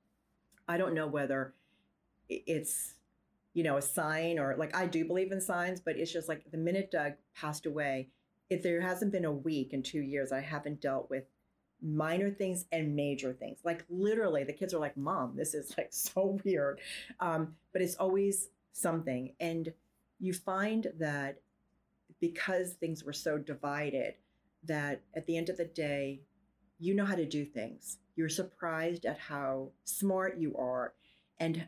I 0.69 0.77
don't 0.77 0.95
know 0.95 1.07
whether 1.07 1.55
it's 2.29 2.95
you 3.53 3.63
know 3.63 3.77
a 3.77 3.83
sign 3.83 4.39
or 4.39 4.57
like 4.57 4.75
I 4.75 4.87
do 4.87 5.05
believe 5.05 5.31
in 5.31 5.41
signs, 5.41 5.81
but 5.81 5.97
it's 5.97 6.13
just 6.13 6.29
like 6.29 6.51
the 6.51 6.59
minute 6.59 6.91
Doug 6.91 7.13
passed 7.37 7.67
away, 7.67 8.09
if 8.51 8.63
there 8.63 8.81
hasn't 8.81 9.13
been 9.13 9.25
a 9.25 9.33
week 9.33 9.73
in 9.73 9.83
two 9.83 10.03
years, 10.03 10.33
I 10.33 10.41
haven't 10.41 10.81
dealt 10.81 11.09
with 11.09 11.25
minor 11.81 12.31
things 12.31 12.65
and 12.73 12.97
major 12.97 13.33
things. 13.33 13.59
Like 13.63 13.85
literally, 13.89 14.43
the 14.43 14.53
kids 14.53 14.75
are 14.75 14.81
like, 14.81 14.97
"Mom, 14.97 15.37
this 15.37 15.55
is 15.55 15.73
like 15.79 15.89
so 15.93 16.39
weird," 16.45 16.81
um, 17.21 17.55
but 17.73 17.81
it's 17.81 17.97
always 17.97 18.49
something, 18.73 19.35
and 19.39 19.73
you 20.19 20.33
find 20.33 20.89
that 20.99 21.39
because 22.29 22.73
things 22.73 23.05
were 23.05 23.13
so 23.13 23.37
divided 23.37 24.15
that 24.67 25.03
at 25.15 25.27
the 25.27 25.37
end 25.37 25.51
of 25.51 25.59
the 25.59 25.67
day, 25.67 26.23
you 26.79 26.95
know 26.95 27.05
how 27.05 27.15
to 27.15 27.27
do 27.27 27.45
things. 27.45 27.99
You're 28.17 28.31
surprised 28.31 29.05
at 29.05 29.19
how 29.19 29.69
smart 29.85 30.39
you 30.39 30.57
are. 30.57 30.95
And 31.39 31.67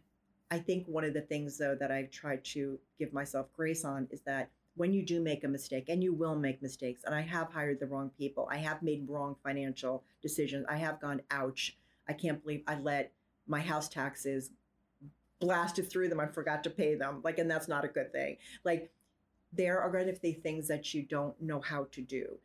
I 0.50 0.58
think 0.58 0.86
one 0.86 1.04
of 1.04 1.12
the 1.12 1.20
things, 1.20 1.58
though, 1.58 1.76
that 1.78 1.90
I've 1.90 2.10
tried 2.10 2.42
to 2.54 2.78
give 2.98 3.12
myself 3.12 3.52
grace 3.54 3.84
on 3.84 4.08
is 4.10 4.22
that 4.22 4.48
when 4.76 4.94
you 4.94 5.04
do 5.04 5.20
make 5.20 5.44
a 5.44 5.48
mistake, 5.48 5.90
and 5.90 6.02
you 6.02 6.14
will 6.14 6.36
make 6.36 6.62
mistakes, 6.62 7.02
and 7.04 7.14
I 7.14 7.20
have 7.20 7.52
hired 7.52 7.80
the 7.80 7.86
wrong 7.86 8.10
people, 8.16 8.48
I 8.50 8.56
have 8.56 8.82
made 8.82 9.10
wrong 9.10 9.36
financial 9.44 10.04
decisions, 10.22 10.64
I 10.70 10.78
have 10.78 11.02
gone, 11.02 11.20
ouch, 11.30 11.76
I 12.08 12.14
can't 12.14 12.42
believe 12.42 12.62
I 12.66 12.78
let 12.78 13.12
my 13.46 13.60
house 13.60 13.90
taxes 13.90 14.52
blasted 15.38 15.90
through 15.90 16.08
them. 16.08 16.20
I 16.20 16.26
forgot 16.26 16.64
to 16.64 16.70
pay 16.70 16.94
them. 16.94 17.20
Like, 17.22 17.38
and 17.38 17.50
that's 17.50 17.68
not 17.68 17.84
a 17.84 17.88
good 17.88 18.10
thing. 18.10 18.38
Like, 18.64 18.90
there 19.56 19.80
are 19.80 19.90
going 19.90 20.06
to 20.06 20.20
be 20.20 20.32
things 20.32 20.68
that 20.68 20.92
you 20.94 21.02
don't 21.02 21.40
know 21.40 21.60
how 21.60 21.86
to 21.92 22.02
do. 22.02 22.38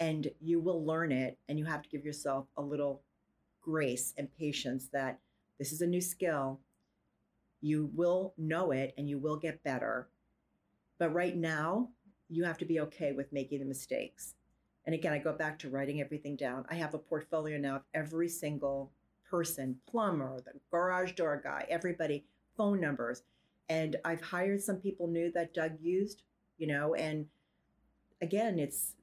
And 0.00 0.28
you 0.40 0.60
will 0.60 0.84
learn 0.84 1.12
it 1.12 1.38
and 1.48 1.58
you 1.58 1.64
have 1.64 1.82
to 1.82 1.88
give 1.88 2.04
yourself 2.04 2.46
a 2.56 2.62
little 2.62 3.02
grace 3.60 4.14
and 4.18 4.28
patience 4.36 4.88
that 4.92 5.20
this 5.58 5.72
is 5.72 5.80
a 5.80 5.86
new 5.86 6.00
skill. 6.00 6.60
You 7.60 7.90
will 7.94 8.34
know 8.36 8.72
it 8.72 8.94
and 8.98 9.08
you 9.08 9.18
will 9.18 9.36
get 9.36 9.62
better. 9.62 10.08
But 10.98 11.14
right 11.14 11.36
now 11.36 11.90
you 12.28 12.44
have 12.44 12.58
to 12.58 12.64
be 12.64 12.80
okay 12.80 13.12
with 13.12 13.32
making 13.32 13.60
the 13.60 13.64
mistakes. 13.64 14.34
And 14.84 14.94
again 14.94 15.12
i 15.12 15.18
go 15.18 15.32
back 15.32 15.58
to 15.60 15.70
writing 15.70 16.00
everything 16.00 16.34
down. 16.34 16.64
I 16.68 16.74
have 16.74 16.94
a 16.94 16.98
portfolio 16.98 17.58
now 17.58 17.76
of 17.76 17.82
every 17.94 18.28
single 18.28 18.90
person 19.32 19.74
plumber 19.88 20.42
the 20.44 20.52
garage 20.70 21.12
door 21.12 21.40
guy 21.42 21.64
everybody 21.70 22.22
phone 22.54 22.78
numbers 22.78 23.22
and 23.68 23.96
I've 24.04 24.20
hired 24.20 24.62
some 24.62 24.76
people 24.76 25.06
new 25.06 25.30
that 25.32 25.54
Doug 25.54 25.72
used, 25.80 26.22
you 26.58 26.66
know, 26.66 26.94
and 26.94 27.26
again, 28.20 28.58
it's 28.58 28.94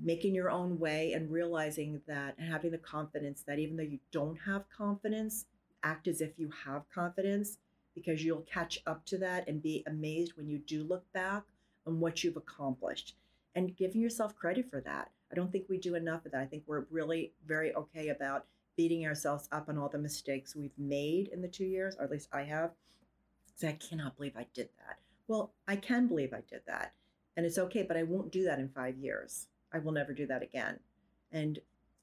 making 0.00 0.34
your 0.34 0.50
own 0.50 0.78
way 0.78 1.12
and 1.12 1.30
realizing 1.30 2.00
that 2.06 2.34
and 2.38 2.50
having 2.50 2.70
the 2.70 2.78
confidence 2.78 3.42
that 3.46 3.58
even 3.58 3.76
though 3.76 3.82
you 3.82 3.98
don't 4.10 4.38
have 4.46 4.64
confidence, 4.76 5.46
act 5.84 6.08
as 6.08 6.20
if 6.20 6.38
you 6.38 6.50
have 6.64 6.82
confidence 6.94 7.58
because 7.94 8.24
you'll 8.24 8.42
catch 8.42 8.80
up 8.86 9.04
to 9.04 9.18
that 9.18 9.46
and 9.48 9.62
be 9.62 9.82
amazed 9.86 10.32
when 10.36 10.48
you 10.48 10.58
do 10.58 10.82
look 10.84 11.04
back 11.12 11.42
on 11.86 12.00
what 12.00 12.22
you've 12.22 12.36
accomplished 12.36 13.16
and 13.54 13.76
giving 13.76 14.00
yourself 14.00 14.34
credit 14.36 14.70
for 14.70 14.80
that. 14.80 15.10
I 15.30 15.34
don't 15.34 15.50
think 15.50 15.66
we 15.68 15.78
do 15.78 15.94
enough 15.94 16.24
of 16.24 16.32
that. 16.32 16.40
I 16.40 16.46
think 16.46 16.62
we're 16.66 16.84
really 16.90 17.32
very 17.46 17.74
okay 17.74 18.08
about 18.08 18.46
beating 18.76 19.06
ourselves 19.06 19.48
up 19.52 19.68
on 19.68 19.76
all 19.76 19.88
the 19.88 19.98
mistakes 19.98 20.56
we've 20.56 20.78
made 20.78 21.28
in 21.28 21.42
the 21.42 21.48
two 21.48 21.64
years, 21.64 21.96
or 21.98 22.04
at 22.04 22.10
least 22.10 22.28
I 22.32 22.42
have, 22.44 22.70
say, 23.54 23.68
I 23.68 23.72
cannot 23.72 24.16
believe 24.16 24.36
I 24.36 24.46
did 24.54 24.68
that. 24.78 24.98
Well, 25.28 25.52
I 25.66 25.76
can 25.76 26.08
believe 26.08 26.32
I 26.32 26.42
did 26.48 26.62
that. 26.66 26.92
And 27.36 27.46
it's 27.46 27.58
okay, 27.58 27.82
but 27.82 27.96
I 27.96 28.02
won't 28.02 28.32
do 28.32 28.44
that 28.44 28.58
in 28.58 28.68
five 28.68 28.96
years. 28.98 29.46
I 29.72 29.78
will 29.78 29.92
never 29.92 30.12
do 30.12 30.26
that 30.26 30.42
again. 30.42 30.78
And 31.30 31.58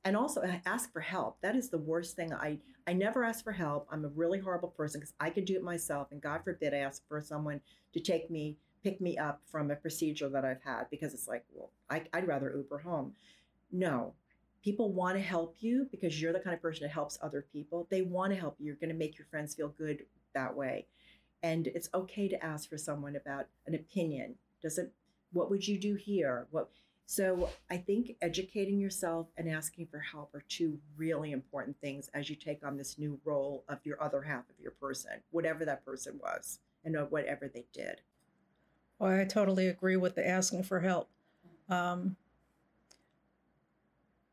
and 0.05 0.15
also 0.15 0.41
ask 0.65 0.91
for 0.93 1.01
help. 1.01 1.37
That 1.41 1.55
is 1.55 1.69
the 1.69 1.77
worst 1.77 2.15
thing. 2.15 2.33
I 2.33 2.59
I 2.87 2.93
never 2.93 3.23
ask 3.23 3.43
for 3.43 3.51
help. 3.51 3.87
I'm 3.91 4.05
a 4.05 4.09
really 4.09 4.39
horrible 4.39 4.69
person 4.69 4.99
because 4.99 5.13
I 5.19 5.29
could 5.29 5.45
do 5.45 5.55
it 5.55 5.63
myself. 5.63 6.07
And 6.11 6.21
God 6.21 6.41
forbid 6.43 6.73
I 6.73 6.77
ask 6.77 7.07
for 7.07 7.21
someone 7.21 7.61
to 7.93 7.99
take 7.99 8.31
me, 8.31 8.57
pick 8.83 8.99
me 9.01 9.17
up 9.17 9.41
from 9.51 9.69
a 9.69 9.75
procedure 9.75 10.29
that 10.29 10.45
I've 10.45 10.63
had 10.63 10.89
because 10.89 11.13
it's 11.13 11.27
like, 11.27 11.45
well, 11.53 11.71
I, 11.89 12.03
I'd 12.13 12.27
rather 12.27 12.51
Uber 12.55 12.79
home. 12.79 13.13
No, 13.71 14.13
people 14.63 14.91
want 14.91 15.17
to 15.17 15.21
help 15.21 15.57
you 15.59 15.87
because 15.91 16.19
you're 16.19 16.33
the 16.33 16.39
kind 16.39 16.55
of 16.55 16.61
person 16.61 16.83
that 16.83 16.93
helps 16.93 17.19
other 17.21 17.45
people. 17.53 17.85
They 17.91 18.01
want 18.01 18.33
to 18.33 18.39
help 18.39 18.55
you. 18.57 18.67
You're 18.67 18.75
going 18.75 18.89
to 18.89 18.95
make 18.95 19.17
your 19.19 19.27
friends 19.27 19.53
feel 19.53 19.69
good 19.69 20.05
that 20.33 20.55
way 20.55 20.87
and 21.43 21.67
it's 21.67 21.89
okay 21.93 22.27
to 22.27 22.43
ask 22.43 22.69
for 22.69 22.77
someone 22.77 23.15
about 23.15 23.47
an 23.65 23.75
opinion. 23.75 24.35
Doesn't 24.61 24.91
what 25.31 25.49
would 25.49 25.67
you 25.67 25.79
do 25.79 25.95
here? 25.95 26.47
What 26.51 26.69
so 27.09 27.49
i 27.71 27.75
think 27.75 28.11
educating 28.21 28.79
yourself 28.79 29.25
and 29.35 29.49
asking 29.49 29.87
for 29.87 29.97
help 29.97 30.31
are 30.35 30.43
two 30.47 30.77
really 30.95 31.31
important 31.31 31.75
things 31.81 32.07
as 32.13 32.29
you 32.29 32.35
take 32.35 32.63
on 32.63 32.77
this 32.77 32.99
new 32.99 33.19
role 33.25 33.63
of 33.67 33.79
your 33.83 33.99
other 33.99 34.21
half 34.21 34.47
of 34.47 34.59
your 34.59 34.73
person 34.73 35.13
whatever 35.31 35.65
that 35.65 35.83
person 35.83 36.19
was 36.21 36.59
and 36.85 36.95
whatever 37.09 37.47
they 37.51 37.65
did. 37.73 38.01
Well 38.99 39.19
i 39.19 39.25
totally 39.25 39.67
agree 39.67 39.97
with 39.97 40.13
the 40.13 40.27
asking 40.27 40.63
for 40.63 40.81
help. 40.81 41.09
Um, 41.67 42.15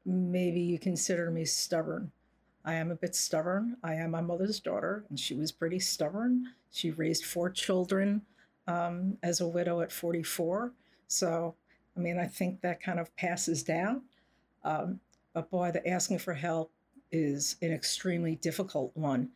maybe 0.05 0.61
you 0.61 0.79
consider 0.79 1.31
me 1.31 1.47
stubborn 1.47 2.13
I 2.67 2.75
am 2.75 2.91
a 2.91 2.97
bit 2.97 3.15
stubborn. 3.15 3.77
I 3.85 3.95
am 3.95 4.11
my 4.11 4.21
mother's 4.21 4.59
daughter, 4.59 5.05
and 5.09 5.19
she 5.19 5.35
was 5.35 5.53
pretty 5.53 5.79
stubborn. 5.79 6.53
She 6.73 6.91
raised 6.91 7.25
four 7.25 7.49
children 7.49 8.23
um, 8.67 9.19
as 9.23 9.41
a 9.41 9.47
widow 9.47 9.81
at 9.81 9.93
44. 9.93 10.73
So, 11.07 11.55
I 11.97 12.01
mean, 12.01 12.19
I 12.19 12.27
think 12.27 12.61
that 12.61 12.83
kind 12.83 12.99
of 12.99 13.15
passes 13.15 13.63
down. 13.63 14.03
Um, 14.65 14.99
but 15.33 15.49
boy, 15.49 15.71
the 15.71 15.89
asking 15.89 16.19
for 16.19 16.35
help, 16.35 16.73
is 17.13 17.55
an 17.63 17.73
extremely 17.73 18.35
difficult 18.35 18.91
one. 18.95 19.31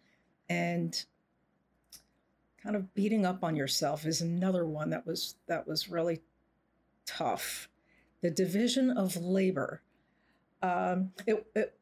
And 0.48 1.04
kind 2.60 2.74
of 2.74 2.92
beating 2.94 3.24
up 3.24 3.44
on 3.44 3.54
yourself 3.54 4.04
is 4.04 4.20
another 4.20 4.66
one 4.66 4.90
that 4.90 5.06
was 5.06 5.36
that 5.46 5.68
was 5.68 5.88
really 5.88 6.20
tough. 7.06 7.68
The 8.22 8.30
division 8.30 8.90
of 8.90 9.16
labor. 9.16 9.82
Um, 10.62 11.12
it, 11.26 11.46
it, 11.54 11.79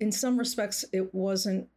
in 0.00 0.12
some 0.12 0.38
respects, 0.38 0.84
it 0.92 1.14
wasn't 1.14 1.68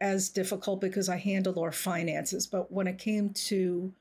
as 0.00 0.28
difficult 0.28 0.80
because 0.80 1.08
I 1.08 1.16
handled 1.16 1.58
our 1.58 1.72
finances, 1.72 2.46
but 2.46 2.70
when 2.70 2.86
it 2.86 2.98
came 2.98 3.30
to 3.30 3.92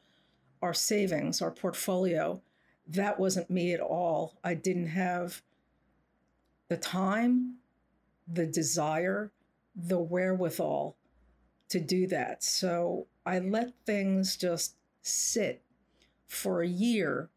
our 0.61 0.73
savings, 0.73 1.41
our 1.41 1.51
portfolio, 1.51 2.41
that 2.87 3.19
wasn't 3.19 3.49
me 3.49 3.73
at 3.73 3.79
all. 3.79 4.37
I 4.43 4.53
didn't 4.53 4.87
have 4.87 5.41
the 6.67 6.77
time, 6.77 7.55
the 8.27 8.45
desire, 8.45 9.31
the 9.75 9.99
wherewithal 9.99 10.95
to 11.69 11.79
do 11.79 12.05
that. 12.07 12.43
So 12.43 13.07
I 13.25 13.39
let 13.39 13.73
things 13.85 14.37
just 14.37 14.75
sit 15.01 15.63
for 16.27 16.61
a 16.61 16.67
year 16.67 17.29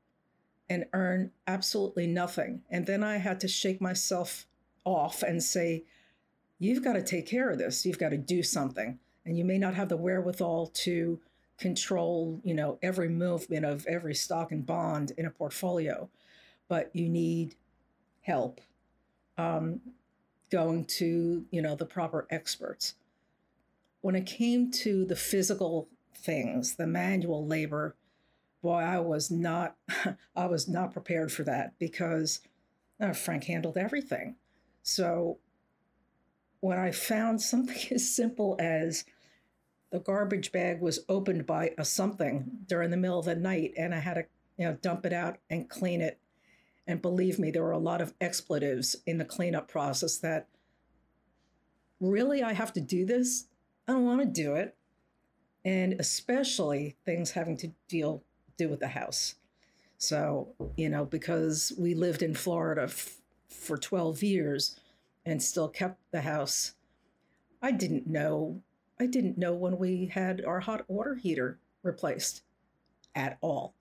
and 0.69 0.87
earn 0.93 1.31
absolutely 1.47 2.07
nothing. 2.07 2.63
And 2.71 2.87
then 2.87 3.03
I 3.03 3.19
had 3.19 3.41
to 3.41 3.49
shake 3.49 3.81
myself 3.81 4.47
off 4.85 5.23
and 5.23 5.43
say, 5.43 5.85
You've 6.65 6.83
got 6.83 6.95
to 6.95 7.03
take 7.03 7.27
care 7.27 7.51
of 7.51 7.59
this. 7.59 7.85
You've 7.85 7.99
got 7.99 8.09
to 8.09 8.17
do 8.17 8.43
something. 8.43 8.99
And 9.27 9.37
you 9.37 9.45
may 9.45 9.59
not 9.59 9.75
have 9.75 9.91
the 9.91 9.99
wherewithal 9.99 10.69
to 10.69 11.21
control, 11.59 12.41
you 12.43 12.55
know, 12.55 12.79
every 12.83 13.11
movement 13.11 13.67
of 13.67 13.87
every 13.87 14.15
stock 14.15 14.51
and 14.51 14.65
bond 14.65 15.13
in 15.19 15.27
a 15.27 15.31
portfolio, 15.31 16.09
but 16.67 16.91
you 16.95 17.11
need 17.11 17.55
help 18.23 18.63
um, 19.37 19.81
going 20.51 20.87
to, 20.87 21.45
you 21.51 21.61
know, 21.61 21.75
the 21.75 21.85
proper 21.85 22.27
experts. 22.31 22.95
When 24.01 24.15
it 24.15 24.25
came 24.25 24.71
to 24.71 25.05
the 25.05 25.17
physical 25.17 25.89
things, 26.17 26.77
the 26.77 26.87
manual 26.87 27.47
labor, 27.47 27.95
boy, 28.63 28.79
I 28.79 29.01
was 29.01 29.31
not, 29.31 29.77
I 30.37 30.47
was 30.47 30.67
not 30.67 30.95
prepared 30.95 31.31
for 31.31 31.43
that 31.45 31.79
because 31.79 32.41
uh, 32.99 33.13
Frank 33.13 33.45
handled 33.45 33.77
everything. 33.77 34.37
So 34.83 35.39
when 36.65 36.79
I 36.79 36.93
found 36.93 37.43
something 37.43 37.77
as 37.91 38.17
simple 38.17 38.57
as 38.59 39.05
the 39.93 39.99
garbage 39.99 40.51
bag 40.51 40.81
was 40.81 41.01
opened 41.11 41.47
by 41.47 41.73
a 41.77 41.85
something 41.85 42.51
during 42.67 42.91
the 42.91 42.97
middle 42.97 43.19
of 43.19 43.27
the 43.27 43.37
night 43.37 43.75
and 43.77 43.95
I 43.95 43.99
had 43.99 44.15
to 44.15 44.25
you 44.57 44.65
know 44.65 44.79
dump 44.81 45.05
it 45.05 45.13
out 45.13 45.37
and 45.51 45.69
clean 45.69 46.01
it. 46.01 46.19
And 46.87 47.03
believe 47.03 47.39
me, 47.39 47.51
there 47.51 47.63
were 47.63 47.71
a 47.71 47.79
lot 47.79 48.01
of 48.01 48.15
expletives 48.19 48.97
in 49.07 49.19
the 49.19 49.27
cleanup 49.27 49.69
process 49.69 50.17
that 50.19 50.49
really 52.01 52.43
I 52.43 52.55
have 52.55 52.73
to 52.75 52.81
do 52.81 53.05
this. 53.05 53.45
I 53.87 53.93
don't 53.93 54.07
want 54.07 54.21
to 54.21 54.27
do 54.27 54.55
it. 54.55 54.75
And 55.67 55.95
especially 55.95 56.97
things 57.05 57.33
having 57.33 57.59
to 57.59 57.73
deal 57.89 58.23
do 58.57 58.71
with 58.71 58.81
the 58.81 58.89
house. 58.89 59.35
So, 59.99 60.49
you 60.77 60.89
know, 60.89 61.05
because 61.05 61.73
we 61.79 61.95
lived 61.95 62.23
in 62.23 62.35
Florida 62.35 62.85
f- 62.85 63.19
for 63.49 63.77
12 63.77 64.23
years 64.23 64.79
and 65.27 65.43
still 65.43 65.69
kept 65.69 66.01
the 66.11 66.21
house, 66.23 66.75
I 67.63 67.73
didn't 67.73 68.07
know 68.07 68.63
I 68.99 69.07
didn't 69.07 69.39
know 69.39 69.55
when 69.55 69.79
we 69.79 70.07
had 70.07 70.45
our 70.45 70.61
hot 70.61 70.89
water 70.89 71.17
heater 71.17 71.59
replaced 71.83 72.43
at 73.15 73.39
all. 73.41 73.75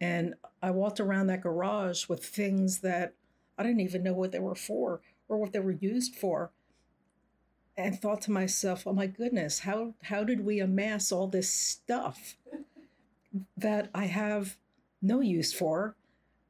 And 0.00 0.34
I 0.62 0.70
walked 0.70 1.00
around 1.00 1.28
that 1.28 1.42
garage 1.42 2.08
with 2.08 2.24
things 2.24 2.80
that 2.80 3.14
I 3.56 3.62
didn't 3.62 3.80
even 3.80 4.02
know 4.02 4.12
what 4.12 4.32
they 4.32 4.38
were 4.38 4.54
for 4.54 5.00
or 5.28 5.38
what 5.38 5.52
they 5.52 5.60
were 5.60 5.72
used 5.72 6.14
for. 6.14 6.50
And 7.78 7.98
thought 7.98 8.22
to 8.22 8.30
myself, 8.30 8.86
oh 8.86 8.92
my 8.92 9.06
goodness, 9.06 9.60
how, 9.60 9.94
how 10.02 10.24
did 10.24 10.44
we 10.44 10.60
amass 10.60 11.12
all 11.12 11.28
this 11.28 11.50
stuff 11.50 12.36
that 13.56 13.90
I 13.94 14.06
have 14.06 14.56
no 15.02 15.20
use 15.20 15.52
for, 15.52 15.94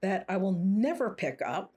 that 0.00 0.24
I 0.28 0.36
will 0.36 0.52
never 0.52 1.10
pick 1.10 1.42
up 1.44 1.74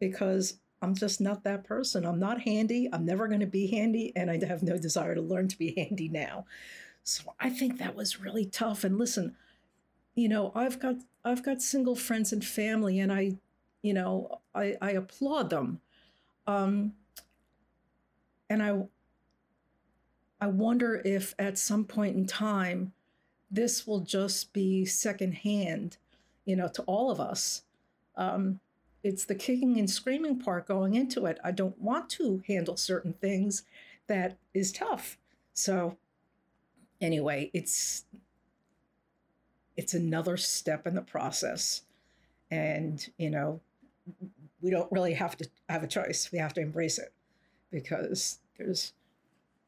because 0.00 0.59
I'm 0.82 0.94
just 0.94 1.20
not 1.20 1.44
that 1.44 1.64
person. 1.64 2.06
I'm 2.06 2.18
not 2.18 2.42
handy. 2.42 2.88
I'm 2.92 3.04
never 3.04 3.28
going 3.28 3.40
to 3.40 3.46
be 3.46 3.66
handy. 3.66 4.12
And 4.16 4.30
I 4.30 4.44
have 4.46 4.62
no 4.62 4.78
desire 4.78 5.14
to 5.14 5.20
learn 5.20 5.48
to 5.48 5.58
be 5.58 5.74
handy 5.76 6.08
now. 6.08 6.46
So 7.02 7.34
I 7.38 7.50
think 7.50 7.78
that 7.78 7.96
was 7.96 8.20
really 8.20 8.46
tough. 8.46 8.84
And 8.84 8.98
listen, 8.98 9.36
you 10.14 10.28
know, 10.28 10.52
I've 10.54 10.78
got 10.78 10.96
I've 11.24 11.44
got 11.44 11.60
single 11.60 11.96
friends 11.96 12.32
and 12.32 12.44
family, 12.44 12.98
and 12.98 13.12
I, 13.12 13.36
you 13.82 13.92
know, 13.92 14.40
I, 14.54 14.76
I 14.80 14.92
applaud 14.92 15.50
them. 15.50 15.80
Um, 16.46 16.94
and 18.48 18.62
I 18.62 18.82
I 20.40 20.46
wonder 20.46 21.02
if 21.04 21.34
at 21.38 21.58
some 21.58 21.84
point 21.84 22.16
in 22.16 22.26
time 22.26 22.92
this 23.50 23.86
will 23.86 24.00
just 24.00 24.52
be 24.52 24.84
secondhand, 24.84 25.96
you 26.44 26.56
know, 26.56 26.68
to 26.68 26.82
all 26.82 27.10
of 27.10 27.20
us. 27.20 27.62
Um, 28.16 28.60
it's 29.02 29.24
the 29.24 29.34
kicking 29.34 29.78
and 29.78 29.88
screaming 29.88 30.38
part 30.38 30.68
going 30.68 30.94
into 30.94 31.26
it. 31.26 31.38
I 31.42 31.50
don't 31.52 31.80
want 31.80 32.10
to 32.10 32.42
handle 32.46 32.76
certain 32.76 33.14
things 33.14 33.62
that 34.06 34.36
is 34.52 34.72
tough. 34.72 35.16
So 35.54 35.96
anyway, 37.00 37.50
it's 37.54 38.04
it's 39.76 39.94
another 39.94 40.36
step 40.36 40.86
in 40.86 40.94
the 40.94 41.00
process. 41.00 41.82
And, 42.50 43.08
you 43.16 43.30
know, 43.30 43.60
we 44.60 44.70
don't 44.70 44.90
really 44.92 45.14
have 45.14 45.36
to 45.38 45.48
have 45.68 45.82
a 45.82 45.86
choice. 45.86 46.30
We 46.30 46.38
have 46.38 46.52
to 46.54 46.60
embrace 46.60 46.98
it 46.98 47.12
because 47.70 48.40
there's 48.58 48.92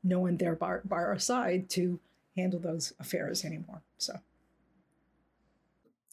no 0.04 0.18
one 0.18 0.36
there 0.36 0.54
by, 0.54 0.78
by 0.84 0.96
our 0.96 1.18
side 1.18 1.70
to 1.70 1.98
handle 2.36 2.60
those 2.60 2.92
affairs 3.00 3.44
anymore. 3.44 3.80
So 3.96 4.18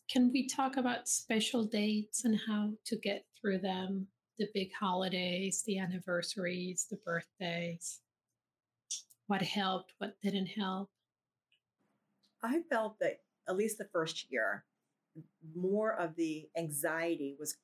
can 0.09 0.31
we 0.33 0.47
talk 0.47 0.77
about 0.77 1.07
special 1.07 1.63
dates 1.63 2.25
and 2.25 2.39
how 2.47 2.71
to 2.85 2.95
get 2.97 3.25
through 3.39 3.59
them? 3.59 4.07
The 4.39 4.47
big 4.53 4.71
holidays, 4.73 5.63
the 5.65 5.77
anniversaries, 5.77 6.87
the 6.89 6.97
birthdays. 7.05 7.99
What 9.27 9.43
helped, 9.43 9.93
what 9.99 10.15
didn't 10.23 10.47
help? 10.47 10.89
I 12.41 12.61
felt 12.69 12.97
that 12.99 13.19
at 13.47 13.57
least 13.57 13.77
the 13.77 13.89
first 13.91 14.31
year, 14.31 14.63
more 15.55 15.93
of 15.99 16.15
the 16.15 16.47
anxiety 16.57 17.35
was 17.39 17.57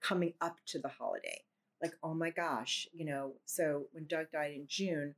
coming 0.00 0.32
up 0.40 0.56
to 0.66 0.78
the 0.78 0.88
holiday. 0.88 1.42
Like, 1.82 1.94
oh 2.02 2.14
my 2.14 2.30
gosh, 2.30 2.86
you 2.92 3.04
know. 3.04 3.32
So 3.44 3.86
when 3.92 4.06
Doug 4.06 4.26
died 4.32 4.52
in 4.52 4.66
June, 4.68 5.14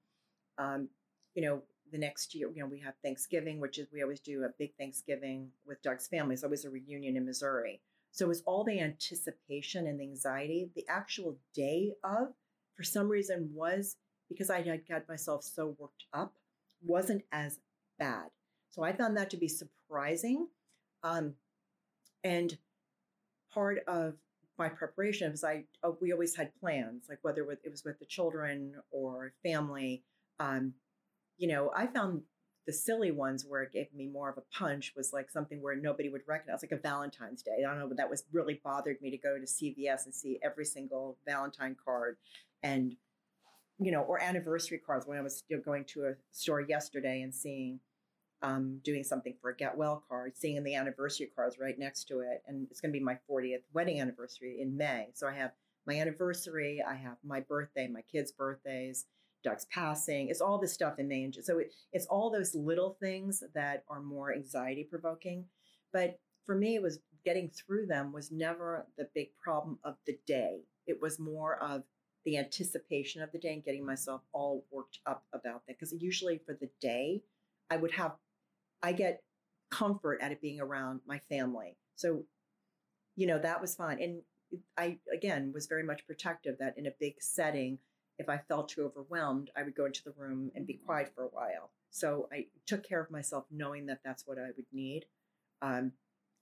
um, 0.59 0.89
you 1.35 1.43
know, 1.43 1.63
the 1.95 2.01
next 2.01 2.35
year, 2.35 2.51
you 2.53 2.61
know, 2.61 2.69
we 2.69 2.81
have 2.81 2.95
Thanksgiving, 3.05 3.61
which 3.61 3.79
is 3.79 3.87
we 3.93 4.03
always 4.03 4.19
do 4.19 4.43
a 4.43 4.49
big 4.59 4.75
Thanksgiving 4.77 5.49
with 5.65 5.81
Doug's 5.81 6.09
family. 6.09 6.35
It's 6.35 6.43
always 6.43 6.65
a 6.65 6.71
reunion 6.71 7.17
in 7.17 7.25
Missouri. 7.25 7.81
So 8.11 8.25
it 8.25 8.29
was 8.29 8.43
all 8.47 8.65
the 8.65 8.81
anticipation 8.81 9.87
and 9.87 10.01
the 10.01 10.03
anxiety. 10.03 10.71
The 10.75 10.85
actual 10.89 11.37
day 11.55 11.93
of, 12.03 12.33
for 12.77 12.83
some 12.83 13.09
reason, 13.09 13.49
was 13.55 13.95
because 14.29 14.51
I 14.51 14.63
had 14.63 14.89
got 14.89 15.09
myself 15.09 15.45
so 15.45 15.77
worked 15.79 16.07
up, 16.13 16.35
wasn't 16.85 17.23
as 17.31 17.61
bad. 17.97 18.27
So 18.73 18.83
I 18.83 18.93
found 18.93 19.17
that 19.17 19.31
to 19.31 19.37
be 19.37 19.47
surprising. 19.47 20.49
Um, 21.05 21.35
and 22.25 22.59
part 23.53 23.85
of 23.87 24.15
my 24.59 24.69
preparation 24.69 25.31
was 25.31 25.45
I 25.45 25.63
oh, 25.85 25.97
we 26.01 26.13
always 26.13 26.35
had 26.35 26.51
plans, 26.59 27.05
like 27.09 27.21
whether 27.23 27.49
it 27.53 27.71
was 27.71 27.85
with 27.85 28.01
the 28.01 28.07
children 28.07 28.75
or 28.91 29.33
family. 29.45 30.03
Um, 30.41 30.75
you 31.39 31.49
know, 31.49 31.71
I 31.75 31.87
found 31.87 32.23
the 32.67 32.73
silly 32.73 33.11
ones 33.11 33.45
where 33.47 33.63
it 33.63 33.73
gave 33.73 33.93
me 33.95 34.07
more 34.07 34.31
of 34.31 34.39
a 34.39 34.59
punch 34.59 34.95
was 34.97 35.13
like 35.13 35.31
something 35.31 35.61
where 35.61 35.77
nobody 35.77 36.09
would 36.09 36.23
recognize, 36.27 36.63
like 36.63 36.73
a 36.73 36.77
Valentine's 36.77 37.43
Day. 37.43 37.59
I 37.59 37.69
don't 37.69 37.79
know, 37.79 37.89
but 37.89 37.99
that 37.99 38.09
was 38.09 38.25
really 38.33 38.61
bothered 38.65 39.01
me 39.03 39.11
to 39.11 39.19
go 39.19 39.39
to 39.39 39.45
CVS 39.45 40.07
and 40.07 40.15
see 40.15 40.39
every 40.43 40.65
single 40.65 41.19
Valentine 41.27 41.77
card 41.85 42.17
and, 42.63 42.95
you 43.79 43.93
know, 43.93 44.01
or 44.03 44.23
anniversary 44.23 44.81
cards 44.85 45.07
when 45.07 45.19
I 45.19 45.23
was 45.23 45.43
know, 45.51 45.61
going 45.63 45.85
to 45.89 46.07
a 46.07 46.13
store 46.33 46.63
yesterday 46.63 47.21
and 47.21 47.35
seeing, 47.35 47.81
um, 48.41 48.81
doing 48.83 49.05
something 49.05 49.35
for 49.43 49.51
a 49.51 49.57
get 49.57 49.77
well 49.77 50.03
card, 50.09 50.37
seeing 50.37 50.63
the 50.65 50.75
anniversary 50.75 51.31
cards 51.35 51.59
right 51.61 51.79
next 51.79 52.05
to 52.05 52.21
it. 52.21 52.43
And 52.47 52.67
it's 52.71 52.81
going 52.81 52.93
to 52.93 52.99
be 52.99 53.05
my 53.05 53.19
40th 53.31 53.63
wedding 53.75 54.01
anniversary 54.01 54.59
in 54.61 54.77
May. 54.77 55.09
So 55.13 55.27
I 55.27 55.35
have 55.35 55.53
my 55.87 55.95
anniversary, 55.97 56.83
I 56.87 56.95
have 56.95 57.17
my 57.23 57.41
birthday, 57.41 57.89
my 57.89 58.03
kids' 58.11 58.33
birthdays 58.33 59.05
Doug's 59.45 59.67
passing. 59.67 60.29
It's 60.29 60.41
all 60.41 60.59
this 60.59 60.73
stuff 60.73 60.99
in 60.99 61.13
and 61.13 61.37
So 61.43 61.59
it, 61.59 61.73
it's 61.93 62.07
all 62.07 62.31
those 62.31 62.55
little 62.55 62.97
things 63.01 63.43
that 63.55 63.85
are 63.89 64.01
more 64.01 64.35
anxiety 64.35 64.85
provoking. 64.85 65.45
But 65.93 66.19
for 66.47 66.57
me, 66.57 66.75
it 66.75 66.83
was 66.83 66.99
getting 67.25 67.51
through 67.51 67.87
them 67.87 68.13
was 68.13 68.33
never 68.33 68.87
the 68.99 69.09
big 69.15 69.29
problem 69.43 69.79
of 69.85 69.97
the 70.07 70.19
day. 70.27 70.61
It 70.87 71.01
was 71.01 71.19
more 71.19 71.63
of 71.63 71.85
the 72.25 72.39
anticipation 72.39 73.23
of 73.23 73.31
the 73.33 73.39
day 73.39 73.53
and 73.53 73.65
getting 73.65 73.85
myself 73.85 74.23
all 74.33 74.65
worked 74.71 74.99
up 75.07 75.25
about 75.33 75.63
that. 75.67 75.79
Because 75.79 75.93
usually 75.93 76.41
for 76.45 76.57
the 76.59 76.71
day, 76.81 77.23
I 77.71 77.77
would 77.77 77.93
have, 77.93 78.13
I 78.83 78.93
get 78.93 79.23
comfort 79.71 80.21
at 80.21 80.33
it 80.33 80.41
being 80.41 80.61
around 80.61 81.01
my 81.07 81.19
family. 81.29 81.77
So, 81.97 82.25
you 83.17 83.27
know, 83.27 83.39
that 83.39 83.61
was 83.61 83.75
fine. 83.75 84.03
And 84.03 84.23
I, 84.77 84.99
again, 85.13 85.53
was 85.53 85.67
very 85.67 85.83
much 85.83 86.07
protective 86.07 86.57
that 86.61 86.79
in 86.79 86.87
a 86.87 86.93
big 86.99 87.15
setting, 87.21 87.79
if 88.19 88.29
I 88.29 88.39
felt 88.39 88.69
too 88.69 88.85
overwhelmed, 88.85 89.51
I 89.57 89.63
would 89.63 89.75
go 89.75 89.87
into 89.87 90.05
the 90.05 90.15
room 90.17 90.51
and 90.55 90.67
be 90.67 90.81
quiet 90.85 91.13
for 91.15 91.25
a 91.25 91.29
while. 91.29 91.71
So 91.91 92.29
I 92.33 92.47
took 92.67 92.87
care 92.87 93.01
of 93.01 93.11
myself, 93.11 93.45
knowing 93.51 93.87
that 93.87 94.01
that's 94.05 94.27
what 94.27 94.39
I 94.39 94.49
would 94.57 94.67
need. 94.73 95.05
Um, 95.63 95.93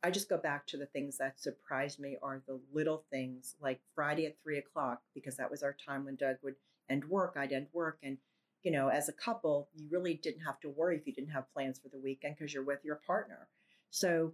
I 0.02 0.10
just 0.10 0.28
go 0.28 0.36
back 0.36 0.66
to 0.68 0.76
the 0.76 0.86
things 0.86 1.18
that 1.18 1.40
surprised 1.40 2.00
me 2.00 2.16
are 2.22 2.42
the 2.46 2.58
little 2.72 3.04
things 3.10 3.54
like 3.60 3.80
Friday 3.94 4.26
at 4.26 4.36
three 4.42 4.58
o'clock, 4.58 5.02
because 5.14 5.36
that 5.36 5.50
was 5.50 5.62
our 5.62 5.76
time 5.86 6.04
when 6.04 6.16
Doug 6.16 6.36
would 6.42 6.56
end 6.90 7.04
work, 7.04 7.36
I'd 7.36 7.52
end 7.52 7.68
work. 7.72 7.98
And, 8.02 8.18
you 8.62 8.72
know, 8.72 8.88
as 8.88 9.08
a 9.08 9.12
couple, 9.12 9.68
you 9.74 9.86
really 9.90 10.14
didn't 10.14 10.42
have 10.42 10.60
to 10.60 10.68
worry 10.68 10.96
if 10.96 11.06
you 11.06 11.12
didn't 11.12 11.30
have 11.30 11.52
plans 11.52 11.78
for 11.78 11.88
the 11.88 12.00
weekend 12.00 12.36
because 12.36 12.52
you're 12.52 12.64
with 12.64 12.84
your 12.84 13.00
partner. 13.06 13.48
So 13.90 14.32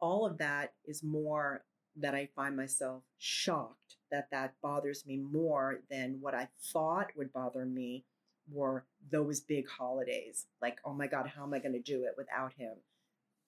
all 0.00 0.26
of 0.26 0.38
that 0.38 0.74
is 0.84 1.02
more 1.02 1.64
that 1.96 2.14
I 2.14 2.28
find 2.36 2.56
myself 2.56 3.02
shocked 3.18 3.95
that 4.10 4.28
that 4.30 4.54
bothers 4.62 5.04
me 5.06 5.16
more 5.16 5.80
than 5.90 6.18
what 6.20 6.34
I 6.34 6.48
thought 6.72 7.08
would 7.16 7.32
bother 7.32 7.64
me 7.64 8.04
were 8.50 8.84
those 9.10 9.40
big 9.40 9.68
holidays. 9.68 10.46
Like, 10.62 10.78
oh 10.84 10.94
my 10.94 11.06
God, 11.06 11.30
how 11.34 11.42
am 11.42 11.54
I 11.54 11.58
going 11.58 11.72
to 11.72 11.80
do 11.80 12.04
it 12.04 12.14
without 12.16 12.52
him? 12.52 12.74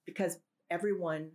Because 0.06 0.38
everyone, 0.70 1.30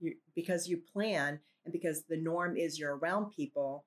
you, 0.00 0.14
because 0.34 0.68
you 0.68 0.78
plan 0.92 1.40
and 1.64 1.72
because 1.72 2.04
the 2.04 2.16
norm 2.16 2.56
is 2.56 2.78
you're 2.78 2.96
around 2.96 3.32
people. 3.32 3.84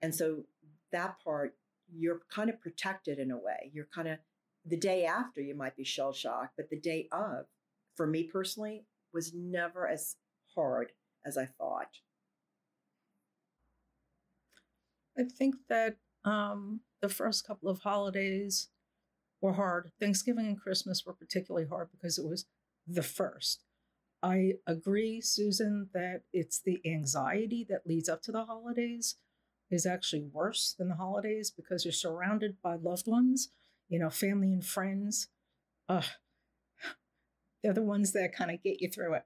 And 0.00 0.14
so 0.14 0.44
that 0.92 1.16
part, 1.22 1.56
you're 1.94 2.20
kind 2.30 2.48
of 2.48 2.60
protected 2.60 3.18
in 3.18 3.30
a 3.30 3.36
way. 3.36 3.70
You're 3.72 3.88
kind 3.94 4.08
of, 4.08 4.18
the 4.64 4.76
day 4.76 5.04
after, 5.04 5.40
you 5.40 5.56
might 5.56 5.76
be 5.76 5.84
shell 5.84 6.12
shocked, 6.12 6.54
but 6.56 6.70
the 6.70 6.78
day 6.78 7.08
of, 7.10 7.46
for 7.96 8.06
me 8.06 8.22
personally, 8.22 8.86
was 9.12 9.34
never 9.34 9.88
as 9.88 10.16
hard 10.54 10.92
as 11.26 11.36
I 11.36 11.46
thought. 11.46 11.88
I 15.18 15.24
think 15.24 15.56
that 15.68 15.96
um, 16.24 16.80
the 17.00 17.08
first 17.08 17.46
couple 17.46 17.68
of 17.68 17.80
holidays 17.80 18.68
were 19.40 19.54
hard. 19.54 19.90
Thanksgiving 20.00 20.46
and 20.46 20.60
Christmas 20.60 21.04
were 21.04 21.12
particularly 21.12 21.66
hard 21.66 21.88
because 21.90 22.18
it 22.18 22.24
was 22.24 22.46
the 22.86 23.02
first. 23.02 23.64
I 24.22 24.54
agree, 24.66 25.20
Susan, 25.20 25.88
that 25.92 26.22
it's 26.32 26.60
the 26.60 26.80
anxiety 26.86 27.66
that 27.68 27.86
leads 27.86 28.08
up 28.08 28.22
to 28.22 28.32
the 28.32 28.44
holidays 28.44 29.16
is 29.70 29.84
actually 29.84 30.22
worse 30.32 30.74
than 30.78 30.88
the 30.88 30.94
holidays 30.94 31.50
because 31.50 31.84
you're 31.84 31.92
surrounded 31.92 32.56
by 32.62 32.76
loved 32.76 33.08
ones, 33.08 33.48
you 33.88 33.98
know, 33.98 34.10
family 34.10 34.52
and 34.52 34.64
friends. 34.64 35.28
Uh, 35.88 36.02
they're 37.62 37.72
the 37.72 37.82
ones 37.82 38.12
that 38.12 38.34
kind 38.34 38.50
of 38.50 38.62
get 38.62 38.80
you 38.80 38.88
through 38.88 39.14
it. 39.14 39.24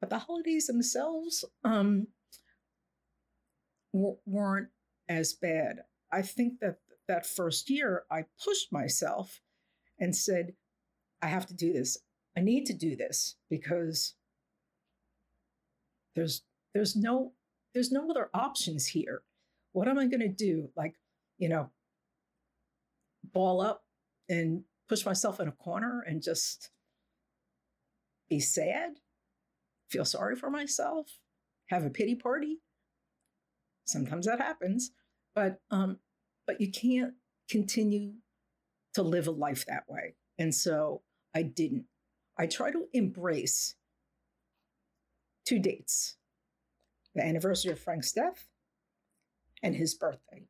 But 0.00 0.08
the 0.08 0.18
holidays 0.20 0.66
themselves 0.66 1.44
um, 1.62 2.06
weren't 3.92 4.68
as 5.08 5.32
bad. 5.32 5.80
I 6.12 6.22
think 6.22 6.60
that 6.60 6.78
that 7.08 7.26
first 7.26 7.70
year 7.70 8.04
I 8.10 8.24
pushed 8.42 8.72
myself 8.72 9.40
and 9.98 10.14
said, 10.14 10.54
I 11.22 11.26
have 11.26 11.46
to 11.46 11.54
do 11.54 11.72
this. 11.72 11.98
I 12.36 12.40
need 12.40 12.66
to 12.66 12.74
do 12.74 12.96
this 12.96 13.36
because 13.48 14.14
there's 16.14 16.42
there's 16.74 16.94
no 16.96 17.32
there's 17.74 17.92
no 17.92 18.08
other 18.08 18.30
options 18.32 18.86
here. 18.86 19.22
What 19.72 19.88
am 19.88 19.98
I 19.98 20.06
going 20.06 20.20
to 20.20 20.28
do? 20.28 20.70
Like, 20.76 20.94
you 21.38 21.48
know, 21.48 21.70
ball 23.32 23.60
up 23.60 23.84
and 24.28 24.64
push 24.88 25.04
myself 25.04 25.40
in 25.40 25.48
a 25.48 25.52
corner 25.52 26.04
and 26.06 26.22
just 26.22 26.70
be 28.28 28.40
sad? 28.40 28.96
feel 29.90 30.04
sorry 30.04 30.36
for 30.36 30.50
myself, 30.50 31.18
have 31.68 31.84
a 31.84 31.90
pity 31.90 32.14
party. 32.14 32.60
Sometimes 33.90 34.26
that 34.26 34.40
happens, 34.40 34.92
but 35.34 35.60
um, 35.70 35.98
but 36.46 36.60
you 36.60 36.70
can't 36.70 37.14
continue 37.48 38.12
to 38.94 39.02
live 39.02 39.26
a 39.26 39.32
life 39.32 39.64
that 39.66 39.84
way. 39.88 40.14
And 40.38 40.54
so 40.54 41.02
I 41.34 41.42
didn't. 41.42 41.84
I 42.38 42.46
try 42.46 42.70
to 42.70 42.86
embrace 42.92 43.74
two 45.44 45.58
dates 45.58 46.16
the 47.14 47.24
anniversary 47.24 47.72
of 47.72 47.78
Frank's 47.78 48.12
death 48.12 48.46
and 49.62 49.74
his 49.74 49.94
birthday. 49.94 50.44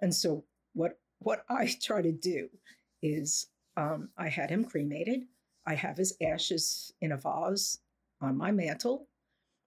And 0.00 0.14
so 0.14 0.44
what 0.74 0.98
what 1.20 1.44
I 1.48 1.74
try 1.82 2.02
to 2.02 2.12
do 2.12 2.48
is 3.02 3.46
um, 3.76 4.10
I 4.16 4.28
had 4.28 4.50
him 4.50 4.64
cremated. 4.64 5.22
I 5.66 5.74
have 5.74 5.96
his 5.96 6.16
ashes 6.22 6.92
in 7.00 7.12
a 7.12 7.16
vase 7.16 7.78
on 8.20 8.36
my 8.36 8.50
mantle 8.50 9.08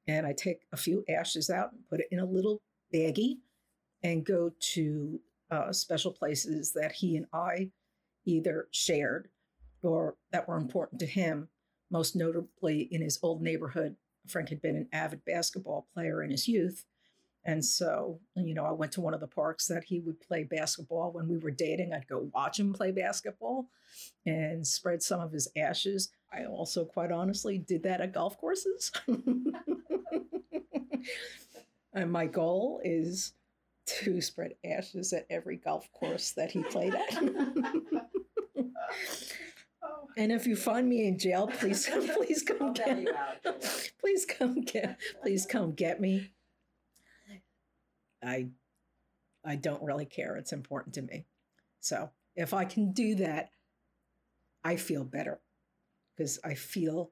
and 0.07 0.25
I 0.25 0.33
take 0.33 0.61
a 0.71 0.77
few 0.77 1.03
ashes 1.09 1.49
out 1.49 1.71
and 1.71 1.87
put 1.89 1.99
it 1.99 2.07
in 2.11 2.19
a 2.19 2.25
little 2.25 2.61
baggie 2.93 3.37
and 4.03 4.25
go 4.25 4.51
to 4.73 5.19
uh, 5.49 5.71
special 5.71 6.11
places 6.11 6.73
that 6.73 6.93
he 6.93 7.17
and 7.17 7.25
I 7.33 7.71
either 8.25 8.67
shared 8.71 9.29
or 9.83 10.15
that 10.31 10.47
were 10.47 10.57
important 10.57 10.99
to 11.01 11.05
him. 11.05 11.49
Most 11.89 12.15
notably 12.15 12.87
in 12.91 13.01
his 13.01 13.19
old 13.21 13.41
neighborhood, 13.41 13.95
Frank 14.27 14.49
had 14.49 14.61
been 14.61 14.75
an 14.75 14.87
avid 14.93 15.25
basketball 15.25 15.87
player 15.93 16.23
in 16.23 16.31
his 16.31 16.47
youth. 16.47 16.85
And 17.43 17.65
so, 17.65 18.19
you 18.35 18.53
know, 18.53 18.65
I 18.65 18.71
went 18.71 18.91
to 18.93 19.01
one 19.01 19.15
of 19.15 19.19
the 19.19 19.27
parks 19.27 19.67
that 19.67 19.85
he 19.85 19.99
would 19.99 20.19
play 20.21 20.43
basketball 20.43 21.11
when 21.11 21.27
we 21.27 21.37
were 21.39 21.51
dating. 21.51 21.91
I'd 21.91 22.07
go 22.07 22.29
watch 22.33 22.59
him 22.59 22.71
play 22.71 22.91
basketball 22.91 23.67
and 24.25 24.65
spread 24.65 25.01
some 25.01 25.19
of 25.19 25.31
his 25.31 25.49
ashes. 25.57 26.09
I 26.34 26.45
also, 26.45 26.86
quite 26.86 27.11
honestly, 27.11 27.57
did 27.57 27.84
that 27.84 28.01
at 28.01 28.13
golf 28.13 28.38
courses. 28.39 28.91
and 31.93 32.11
my 32.11 32.25
goal 32.25 32.79
is 32.84 33.34
to 33.86 34.21
spread 34.21 34.55
ashes 34.63 35.11
at 35.13 35.25
every 35.29 35.57
golf 35.57 35.91
course 35.91 36.32
that 36.32 36.51
he 36.51 36.63
played 36.63 36.95
at. 36.95 37.13
and 40.17 40.32
if 40.32 40.47
you 40.47 40.55
find 40.55 40.88
me 40.88 41.07
in 41.07 41.19
jail, 41.19 41.47
please, 41.47 41.89
please 42.15 42.43
come 42.43 42.73
get, 42.73 43.07
please 43.99 44.25
come 44.25 44.61
get, 44.61 44.97
please 45.21 45.45
come 45.45 45.73
get 45.73 45.99
me. 45.99 46.32
I 48.23 48.47
I 49.43 49.55
don't 49.55 49.82
really 49.84 50.05
care. 50.05 50.36
It's 50.36 50.53
important 50.53 50.93
to 50.95 51.01
me. 51.01 51.25
So 51.79 52.11
if 52.36 52.53
I 52.53 52.65
can 52.65 52.91
do 52.91 53.15
that, 53.15 53.49
I 54.63 54.75
feel 54.75 55.03
better 55.03 55.39
because 56.22 56.39
I 56.43 56.53
feel 56.53 57.11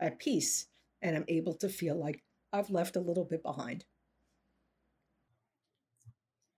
at 0.00 0.18
peace 0.18 0.68
and 1.02 1.14
I'm 1.14 1.26
able 1.28 1.52
to 1.56 1.68
feel 1.68 1.94
like 1.94 2.22
I've 2.54 2.70
left 2.70 2.96
a 2.96 3.00
little 3.00 3.26
bit 3.26 3.42
behind. 3.42 3.84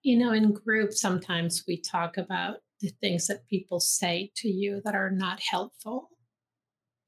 You 0.02 0.16
know, 0.16 0.30
in 0.30 0.52
groups, 0.52 1.00
sometimes 1.00 1.64
we 1.66 1.80
talk 1.80 2.16
about 2.16 2.58
the 2.80 2.92
things 3.00 3.26
that 3.26 3.48
people 3.48 3.80
say 3.80 4.30
to 4.36 4.48
you 4.48 4.80
that 4.84 4.94
are 4.94 5.10
not 5.10 5.40
helpful. 5.40 6.10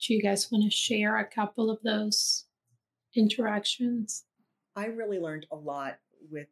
Do 0.04 0.12
you 0.12 0.20
guys 0.20 0.50
want 0.50 0.64
to 0.64 0.76
share 0.76 1.18
a 1.18 1.24
couple 1.24 1.70
of 1.70 1.78
those 1.84 2.46
interactions? 3.14 4.24
I 4.74 4.86
really 4.86 5.20
learned 5.20 5.46
a 5.52 5.56
lot 5.56 5.98
with 6.32 6.48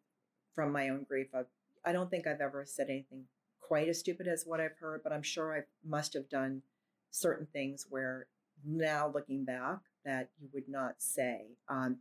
from 0.54 0.70
my 0.70 0.90
own 0.90 1.06
grief. 1.08 1.26
I, 1.34 1.40
I 1.84 1.92
don't 1.92 2.08
think 2.08 2.28
I've 2.28 2.40
ever 2.40 2.64
said 2.64 2.86
anything 2.88 3.24
quite 3.60 3.88
as 3.88 3.98
stupid 3.98 4.28
as 4.28 4.44
what 4.46 4.60
I've 4.60 4.78
heard, 4.78 5.00
but 5.02 5.12
I'm 5.12 5.24
sure 5.24 5.56
I 5.56 5.62
must 5.84 6.14
have 6.14 6.28
done 6.28 6.62
certain 7.10 7.46
things 7.52 7.86
where 7.88 8.26
now 8.64 9.10
looking 9.12 9.44
back 9.44 9.78
that 10.04 10.30
you 10.40 10.48
would 10.52 10.68
not 10.68 10.94
say. 10.98 11.46
Um, 11.68 11.98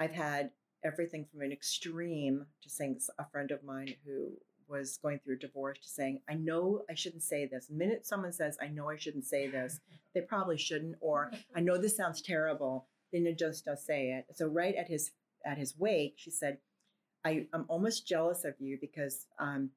I've 0.00 0.12
had 0.12 0.50
everything 0.84 1.26
from 1.30 1.42
an 1.42 1.52
extreme 1.52 2.46
to 2.62 2.70
saying 2.70 3.00
a 3.18 3.28
friend 3.30 3.50
of 3.50 3.64
mine 3.64 3.94
who 4.04 4.32
was 4.68 4.98
going 4.98 5.18
through 5.18 5.34
a 5.34 5.38
divorce 5.38 5.78
to 5.78 5.88
saying, 5.88 6.20
I 6.28 6.34
know 6.34 6.82
I 6.90 6.94
shouldn't 6.94 7.22
say 7.22 7.46
this. 7.46 7.66
The 7.66 7.74
minute 7.74 8.06
someone 8.06 8.32
says, 8.32 8.58
I 8.60 8.68
know 8.68 8.90
I 8.90 8.96
shouldn't 8.96 9.24
say 9.24 9.48
this, 9.48 9.80
they 10.14 10.20
probably 10.20 10.58
shouldn't, 10.58 10.96
or 11.00 11.32
I 11.54 11.60
know 11.60 11.78
this 11.78 11.96
sounds 11.96 12.20
terrible, 12.20 12.86
then 13.12 13.24
you 13.24 13.34
just 13.34 13.64
don't 13.64 13.78
say 13.78 14.10
it. 14.10 14.36
So 14.36 14.46
right 14.46 14.74
at 14.74 14.88
his 14.88 15.10
at 15.44 15.56
his 15.56 15.78
wake, 15.78 16.14
she 16.16 16.30
said, 16.30 16.58
I, 17.24 17.46
I'm 17.52 17.64
almost 17.68 18.06
jealous 18.06 18.44
of 18.44 18.54
you 18.58 18.76
because, 18.80 19.26
um, 19.38 19.70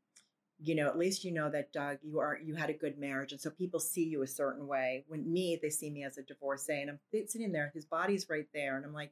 you 0.64 0.76
know, 0.76 0.88
at 0.88 0.97
least 0.97 1.24
you 1.24 1.32
know 1.32 1.49
that 1.49 1.74
Doug, 1.74 1.97
you 2.03 2.20
are 2.20 2.38
you 2.43 2.55
had 2.55 2.70
a 2.70 2.74
good 2.74 2.97
marriage, 2.99 3.32
and 3.32 3.41
so 3.41 3.49
people 3.49 3.80
see 3.80 4.03
you 4.03 4.22
a 4.22 4.28
certain 4.28 4.68
way. 4.68 5.05
When 5.07 5.32
me, 5.32 5.59
they 5.62 5.70
see 5.70 5.89
me 5.89 6.03
as 6.03 6.18
a 6.18 6.24
divorcee, 6.24 6.82
and 6.82 6.89
I'm 6.89 6.99
sitting 7.28 7.51
there, 7.51 7.72
his 7.74 7.86
body's 7.86 8.28
right 8.30 8.47
there, 8.53 8.78
and 8.78 8.86
I'm 8.86 8.93
like, 8.93 9.12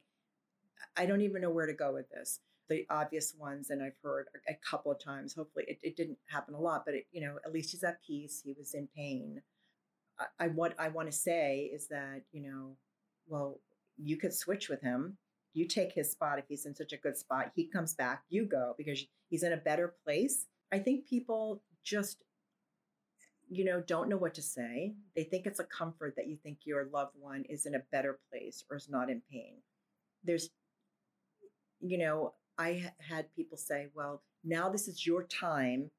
I 0.96 1.06
don't 1.06 1.22
even 1.22 1.42
know 1.42 1.50
where 1.50 1.66
to 1.66 1.72
go 1.72 1.92
with 1.92 2.08
this. 2.10 2.40
The 2.68 2.86
obvious 2.88 3.34
ones, 3.36 3.70
and 3.70 3.82
I've 3.82 3.96
heard 4.02 4.26
a 4.48 4.54
couple 4.54 4.92
of 4.92 5.02
times. 5.02 5.34
Hopefully, 5.34 5.64
it, 5.66 5.78
it 5.82 5.96
didn't 5.96 6.18
happen 6.26 6.54
a 6.54 6.60
lot, 6.60 6.84
but 6.86 6.94
it, 6.94 7.06
you 7.10 7.20
know, 7.20 7.36
at 7.44 7.52
least 7.52 7.72
he's 7.72 7.82
at 7.82 8.02
peace. 8.06 8.40
He 8.44 8.54
was 8.56 8.74
in 8.74 8.88
pain. 8.96 9.42
I, 10.18 10.44
I 10.44 10.48
what 10.48 10.74
I 10.78 10.88
want 10.88 11.10
to 11.10 11.16
say 11.16 11.70
is 11.72 11.88
that 11.88 12.22
you 12.32 12.42
know, 12.42 12.76
well, 13.26 13.58
you 13.96 14.16
could 14.16 14.32
switch 14.32 14.68
with 14.68 14.82
him 14.82 15.18
you 15.52 15.66
take 15.66 15.92
his 15.92 16.12
spot 16.12 16.38
if 16.38 16.44
he's 16.48 16.66
in 16.66 16.74
such 16.74 16.92
a 16.92 16.96
good 16.96 17.16
spot. 17.16 17.50
He 17.54 17.66
comes 17.66 17.94
back, 17.94 18.22
you 18.28 18.44
go 18.44 18.74
because 18.78 19.04
he's 19.28 19.42
in 19.42 19.52
a 19.52 19.56
better 19.56 19.94
place. 20.04 20.46
I 20.72 20.78
think 20.78 21.06
people 21.06 21.62
just, 21.84 22.22
you 23.48 23.64
know, 23.64 23.82
don't 23.86 24.08
know 24.08 24.16
what 24.16 24.34
to 24.34 24.42
say. 24.42 24.94
They 25.16 25.24
think 25.24 25.46
it's 25.46 25.60
a 25.60 25.64
comfort 25.64 26.14
that 26.16 26.28
you 26.28 26.36
think 26.36 26.58
your 26.64 26.88
loved 26.92 27.14
one 27.18 27.44
is 27.48 27.66
in 27.66 27.74
a 27.74 27.82
better 27.90 28.18
place 28.30 28.64
or 28.70 28.76
is 28.76 28.88
not 28.88 29.10
in 29.10 29.22
pain. 29.30 29.56
There's, 30.22 30.50
you 31.80 31.98
know, 31.98 32.34
I 32.58 32.90
had 33.00 33.34
people 33.34 33.56
say, 33.56 33.88
well, 33.94 34.22
now 34.44 34.68
this 34.68 34.86
is 34.86 35.06
your 35.06 35.24
time 35.24 35.90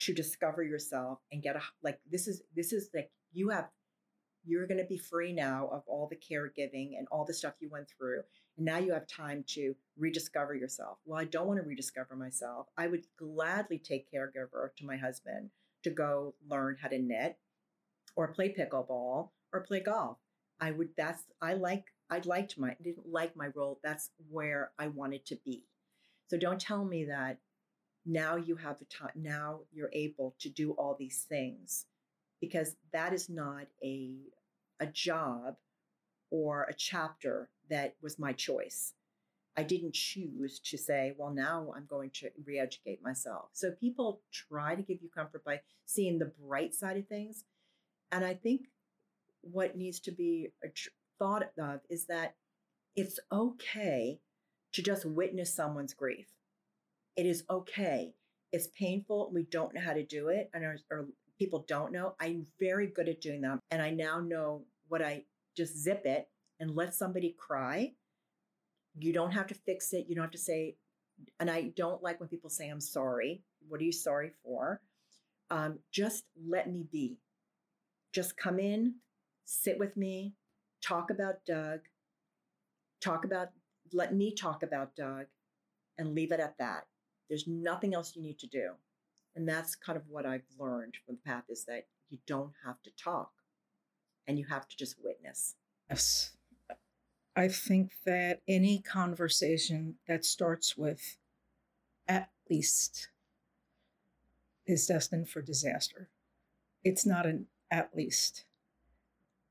to 0.00 0.12
discover 0.12 0.62
yourself 0.62 1.18
and 1.32 1.42
get 1.42 1.56
a 1.56 1.60
like 1.82 1.98
this 2.10 2.26
is 2.26 2.42
this 2.54 2.72
is 2.72 2.90
like 2.94 3.10
you 3.32 3.48
have 3.48 3.68
you're 4.44 4.66
going 4.66 4.78
to 4.78 4.84
be 4.84 4.98
free 4.98 5.32
now 5.32 5.68
of 5.72 5.82
all 5.86 6.08
the 6.08 6.16
caregiving 6.16 6.98
and 6.98 7.06
all 7.10 7.24
the 7.24 7.34
stuff 7.34 7.54
you 7.60 7.68
went 7.70 7.88
through 7.88 8.22
and 8.56 8.66
now 8.66 8.78
you 8.78 8.92
have 8.92 9.06
time 9.06 9.44
to 9.48 9.74
rediscover 9.98 10.54
yourself. 10.54 10.98
Well 11.04 11.20
i 11.20 11.24
don't 11.24 11.46
want 11.46 11.60
to 11.60 11.66
rediscover 11.66 12.16
myself. 12.16 12.66
I 12.76 12.86
would 12.86 13.06
gladly 13.18 13.78
take 13.78 14.10
caregiver 14.12 14.74
to 14.76 14.86
my 14.86 14.96
husband 14.96 15.50
to 15.84 15.90
go 15.90 16.34
learn 16.48 16.76
how 16.80 16.88
to 16.88 16.98
knit 16.98 17.36
or 18.16 18.28
play 18.28 18.54
pickleball 18.56 19.30
or 19.52 19.60
play 19.60 19.80
golf. 19.80 20.18
I 20.60 20.70
would 20.70 20.90
that's 20.96 21.24
i 21.42 21.54
like 21.54 21.84
i 22.10 22.20
liked 22.24 22.58
my 22.58 22.76
didn't 22.82 23.08
like 23.10 23.36
my 23.36 23.48
role 23.54 23.80
that's 23.82 24.10
where 24.30 24.72
i 24.78 24.88
wanted 24.88 25.26
to 25.26 25.36
be. 25.44 25.64
So 26.28 26.38
don't 26.38 26.60
tell 26.60 26.84
me 26.84 27.04
that 27.06 27.38
now 28.06 28.36
you 28.36 28.56
have 28.56 28.78
the 28.78 28.84
time 28.84 29.10
now 29.14 29.60
you're 29.72 29.90
able 29.92 30.34
to 30.40 30.48
do 30.48 30.72
all 30.72 30.94
these 30.98 31.24
things 31.28 31.86
because 32.44 32.76
that 32.92 33.12
is 33.12 33.28
not 33.28 33.66
a 33.82 34.16
a 34.80 34.86
job 34.86 35.56
or 36.30 36.64
a 36.64 36.74
chapter 36.74 37.48
that 37.70 37.94
was 38.02 38.18
my 38.18 38.32
choice. 38.32 38.92
I 39.56 39.62
didn't 39.62 39.94
choose 39.94 40.58
to 40.70 40.76
say 40.76 41.14
well 41.16 41.30
now 41.30 41.72
i'm 41.76 41.86
going 41.88 42.10
to 42.14 42.30
re-educate 42.44 43.02
myself. 43.02 43.50
So 43.52 43.70
people 43.70 44.20
try 44.32 44.74
to 44.74 44.82
give 44.82 45.00
you 45.02 45.08
comfort 45.08 45.44
by 45.44 45.60
seeing 45.86 46.18
the 46.18 46.32
bright 46.40 46.74
side 46.74 46.96
of 46.96 47.06
things. 47.06 47.44
And 48.10 48.24
i 48.24 48.34
think 48.34 48.62
what 49.42 49.76
needs 49.76 50.00
to 50.00 50.10
be 50.10 50.48
thought 51.18 51.50
of 51.58 51.80
is 51.88 52.06
that 52.06 52.34
it's 52.96 53.20
okay 53.30 54.20
to 54.72 54.82
just 54.82 55.04
witness 55.04 55.54
someone's 55.54 55.94
grief. 55.94 56.26
It 57.16 57.26
is 57.26 57.44
okay. 57.48 58.14
It's 58.52 58.68
painful. 58.68 59.30
We 59.32 59.44
don't 59.44 59.74
know 59.74 59.80
how 59.80 59.94
to 59.94 60.04
do 60.04 60.28
it, 60.28 60.50
and 60.52 60.64
or 60.90 61.06
people 61.38 61.64
don't 61.68 61.92
know. 61.92 62.14
I'm 62.20 62.46
very 62.60 62.86
good 62.86 63.08
at 63.08 63.20
doing 63.20 63.40
them. 63.40 63.60
and 63.70 63.82
I 63.82 63.90
now 63.90 64.20
know 64.20 64.64
what 64.88 65.02
I 65.02 65.24
just 65.56 65.76
zip 65.76 66.02
it 66.04 66.28
and 66.60 66.74
let 66.74 66.94
somebody 66.94 67.34
cry. 67.38 67.92
You 68.98 69.12
don't 69.12 69.32
have 69.32 69.46
to 69.48 69.54
fix 69.54 69.92
it. 69.92 70.06
You 70.08 70.14
don't 70.14 70.24
have 70.24 70.30
to 70.32 70.38
say, 70.38 70.76
and 71.40 71.50
I 71.50 71.72
don't 71.76 72.02
like 72.02 72.20
when 72.20 72.28
people 72.28 72.50
say, 72.50 72.68
I'm 72.68 72.80
sorry. 72.80 73.42
What 73.68 73.80
are 73.80 73.84
you 73.84 73.92
sorry 73.92 74.30
for? 74.44 74.80
Um, 75.50 75.78
just 75.92 76.24
let 76.46 76.70
me 76.70 76.86
be. 76.90 77.18
Just 78.12 78.36
come 78.36 78.58
in, 78.58 78.94
sit 79.44 79.78
with 79.78 79.96
me, 79.96 80.34
talk 80.82 81.10
about 81.10 81.44
Doug, 81.46 81.80
talk 83.00 83.24
about, 83.24 83.48
let 83.92 84.14
me 84.14 84.32
talk 84.34 84.62
about 84.62 84.94
Doug, 84.94 85.26
and 85.98 86.14
leave 86.14 86.32
it 86.32 86.40
at 86.40 86.56
that. 86.58 86.86
There's 87.28 87.46
nothing 87.46 87.94
else 87.94 88.14
you 88.14 88.22
need 88.22 88.38
to 88.40 88.46
do. 88.46 88.70
And 89.34 89.48
that's 89.48 89.74
kind 89.74 89.96
of 89.96 90.04
what 90.08 90.26
I've 90.26 90.46
learned 90.58 90.94
from 91.04 91.16
the 91.16 91.30
path 91.30 91.44
is 91.48 91.64
that 91.64 91.86
you 92.08 92.18
don't 92.26 92.52
have 92.64 92.82
to 92.82 92.90
talk 92.96 93.32
and 94.26 94.38
you 94.38 94.46
have 94.46 94.68
to 94.68 94.76
just 94.76 94.96
witness. 95.02 95.56
Yes. 95.90 96.36
I 97.36 97.48
think 97.48 97.92
that 98.06 98.42
any 98.46 98.80
conversation 98.80 99.96
that 100.06 100.24
starts 100.24 100.76
with 100.76 101.18
at 102.06 102.30
least 102.48 103.08
is 104.66 104.86
destined 104.86 105.28
for 105.28 105.42
disaster. 105.42 106.10
It's 106.84 107.04
not 107.04 107.26
an 107.26 107.46
at 107.70 107.90
least. 107.94 108.44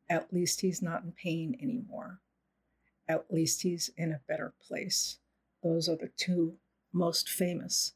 At 0.09 0.31
least 0.33 0.61
he's 0.61 0.81
not 0.81 1.03
in 1.03 1.11
pain 1.11 1.57
anymore. 1.61 2.21
At 3.07 3.25
least 3.29 3.63
he's 3.63 3.89
in 3.97 4.11
a 4.11 4.21
better 4.27 4.53
place. 4.65 5.17
Those 5.61 5.89
are 5.89 5.97
the 5.97 6.11
two 6.15 6.55
most 6.93 7.27
famous. 7.27 7.93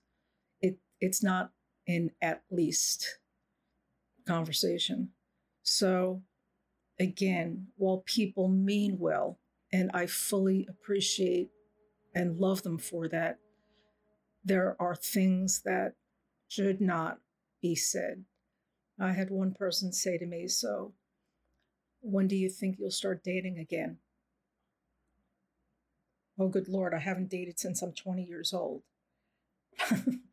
It 0.62 0.80
it's 1.00 1.24
not 1.24 1.52
an 1.88 2.12
at 2.22 2.44
least 2.52 3.20
conversation. 4.28 5.10
So 5.64 6.22
again, 7.00 7.68
while 7.78 8.04
people 8.06 8.48
mean 8.48 8.98
well, 9.00 9.40
and 9.72 9.92
I 9.94 10.06
fully 10.06 10.68
appreciate 10.70 11.50
and 12.16 12.40
love 12.40 12.64
them 12.64 12.78
for 12.78 13.08
that, 13.10 13.40
there 14.44 14.76
are 14.80 14.96
things 14.96 15.62
that 15.66 15.94
should 16.48 16.80
not 16.82 17.20
be 17.62 17.76
said. 17.76 18.24
I 19.00 19.12
had 19.12 19.30
one 19.30 19.54
person 19.54 19.92
say 19.94 20.18
to 20.18 20.26
me, 20.26 20.48
So, 20.48 20.94
when 22.02 22.28
do 22.28 22.36
you 22.36 22.50
think 22.50 22.78
you'll 22.80 22.92
start 22.92 23.24
dating 23.24 23.58
again? 23.60 23.98
Oh, 26.40 26.48
good 26.48 26.70
Lord, 26.70 26.94
I 26.94 27.00
haven't 27.00 27.30
dated 27.30 27.60
since 27.60 27.82
I'm 27.82 27.94
20 27.94 28.24
years 28.24 28.54
old. 28.54 28.84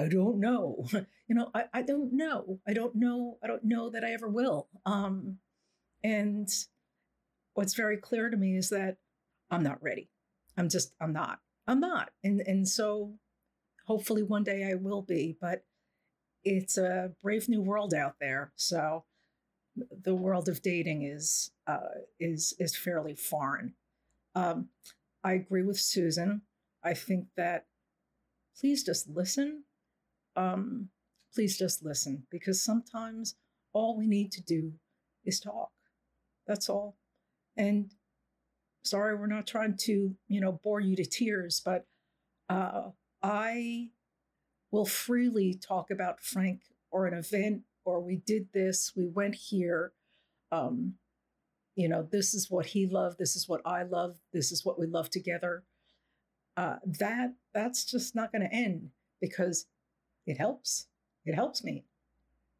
I 0.00 0.08
don't 0.08 0.40
know. 0.40 0.86
You 1.30 1.36
know, 1.36 1.48
I, 1.54 1.66
I 1.72 1.82
don't 1.82 2.12
know. 2.12 2.58
I 2.66 2.72
don't 2.72 2.96
know. 2.96 3.38
I 3.40 3.46
don't 3.46 3.62
know 3.62 3.88
that 3.90 4.02
I 4.02 4.10
ever 4.14 4.28
will. 4.28 4.66
Um, 4.84 5.38
and 6.02 6.48
what's 7.54 7.74
very 7.74 7.98
clear 7.98 8.30
to 8.30 8.36
me 8.36 8.56
is 8.56 8.70
that 8.70 8.96
I'm 9.48 9.62
not 9.62 9.80
ready. 9.80 10.10
I'm 10.56 10.68
just, 10.68 10.92
I'm 11.00 11.12
not. 11.12 11.38
I'm 11.68 11.78
not. 11.78 12.10
And 12.24 12.40
and 12.40 12.68
so 12.68 13.14
hopefully 13.86 14.24
one 14.24 14.42
day 14.42 14.68
I 14.68 14.74
will 14.74 15.02
be, 15.02 15.36
but 15.40 15.62
it's 16.42 16.76
a 16.76 17.12
brave 17.22 17.48
new 17.48 17.62
world 17.62 17.94
out 17.94 18.16
there. 18.20 18.50
So 18.56 19.04
the 19.76 20.16
world 20.16 20.48
of 20.48 20.62
dating 20.62 21.02
is 21.02 21.52
uh, 21.68 22.00
is 22.18 22.54
is 22.58 22.76
fairly 22.76 23.14
foreign. 23.14 23.74
Um, 24.34 24.70
I 25.22 25.34
agree 25.34 25.62
with 25.62 25.78
Susan. 25.78 26.42
I 26.82 26.94
think 26.94 27.26
that 27.36 27.66
please 28.58 28.82
just 28.82 29.08
listen. 29.08 29.62
Um, 30.36 30.88
please 31.34 31.58
just 31.58 31.84
listen 31.84 32.24
because 32.30 32.62
sometimes 32.62 33.36
all 33.72 33.96
we 33.96 34.06
need 34.06 34.32
to 34.32 34.42
do 34.42 34.72
is 35.24 35.40
talk. 35.40 35.70
That's 36.46 36.68
all. 36.68 36.96
And 37.56 37.92
sorry, 38.82 39.14
we're 39.14 39.26
not 39.26 39.46
trying 39.46 39.76
to, 39.82 40.14
you 40.28 40.40
know, 40.40 40.52
bore 40.52 40.80
you 40.80 40.96
to 40.96 41.04
tears, 41.04 41.60
but 41.64 41.86
uh, 42.48 42.90
I 43.22 43.90
will 44.70 44.86
freely 44.86 45.54
talk 45.54 45.90
about 45.90 46.22
Frank 46.22 46.62
or 46.90 47.06
an 47.06 47.14
event 47.14 47.62
or 47.84 48.00
we 48.00 48.16
did 48.16 48.48
this, 48.52 48.92
we 48.96 49.06
went 49.06 49.34
here. 49.34 49.92
Um, 50.52 50.94
you 51.76 51.88
know, 51.88 52.02
this 52.02 52.34
is 52.34 52.50
what 52.50 52.66
he 52.66 52.86
loved, 52.86 53.18
this 53.18 53.36
is 53.36 53.48
what 53.48 53.62
I 53.64 53.84
love, 53.84 54.18
this 54.32 54.52
is 54.52 54.64
what 54.64 54.78
we 54.78 54.86
love 54.86 55.10
together. 55.10 55.64
Uh, 56.56 56.76
that 56.84 57.34
that's 57.54 57.84
just 57.84 58.14
not 58.14 58.32
going 58.32 58.42
to 58.42 58.54
end 58.54 58.90
because 59.20 59.66
it 60.26 60.38
helps. 60.38 60.86
It 61.24 61.34
helps 61.34 61.64
me. 61.64 61.84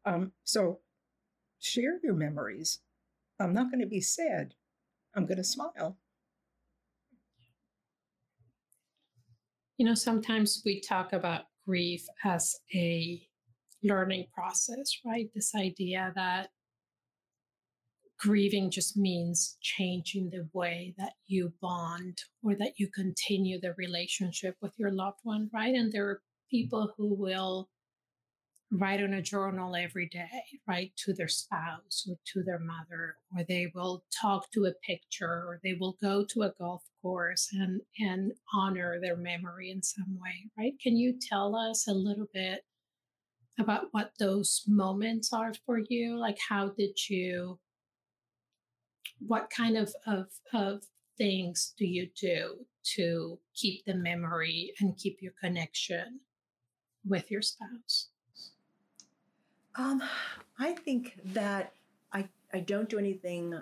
Um, 0.05 0.31
so 0.43 0.79
share 1.59 1.99
your 2.03 2.13
memories. 2.13 2.79
I'm 3.39 3.53
not 3.53 3.71
going 3.71 3.81
to 3.81 3.87
be 3.87 4.01
sad. 4.01 4.53
I'm 5.15 5.25
going 5.25 5.37
to 5.37 5.43
smile. 5.43 5.97
You 9.77 9.85
know, 9.85 9.95
sometimes 9.95 10.61
we 10.63 10.79
talk 10.79 11.11
about 11.13 11.45
grief 11.65 12.05
as 12.23 12.55
a 12.73 13.21
learning 13.83 14.27
process, 14.33 14.99
right? 15.05 15.29
This 15.33 15.55
idea 15.55 16.11
that 16.15 16.49
grieving 18.19 18.69
just 18.69 18.95
means 18.95 19.57
changing 19.61 20.29
the 20.29 20.47
way 20.53 20.93
that 20.99 21.13
you 21.25 21.51
bond 21.59 22.19
or 22.43 22.55
that 22.55 22.73
you 22.77 22.87
continue 22.87 23.59
the 23.59 23.73
relationship 23.77 24.55
with 24.61 24.73
your 24.77 24.91
loved 24.91 25.17
one, 25.23 25.49
right? 25.51 25.73
And 25.73 25.91
there 25.91 26.07
are 26.07 26.21
people 26.51 26.93
who 26.97 27.15
will 27.15 27.69
write 28.71 29.01
in 29.01 29.15
a 29.15 29.21
journal 29.21 29.75
every 29.75 30.07
day, 30.07 30.43
right, 30.67 30.91
to 30.95 31.13
their 31.13 31.27
spouse 31.27 32.07
or 32.09 32.15
to 32.25 32.43
their 32.43 32.59
mother, 32.59 33.15
or 33.35 33.43
they 33.47 33.71
will 33.75 34.03
talk 34.21 34.49
to 34.51 34.65
a 34.65 34.73
picture, 34.85 35.25
or 35.47 35.59
they 35.63 35.73
will 35.79 35.97
go 36.01 36.23
to 36.25 36.43
a 36.43 36.53
golf 36.59 36.83
course 37.01 37.49
and 37.53 37.81
and 37.99 38.31
honor 38.53 38.99
their 39.01 39.17
memory 39.17 39.71
in 39.71 39.81
some 39.81 40.17
way, 40.21 40.49
right? 40.57 40.73
Can 40.81 40.95
you 40.95 41.17
tell 41.19 41.55
us 41.55 41.87
a 41.87 41.93
little 41.93 42.27
bit 42.33 42.61
about 43.59 43.87
what 43.91 44.11
those 44.19 44.63
moments 44.67 45.33
are 45.33 45.53
for 45.65 45.79
you? 45.89 46.17
Like, 46.17 46.37
how 46.49 46.69
did 46.69 47.09
you 47.09 47.59
what 49.27 49.49
kind 49.55 49.77
of, 49.77 49.93
of, 50.07 50.27
of 50.53 50.83
things 51.17 51.73
do 51.77 51.85
you 51.85 52.09
do 52.19 52.55
to 52.83 53.39
keep 53.55 53.85
the 53.85 53.93
memory 53.93 54.73
and 54.79 54.97
keep 54.97 55.21
your 55.21 55.33
connection 55.41 56.19
with 57.07 57.31
your 57.31 57.41
spouse? 57.41 58.09
Um, 59.75 60.01
I 60.59 60.73
think 60.73 61.19
that 61.33 61.73
I, 62.11 62.27
I 62.53 62.59
don't 62.59 62.89
do 62.89 62.99
anything 62.99 63.59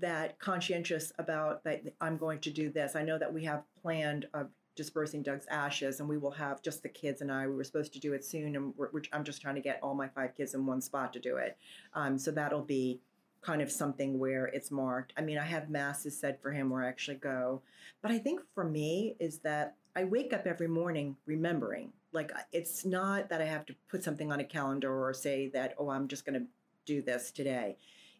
that 0.00 0.38
conscientious 0.38 1.12
about 1.18 1.64
that 1.64 1.82
I'm 2.00 2.16
going 2.16 2.40
to 2.40 2.50
do 2.50 2.70
this. 2.70 2.96
I 2.96 3.02
know 3.02 3.18
that 3.18 3.32
we 3.32 3.44
have 3.44 3.62
planned 3.82 4.26
of 4.34 4.48
dispersing 4.76 5.22
Doug's 5.22 5.46
ashes, 5.50 6.00
and 6.00 6.08
we 6.08 6.18
will 6.18 6.30
have 6.32 6.62
just 6.62 6.82
the 6.82 6.88
kids 6.88 7.20
and 7.20 7.30
I. 7.30 7.46
We 7.46 7.54
were 7.54 7.64
supposed 7.64 7.92
to 7.92 8.00
do 8.00 8.12
it 8.12 8.24
soon, 8.24 8.56
and 8.56 8.74
I'm 9.12 9.24
just 9.24 9.40
trying 9.40 9.54
to 9.54 9.60
get 9.60 9.78
all 9.82 9.94
my 9.94 10.08
five 10.08 10.34
kids 10.34 10.54
in 10.54 10.66
one 10.66 10.80
spot 10.80 11.12
to 11.12 11.20
do 11.20 11.36
it. 11.36 11.56
Um, 11.94 12.18
so 12.18 12.30
that'll 12.30 12.62
be 12.62 13.00
kind 13.40 13.60
of 13.60 13.70
something 13.70 14.18
where 14.18 14.46
it's 14.46 14.70
marked. 14.70 15.12
I 15.16 15.20
mean, 15.20 15.38
I 15.38 15.44
have 15.44 15.68
masses 15.68 16.18
said 16.18 16.40
for 16.40 16.50
him 16.50 16.70
where 16.70 16.82
I 16.82 16.88
actually 16.88 17.18
go. 17.18 17.62
But 18.02 18.10
I 18.10 18.18
think 18.18 18.40
for 18.54 18.64
me 18.64 19.16
is 19.20 19.38
that 19.40 19.76
I 19.96 20.04
wake 20.04 20.32
up 20.32 20.46
every 20.46 20.68
morning 20.68 21.16
remembering. 21.26 21.92
Like 22.12 22.32
it's 22.52 22.84
not 22.84 23.28
that 23.28 23.40
I 23.40 23.44
have 23.44 23.66
to 23.66 23.74
put 23.88 24.02
something 24.02 24.32
on 24.32 24.40
a 24.40 24.44
calendar 24.44 24.92
or 24.92 25.12
say 25.14 25.48
that, 25.54 25.74
oh, 25.78 25.90
I'm 25.90 26.08
just 26.08 26.26
going 26.26 26.40
to 26.40 26.46
do 26.84 27.02
this 27.02 27.30
today. 27.30 27.76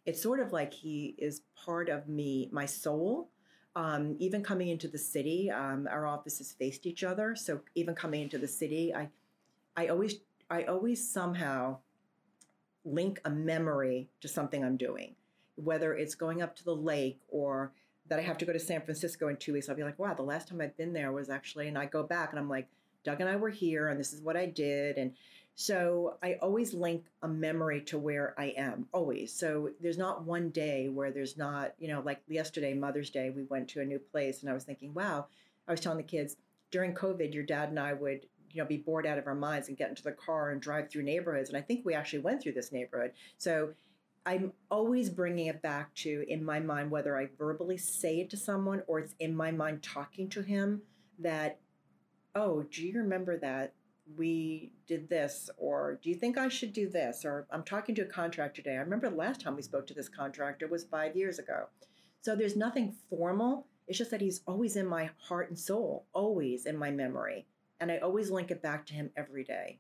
It's 0.07 0.23
sort 0.23 0.41
of 0.41 0.53
like 0.53 0.73
he 0.73 1.15
is 1.19 1.43
part 1.57 1.89
of 1.89 2.09
me, 2.09 2.49
my 2.53 2.67
soul. 2.67 3.31
Um, 3.77 4.17
even 4.21 4.43
coming 4.43 4.69
into 4.69 4.87
the 4.87 4.99
city, 4.99 5.51
um, 5.51 5.89
our 5.91 6.07
offices 6.07 6.53
faced 6.53 6.87
each 6.87 7.03
other. 7.03 7.35
So 7.35 7.61
even 7.75 7.95
coming 7.95 8.23
into 8.23 8.39
the 8.39 8.47
city, 8.47 8.95
I, 8.95 9.09
I 9.77 9.89
always, 9.89 10.17
I 10.49 10.63
always 10.65 11.09
somehow 11.09 11.79
link 12.85 13.21
a 13.25 13.31
memory 13.31 14.11
to 14.21 14.29
something 14.29 14.63
I'm 14.63 14.77
doing, 14.77 15.17
whether 15.57 15.95
it's 15.95 16.15
going 16.15 16.41
up 16.41 16.55
to 16.57 16.65
the 16.65 16.77
lake 16.77 17.21
or 17.29 17.73
that 18.09 18.19
I 18.19 18.23
have 18.23 18.39
to 18.39 18.45
go 18.45 18.53
to 18.53 18.59
San 18.59 18.83
Francisco 18.83 19.29
in 19.29 19.37
two 19.37 19.53
weeks. 19.55 19.69
I'll 19.69 19.77
be 19.77 19.83
like, 19.83 19.99
wow, 19.99 20.15
the 20.15 20.23
last 20.23 20.49
time 20.49 20.61
I've 20.61 20.77
been 20.77 20.93
there 20.93 21.13
was 21.13 21.31
actually, 21.31 21.69
and 21.69 21.79
I 21.79 21.87
go 21.87 22.03
back 22.03 22.31
and 22.31 22.39
I'm 22.39 22.49
like, 22.49 22.69
Doug 23.03 23.21
and 23.21 23.29
I 23.29 23.37
were 23.37 23.51
here 23.51 23.89
and 23.89 23.99
this 23.99 24.13
is 24.13 24.21
what 24.21 24.37
I 24.37 24.47
did. 24.47 24.97
And 24.97 25.13
so 25.55 26.17
I 26.23 26.35
always 26.43 26.75
link 26.75 27.05
a 27.23 27.29
memory 27.29 27.81
to 27.83 27.99
where 27.99 28.35
I 28.39 28.55
am, 28.57 28.89
always. 28.93 29.33
So 29.33 29.71
there's 29.81 29.99
not 29.99 30.25
one 30.25 30.51
day 30.51 30.89
where 30.89 31.11
there's 31.11 31.37
not, 31.37 31.75
you 31.79 31.89
know, 31.89 32.03
like 32.05 32.21
yesterday, 32.29 32.75
Mother's 32.75 33.11
Day, 33.11 33.31
we 33.31 33.45
went 33.45 33.69
to 33.69 33.81
a 33.81 33.85
new 33.85 33.99
place 33.99 34.41
and 34.41 34.51
I 34.51 34.55
was 34.55 34.65
thinking, 34.65 34.93
wow, 34.93 35.27
I 35.69 35.71
was 35.71 35.81
telling 35.81 35.99
the 35.99 36.05
kids 36.05 36.37
during 36.71 36.95
COVID, 36.95 37.33
your 37.33 37.45
dad 37.45 37.69
and 37.69 37.79
I 37.79 37.93
would 37.93 38.27
you 38.55 38.63
know 38.63 38.69
be 38.69 38.77
bored 38.77 39.07
out 39.07 39.19
of 39.19 39.27
our 39.27 39.35
minds 39.35 39.69
and 39.69 39.77
get 39.77 39.89
into 39.89 40.03
the 40.03 40.13
car 40.13 40.51
and 40.51 40.61
drive 40.63 40.89
through 40.89 41.03
neighborhoods 41.03 41.49
and 41.49 41.59
i 41.59 41.61
think 41.61 41.85
we 41.85 41.93
actually 41.93 42.21
went 42.21 42.41
through 42.41 42.53
this 42.53 42.71
neighborhood 42.71 43.11
so 43.37 43.71
i'm 44.27 44.53
always 44.71 45.11
bringing 45.11 45.47
it 45.47 45.63
back 45.63 45.95
to 45.95 46.25
in 46.29 46.45
my 46.45 46.61
mind 46.61 46.91
whether 46.91 47.17
i 47.17 47.29
verbally 47.39 47.77
say 47.77 48.21
it 48.21 48.31
to 48.31 48.37
someone 48.37 48.83
or 48.87 48.99
it's 48.99 49.15
in 49.21 49.35
my 49.35 49.51
mind 49.51 49.83
talking 49.83 50.29
to 50.29 50.43
him 50.43 50.83
that 51.19 51.59
oh 52.35 52.63
do 52.71 52.87
you 52.87 52.99
remember 52.99 53.39
that 53.39 53.75
we 54.17 54.73
did 54.87 55.09
this? 55.09 55.51
Or 55.57 55.99
do 56.03 56.09
you 56.09 56.15
think 56.15 56.39
i 56.39 56.49
should 56.49 56.73
do 56.73 56.89
this? 56.89 57.25
Or 57.25 57.47
i'm 57.51 57.65
talking 57.65 57.95
to 57.97 58.03
a 58.03 58.07
contractor 58.07 58.63
today. 58.63 58.77
I 58.77 58.81
remember 58.81 59.09
the 59.09 59.17
last 59.17 59.41
time 59.41 59.57
we 59.57 59.63
spoke 59.63 59.87
to 59.89 59.95
this 59.95 60.09
contractor 60.09 60.69
was 60.69 60.85
five 60.85 61.17
years 61.17 61.39
ago. 61.39 61.67
So 62.21 62.35
there's 62.35 62.57
nothing 62.57 62.95
formal. 63.11 63.67
It's 63.87 63.99
just 63.99 64.11
that 64.11 64.21
he's 64.21 64.41
always 64.47 64.77
in 64.77 64.87
my 64.87 65.11
heart 65.19 65.51
and 65.51 65.59
soul 65.59 66.07
always 66.13 66.67
in 66.67 66.77
my 66.77 66.91
memory. 66.91 67.47
And 67.81 67.91
I 67.91 67.99
always 67.99 68.31
link 68.31 68.51
it 68.51 68.63
back 68.63 68.87
to 68.87 68.95
him 68.95 69.11
every 69.17 69.45
day. 69.45 69.79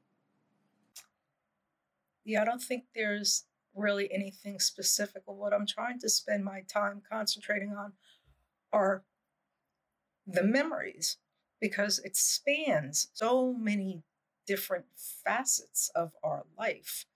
Yeah, 2.24 2.42
I 2.42 2.44
don't 2.44 2.62
think 2.62 2.84
there's 2.94 3.44
really 3.74 4.12
anything 4.12 4.60
specific. 4.60 5.22
What 5.26 5.52
I'm 5.52 5.66
trying 5.66 5.98
to 6.00 6.08
spend 6.08 6.44
my 6.44 6.62
time 6.62 7.02
concentrating 7.10 7.72
on 7.72 7.92
are 8.72 9.04
the 10.26 10.42
memories 10.42 11.18
because 11.60 11.98
it 12.00 12.16
spans 12.16 13.08
so 13.12 13.52
many 13.52 14.02
different 14.46 14.86
facets 15.24 15.90
of 15.94 16.12
our 16.22 16.44
life 16.58 17.06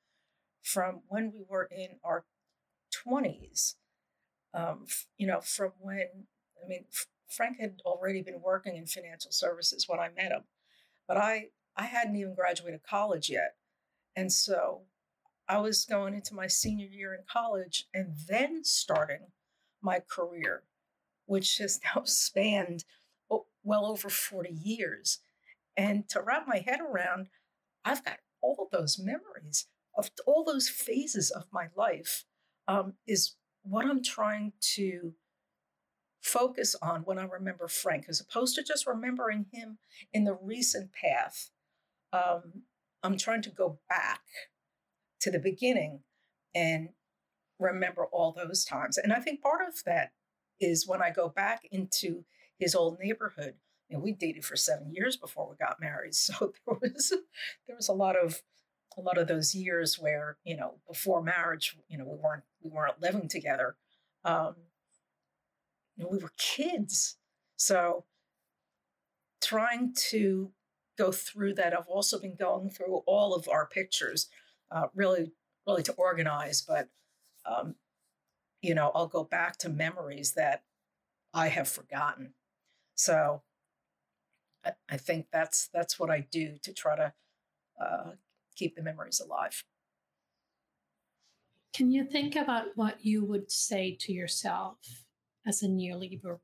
from 0.63 1.01
when 1.09 1.33
we 1.33 1.45
were 1.49 1.69
in 1.71 1.97
our 2.05 2.25
20s 3.07 3.75
um, 4.55 4.87
you 5.19 5.27
know 5.27 5.41
from 5.41 5.73
when 5.79 6.07
i 6.65 6.67
mean 6.67 6.85
frank 7.29 7.59
had 7.61 7.81
already 7.85 8.23
been 8.23 8.41
working 8.43 8.77
in 8.77 8.87
financial 8.87 9.31
services 9.31 9.87
when 9.87 10.01
i 10.01 10.09
met 10.17 10.33
him 10.33 10.45
but 11.09 11.17
I 11.17 11.47
I 11.75 11.85
hadn't 11.85 12.17
even 12.17 12.35
graduated 12.35 12.83
college 12.83 13.31
yet. 13.31 13.55
And 14.15 14.33
so 14.33 14.83
I 15.49 15.59
was 15.59 15.85
going 15.85 16.15
into 16.15 16.35
my 16.35 16.47
senior 16.47 16.87
year 16.87 17.15
in 17.15 17.21
college 17.31 17.87
and 17.95 18.15
then 18.29 18.65
starting 18.65 19.33
my 19.83 20.01
career, 20.01 20.65
which 21.27 21.59
has 21.59 21.81
now 21.95 22.03
spanned 22.05 22.85
well 23.65 23.87
over 23.87 24.09
40 24.09 24.51
years. 24.51 25.21
And 25.77 26.09
to 26.09 26.23
wrap 26.23 26.47
my 26.47 26.59
head 26.59 26.81
around, 26.81 27.29
I've 27.85 28.05
got 28.05 28.19
all 28.41 28.69
those 28.73 28.99
memories 28.99 29.67
of 29.99 30.11
all 30.27 30.45
those 30.45 30.69
phases 30.69 31.31
of 31.31 31.45
my 31.53 31.67
life 31.77 32.25
um, 32.69 32.95
is 33.07 33.35
what 33.63 33.85
I'm 33.85 34.03
trying 34.03 34.53
to 34.75 35.15
focus 36.23 36.77
on 36.81 37.03
when 37.03 37.19
I 37.19 37.25
remember 37.25 37.67
Frank, 37.67 38.07
as 38.09 38.21
opposed 38.21 38.55
to 38.55 38.63
just 38.63 38.87
remembering 38.87 39.47
him 39.53 39.79
in 40.13 40.25
the 40.25 40.39
recent 40.41 40.93
path. 40.93 41.51
Um, 42.13 42.63
I'm 43.03 43.17
trying 43.17 43.43
to 43.43 43.51
go 43.51 43.81
back 43.89 44.23
to 45.21 45.31
the 45.31 45.39
beginning 45.39 46.01
and 46.55 46.91
remember 47.59 48.07
all 48.07 48.33
those 48.33 48.65
times. 48.65 48.99
And 48.99 49.13
I 49.13 49.21
think 49.21 49.43
part 49.43 49.67
of 49.67 49.83
that 49.85 50.13
is 50.61 50.87
when 50.87 51.03
I 51.03 51.11
go 51.11 51.29
back 51.29 51.63
into 51.71 52.25
his 52.59 52.75
old 52.75 52.99
neighborhood. 53.01 53.55
Know, 53.91 54.01
we 54.01 54.13
dated 54.13 54.45
for 54.45 54.55
seven 54.55 54.93
years 54.93 55.17
before 55.17 55.49
we 55.49 55.57
got 55.57 55.81
married, 55.81 56.15
so 56.15 56.53
there 56.67 56.77
was 56.81 57.13
there 57.67 57.77
was 57.77 57.89
a 57.89 57.95
lot 57.95 58.17
of 58.17 58.43
a 58.99 59.01
lot 59.01 59.17
of 59.17 59.29
those 59.29 59.55
years 59.55 59.99
where 59.99 60.37
you 60.45 60.57
know 60.57 60.75
before 60.87 61.23
marriage, 61.23 61.77
you 61.89 61.97
know, 61.97 62.05
we 62.05 62.17
weren't 62.17 62.43
we 62.63 62.71
weren't 62.71 63.01
living 63.01 63.29
together. 63.29 63.77
Um, 64.25 64.57
you 65.97 66.05
know, 66.05 66.11
we 66.11 66.19
were 66.19 66.33
kids. 66.37 67.17
So 67.57 68.05
trying 69.41 69.95
to 70.11 70.53
go 70.99 71.11
through 71.11 71.55
that, 71.55 71.77
I've 71.77 71.89
also 71.89 72.21
been 72.21 72.37
going 72.37 72.71
through 72.71 73.03
all 73.07 73.35
of 73.35 73.49
our 73.49 73.67
pictures, 73.67 74.29
uh, 74.71 74.89
really, 74.95 75.33
really 75.67 75.83
to 75.85 75.93
organize. 75.93 76.63
But 76.63 76.89
um, 77.47 77.75
you 78.63 78.75
know, 78.75 78.91
I'll 78.95 79.07
go 79.07 79.25
back 79.25 79.57
to 79.59 79.69
memories 79.69 80.33
that 80.33 80.63
I 81.33 81.49
have 81.49 81.69
forgotten. 81.69 82.35
So 82.95 83.43
I, 84.65 84.73
I 84.89 84.97
think 84.97 85.27
that's 85.33 85.69
that's 85.73 85.99
what 85.99 86.11
I 86.11 86.27
do 86.31 86.57
to 86.63 86.73
try 86.73 86.97
to 86.97 87.13
uh, 87.81 88.11
keep 88.57 88.77
the 88.77 88.83
memories 88.83 89.21
alive. 89.21 89.63
Can 91.73 91.93
you 91.93 92.05
think 92.05 92.35
about 92.35 92.67
what 92.75 93.05
you 93.05 93.25
would 93.25 93.53
say 93.53 93.97
to 94.01 94.13
yourself 94.13 94.79
as 95.47 95.63
a 95.63 95.69
newly 95.69 96.19
bereaved 96.21 96.43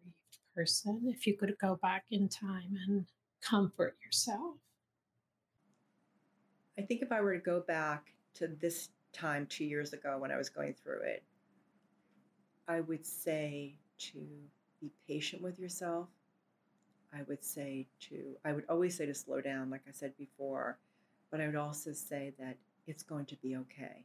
person 0.54 1.02
if 1.06 1.26
you 1.26 1.36
could 1.36 1.56
go 1.60 1.76
back 1.82 2.04
in 2.10 2.28
time 2.28 2.78
and 2.86 3.06
comfort 3.42 3.96
yourself? 4.04 4.56
I 6.78 6.82
think 6.82 7.02
if 7.02 7.12
I 7.12 7.20
were 7.20 7.34
to 7.34 7.40
go 7.40 7.60
back 7.60 8.12
to 8.34 8.48
this 8.48 8.88
time 9.12 9.46
two 9.46 9.64
years 9.64 9.92
ago 9.92 10.16
when 10.18 10.30
I 10.30 10.36
was 10.36 10.48
going 10.48 10.74
through 10.74 11.02
it, 11.02 11.22
I 12.66 12.80
would 12.80 13.06
say 13.06 13.74
to 13.98 14.18
be 14.80 14.90
patient 15.06 15.42
with 15.42 15.58
yourself. 15.58 16.08
I 17.12 17.22
would 17.28 17.44
say 17.44 17.86
to, 18.08 18.36
I 18.44 18.52
would 18.52 18.64
always 18.68 18.96
say 18.96 19.06
to 19.06 19.14
slow 19.14 19.40
down, 19.40 19.70
like 19.70 19.82
I 19.88 19.92
said 19.92 20.16
before, 20.18 20.78
but 21.30 21.40
I 21.40 21.46
would 21.46 21.54
also 21.54 21.92
say 21.92 22.32
that 22.40 22.56
it's 22.88 23.04
going 23.04 23.26
to 23.26 23.36
be 23.36 23.56
okay. 23.56 24.04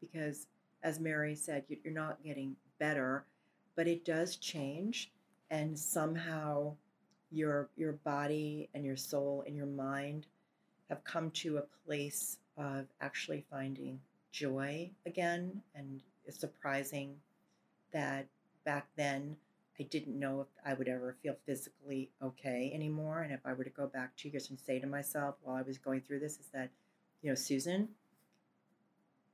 Because 0.00 0.46
as 0.84 1.00
Mary 1.00 1.34
said, 1.34 1.64
you're 1.68 1.92
not 1.92 2.22
getting 2.22 2.54
better 2.78 3.24
but 3.78 3.86
it 3.86 4.04
does 4.04 4.34
change 4.34 5.12
and 5.50 5.78
somehow 5.78 6.74
your 7.30 7.68
your 7.76 7.92
body 7.92 8.68
and 8.74 8.84
your 8.84 8.96
soul 8.96 9.44
and 9.46 9.54
your 9.54 9.66
mind 9.66 10.26
have 10.88 11.04
come 11.04 11.30
to 11.30 11.58
a 11.58 11.86
place 11.86 12.38
of 12.56 12.86
actually 13.00 13.44
finding 13.50 14.00
joy 14.32 14.90
again 15.06 15.62
and 15.74 16.02
it's 16.26 16.38
surprising 16.38 17.14
that 17.92 18.26
back 18.64 18.86
then 18.96 19.36
I 19.80 19.84
didn't 19.84 20.18
know 20.18 20.40
if 20.40 20.48
I 20.66 20.74
would 20.74 20.88
ever 20.88 21.16
feel 21.22 21.36
physically 21.46 22.10
okay 22.22 22.70
anymore 22.74 23.22
and 23.22 23.32
if 23.32 23.40
I 23.44 23.52
were 23.52 23.64
to 23.64 23.70
go 23.70 23.86
back 23.86 24.16
two 24.16 24.28
years 24.28 24.50
and 24.50 24.58
say 24.58 24.78
to 24.78 24.86
myself 24.86 25.36
while 25.42 25.56
I 25.56 25.62
was 25.62 25.78
going 25.78 26.02
through 26.02 26.20
this 26.20 26.38
is 26.38 26.48
that 26.52 26.70
you 27.22 27.30
know 27.30 27.34
Susan 27.34 27.88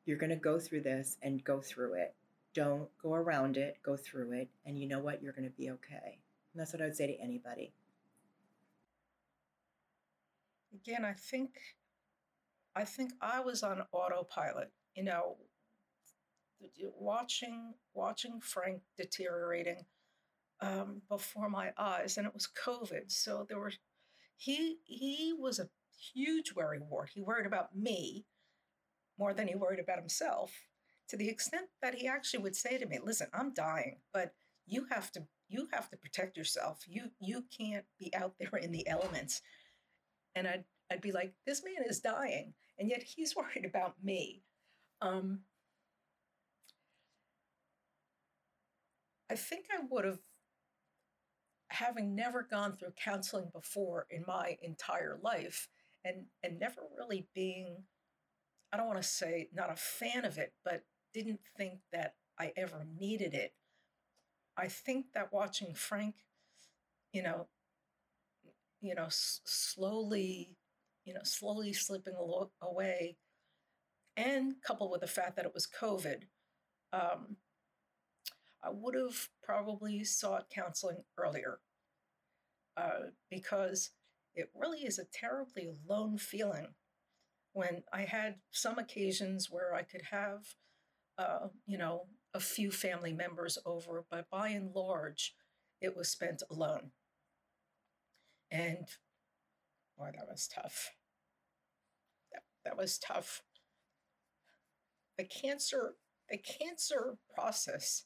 you're 0.06 0.18
going 0.18 0.30
to 0.30 0.36
go 0.36 0.58
through 0.58 0.82
this 0.82 1.16
and 1.22 1.42
go 1.42 1.60
through 1.60 1.94
it 1.94 2.14
don't 2.54 2.88
go 3.02 3.14
around 3.14 3.56
it, 3.56 3.78
go 3.82 3.96
through 3.96 4.32
it, 4.32 4.48
and 4.64 4.78
you 4.78 4.88
know 4.88 5.00
what? 5.00 5.22
You're 5.22 5.32
going 5.32 5.50
to 5.50 5.56
be 5.56 5.70
okay. 5.70 6.18
And 6.52 6.60
that's 6.60 6.72
what 6.72 6.80
I 6.80 6.86
would 6.86 6.96
say 6.96 7.08
to 7.08 7.20
anybody. 7.20 7.72
Again, 10.74 11.04
I 11.04 11.12
think 11.12 11.50
I 12.76 12.84
think 12.84 13.12
I 13.20 13.40
was 13.40 13.62
on 13.62 13.82
autopilot. 13.92 14.70
You 14.94 15.04
know, 15.04 15.36
watching 16.98 17.74
watching 17.94 18.40
Frank 18.40 18.82
deteriorating 18.96 19.84
um, 20.60 21.02
before 21.08 21.48
my 21.48 21.72
eyes, 21.78 22.16
and 22.16 22.26
it 22.26 22.34
was 22.34 22.48
COVID. 22.64 23.10
So 23.10 23.46
there 23.48 23.58
were 23.58 23.72
he 24.36 24.78
he 24.84 25.34
was 25.38 25.58
a 25.58 25.68
huge 26.14 26.54
worry 26.54 26.80
wart. 26.80 27.10
He 27.14 27.22
worried 27.22 27.46
about 27.46 27.76
me 27.76 28.24
more 29.18 29.32
than 29.32 29.48
he 29.48 29.54
worried 29.54 29.80
about 29.80 29.98
himself 29.98 30.52
to 31.08 31.16
the 31.16 31.28
extent 31.28 31.66
that 31.82 31.94
he 31.94 32.08
actually 32.08 32.42
would 32.42 32.56
say 32.56 32.78
to 32.78 32.86
me, 32.86 32.98
"Listen, 33.02 33.28
I'm 33.32 33.52
dying, 33.52 33.98
but 34.12 34.34
you 34.66 34.86
have 34.90 35.12
to 35.12 35.26
you 35.48 35.68
have 35.72 35.90
to 35.90 35.96
protect 35.96 36.36
yourself. 36.36 36.82
You 36.86 37.10
you 37.20 37.44
can't 37.56 37.84
be 37.98 38.12
out 38.14 38.34
there 38.38 38.58
in 38.60 38.72
the 38.72 38.88
elements." 38.88 39.42
And 40.34 40.46
I'd 40.48 40.64
I'd 40.90 41.00
be 41.00 41.12
like, 41.12 41.34
"This 41.46 41.64
man 41.64 41.84
is 41.88 42.00
dying, 42.00 42.54
and 42.78 42.88
yet 42.88 43.02
he's 43.02 43.36
worried 43.36 43.64
about 43.64 44.02
me." 44.02 44.42
Um, 45.02 45.40
I 49.30 49.36
think 49.36 49.66
I 49.70 49.80
would 49.90 50.04
have, 50.04 50.20
having 51.70 52.14
never 52.14 52.42
gone 52.42 52.72
through 52.72 52.92
counseling 52.92 53.50
before 53.52 54.06
in 54.10 54.24
my 54.26 54.56
entire 54.62 55.18
life, 55.22 55.68
and 56.04 56.26
and 56.42 56.58
never 56.58 56.82
really 56.96 57.28
being, 57.34 57.84
I 58.72 58.76
don't 58.78 58.88
want 58.88 59.02
to 59.02 59.08
say 59.08 59.48
not 59.54 59.72
a 59.72 59.76
fan 59.76 60.24
of 60.24 60.38
it, 60.38 60.54
but 60.64 60.84
didn't 61.14 61.40
think 61.56 61.80
that 61.92 62.16
I 62.38 62.52
ever 62.56 62.86
needed 62.98 63.34
it. 63.34 63.54
I 64.56 64.68
think 64.68 65.12
that 65.12 65.32
watching 65.32 65.74
Frank, 65.74 66.16
you 67.12 67.22
know, 67.22 67.48
you 68.84 68.94
know, 68.94 69.06
s- 69.06 69.42
slowly, 69.46 70.56
you 71.06 71.14
know, 71.14 71.22
slowly 71.24 71.74
slipping 71.74 72.14
alo- 72.16 72.52
away, 72.62 73.18
and 74.16 74.54
coupled 74.62 74.90
with 74.90 75.00
the 75.00 75.06
fact 75.06 75.36
that 75.36 75.44
it 75.44 75.54
was 75.54 75.66
COVID, 75.66 76.24
um, 76.92 77.36
I 78.64 78.70
would 78.70 78.96
have 78.96 79.28
probably 79.44 80.02
sought 80.02 80.50
counseling 80.50 81.04
earlier 81.16 81.60
uh, 82.76 83.10
because 83.30 83.90
it 84.34 84.50
really 84.54 84.80
is 84.80 84.98
a 84.98 85.04
terribly 85.12 85.68
lone 85.86 86.18
feeling. 86.18 86.68
When 87.52 87.82
I 87.92 88.02
had 88.02 88.36
some 88.52 88.78
occasions 88.78 89.50
where 89.50 89.74
I 89.74 89.82
could 89.82 90.02
have, 90.10 90.44
uh, 91.18 91.48
you 91.66 91.78
know, 91.78 92.06
a 92.34 92.40
few 92.40 92.70
family 92.70 93.12
members 93.12 93.58
over, 93.66 94.04
but 94.10 94.30
by 94.30 94.48
and 94.50 94.72
large, 94.74 95.34
it 95.80 95.96
was 95.96 96.10
spent 96.10 96.42
alone. 96.50 96.92
And 98.50 98.86
boy, 99.98 100.10
that 100.14 100.28
was 100.28 100.48
tough. 100.48 100.92
That, 102.32 102.42
that 102.64 102.76
was 102.76 102.98
tough. 102.98 103.42
The 105.18 105.24
cancer, 105.24 105.94
the 106.28 106.38
cancer 106.38 107.16
process 107.34 108.04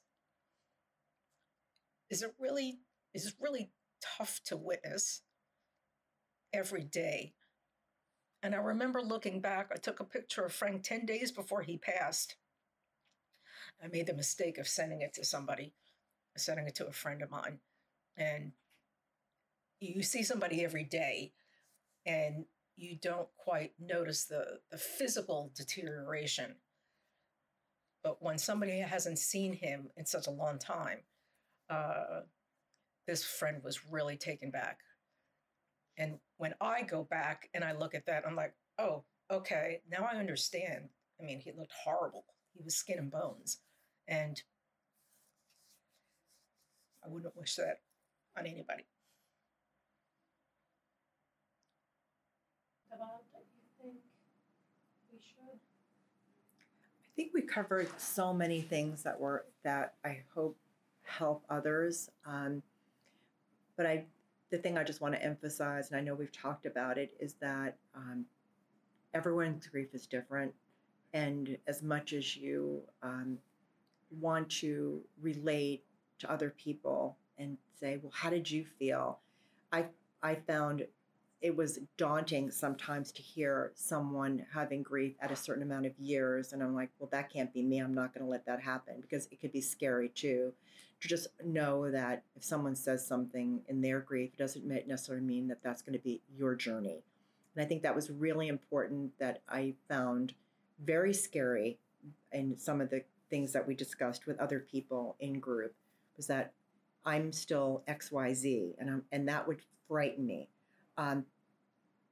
is 2.11 2.23
it 2.23 2.35
really 2.39 2.81
is 3.15 3.35
really 3.41 3.71
tough 4.19 4.41
to 4.47 4.57
witness 4.57 5.23
every 6.53 6.85
day. 6.85 7.35
And 8.43 8.55
I 8.55 8.59
remember 8.59 9.03
looking 9.03 9.41
back, 9.41 9.71
I 9.73 9.77
took 9.77 10.01
a 10.01 10.05
picture 10.05 10.45
of 10.45 10.53
Frank 10.53 10.85
10 10.85 11.07
days 11.07 11.33
before 11.33 11.63
he 11.63 11.77
passed. 11.77 12.37
I 13.83 13.89
made 13.89 14.07
the 14.07 14.15
mistake 14.15 14.59
of 14.59 14.69
sending 14.69 15.03
it 15.03 15.13
to 15.15 15.25
somebody, 15.25 15.75
sending 16.37 16.67
it 16.67 16.75
to 16.77 16.87
a 16.87 16.93
friend 16.93 17.23
of 17.23 17.31
mine. 17.31 17.59
And 18.17 18.53
you 19.81 20.03
see 20.03 20.23
somebody 20.23 20.65
every 20.65 20.85
day 20.85 21.33
and 22.07 22.45
you 22.77 22.97
don't 23.01 23.29
quite 23.37 23.73
notice 23.79 24.25
the, 24.25 24.61
the 24.71 24.79
physical 24.79 25.53
deterioration. 25.55 26.57
But 28.03 28.23
when 28.23 28.39
somebody 28.39 28.79
hasn't 28.79 29.19
seen 29.19 29.53
him 29.53 29.91
in 29.97 30.07
such 30.07 30.27
a 30.27 30.33
long 30.33 30.59
time, 30.59 31.01
uh, 31.69 32.21
this 33.07 33.25
friend 33.25 33.63
was 33.65 33.91
really 33.91 34.17
taken 34.17 34.51
back. 34.51 34.79
And 35.97 36.19
when 36.37 36.55
I 36.61 36.83
go 36.83 37.03
back 37.03 37.49
and 37.53 37.65
I 37.65 37.73
look 37.73 37.95
at 37.95 38.07
that, 38.07 38.25
I'm 38.27 38.37
like, 38.37 38.55
oh, 38.79 39.05
okay, 39.31 39.81
now 39.91 40.09
I 40.11 40.17
understand. 40.17 40.91
I 41.21 41.25
mean, 41.25 41.41
he 41.41 41.51
looked 41.51 41.73
horrible. 41.85 42.25
He 42.55 42.63
was 42.63 42.77
skin 42.77 42.99
and 42.99 43.11
bones. 43.11 43.59
And 44.07 44.41
I 47.05 47.09
wouldn't 47.09 47.37
wish 47.37 47.57
that 47.57 47.81
on 48.39 48.47
anybody. 48.47 48.85
About 52.93 53.23
that 53.33 53.45
you 53.55 53.63
think 53.83 53.97
we 55.13 55.19
should? 55.19 55.59
I 55.59 57.11
think 57.17 57.33
we 57.35 57.43
covered 57.43 57.89
so 58.01 58.33
many 58.33 58.61
things 58.61 59.03
that 59.03 59.19
were 59.19 59.45
that 59.63 59.95
I 60.05 60.23
hope 60.35 60.57
help 61.03 61.45
others. 61.51 62.11
Um, 62.27 62.63
but 63.77 63.87
I, 63.87 64.05
the 64.51 64.59
thing 64.59 64.77
I 64.77 64.85
just 64.85 65.01
want 65.01 65.15
to 65.15 65.23
emphasize, 65.23 65.91
and 65.91 65.99
I 65.99 66.03
know 66.03 66.15
we've 66.15 66.33
talked 66.33 66.67
about 66.67 66.99
it, 66.99 67.15
is 67.21 67.35
that 67.41 67.77
um, 67.95 68.25
everyone's 69.15 69.67
grief 69.67 69.95
is 69.95 70.07
different, 70.07 70.53
and 71.13 71.57
as 71.67 71.83
much 71.83 72.13
as 72.13 72.37
you 72.37 72.83
um, 73.03 73.39
want 74.21 74.49
to 74.51 75.01
relate 75.21 75.85
to 76.21 76.31
other 76.31 76.51
people 76.51 77.17
and 77.39 77.57
say, 77.81 77.99
"Well, 78.03 78.13
how 78.15 78.31
did 78.31 78.51
you 78.51 78.65
feel?" 78.79 79.19
I 79.73 79.87
I 80.23 80.35
found 80.35 80.87
it 81.41 81.57
was 81.57 81.79
daunting 81.97 82.51
sometimes 82.51 83.13
to 83.13 83.23
hear 83.23 83.71
someone 83.75 84.45
having 84.53 84.83
grief 84.83 85.15
at 85.21 85.31
a 85.31 85.37
certain 85.37 85.63
amount 85.63 85.87
of 85.87 85.93
years 85.99 86.53
and 86.53 86.63
i'm 86.63 86.75
like 86.75 86.91
well 86.99 87.09
that 87.13 87.33
can't 87.33 87.53
be 87.53 87.63
me. 87.63 87.79
I'm 87.79 87.95
not 87.95 88.15
going 88.15 88.25
to 88.25 88.31
let 88.31 88.47
that 88.47 88.61
happen 88.61 89.01
because 89.01 89.29
it 89.31 89.41
could 89.41 89.53
be 89.53 89.61
scary 89.61 90.09
too. 90.11 90.53
To 91.01 91.09
just 91.09 91.29
know 91.45 91.91
that 91.93 92.25
if 92.35 92.43
someone 92.43 92.75
says 92.75 93.07
something 93.07 93.61
in 93.69 93.81
their 93.81 94.01
grief 94.01 94.33
it 94.35 94.39
doesn't 94.39 94.67
necessarily 94.67 95.25
mean 95.25 95.47
that 95.49 95.63
that's 95.63 95.83
going 95.83 95.93
to 95.93 96.03
be 96.03 96.21
your 96.37 96.55
journey. 96.55 97.03
And 97.55 97.65
i 97.65 97.69
think 97.69 97.83
that 97.83 97.95
was 97.95 98.11
really 98.11 98.49
important 98.49 99.13
that 99.19 99.43
i 99.49 99.75
found 99.89 100.35
very 100.85 101.13
scary 101.13 101.79
in 102.33 102.57
some 102.57 102.81
of 102.81 102.91
the 102.91 103.03
things 103.31 103.53
that 103.53 103.67
we 103.67 103.75
discussed 103.75 104.27
with 104.27 104.39
other 104.39 104.61
people 104.61 105.17
in 105.21 105.39
group 105.39 105.75
was 106.17 106.27
that 106.29 106.53
i'm 107.05 107.33
still 107.33 107.83
xyz 107.89 108.75
and 108.79 108.91
I'm, 108.91 109.03
and 109.13 109.29
that 109.29 109.47
would 109.47 109.61
frighten 109.89 110.27
me 110.27 110.49
um, 110.99 111.25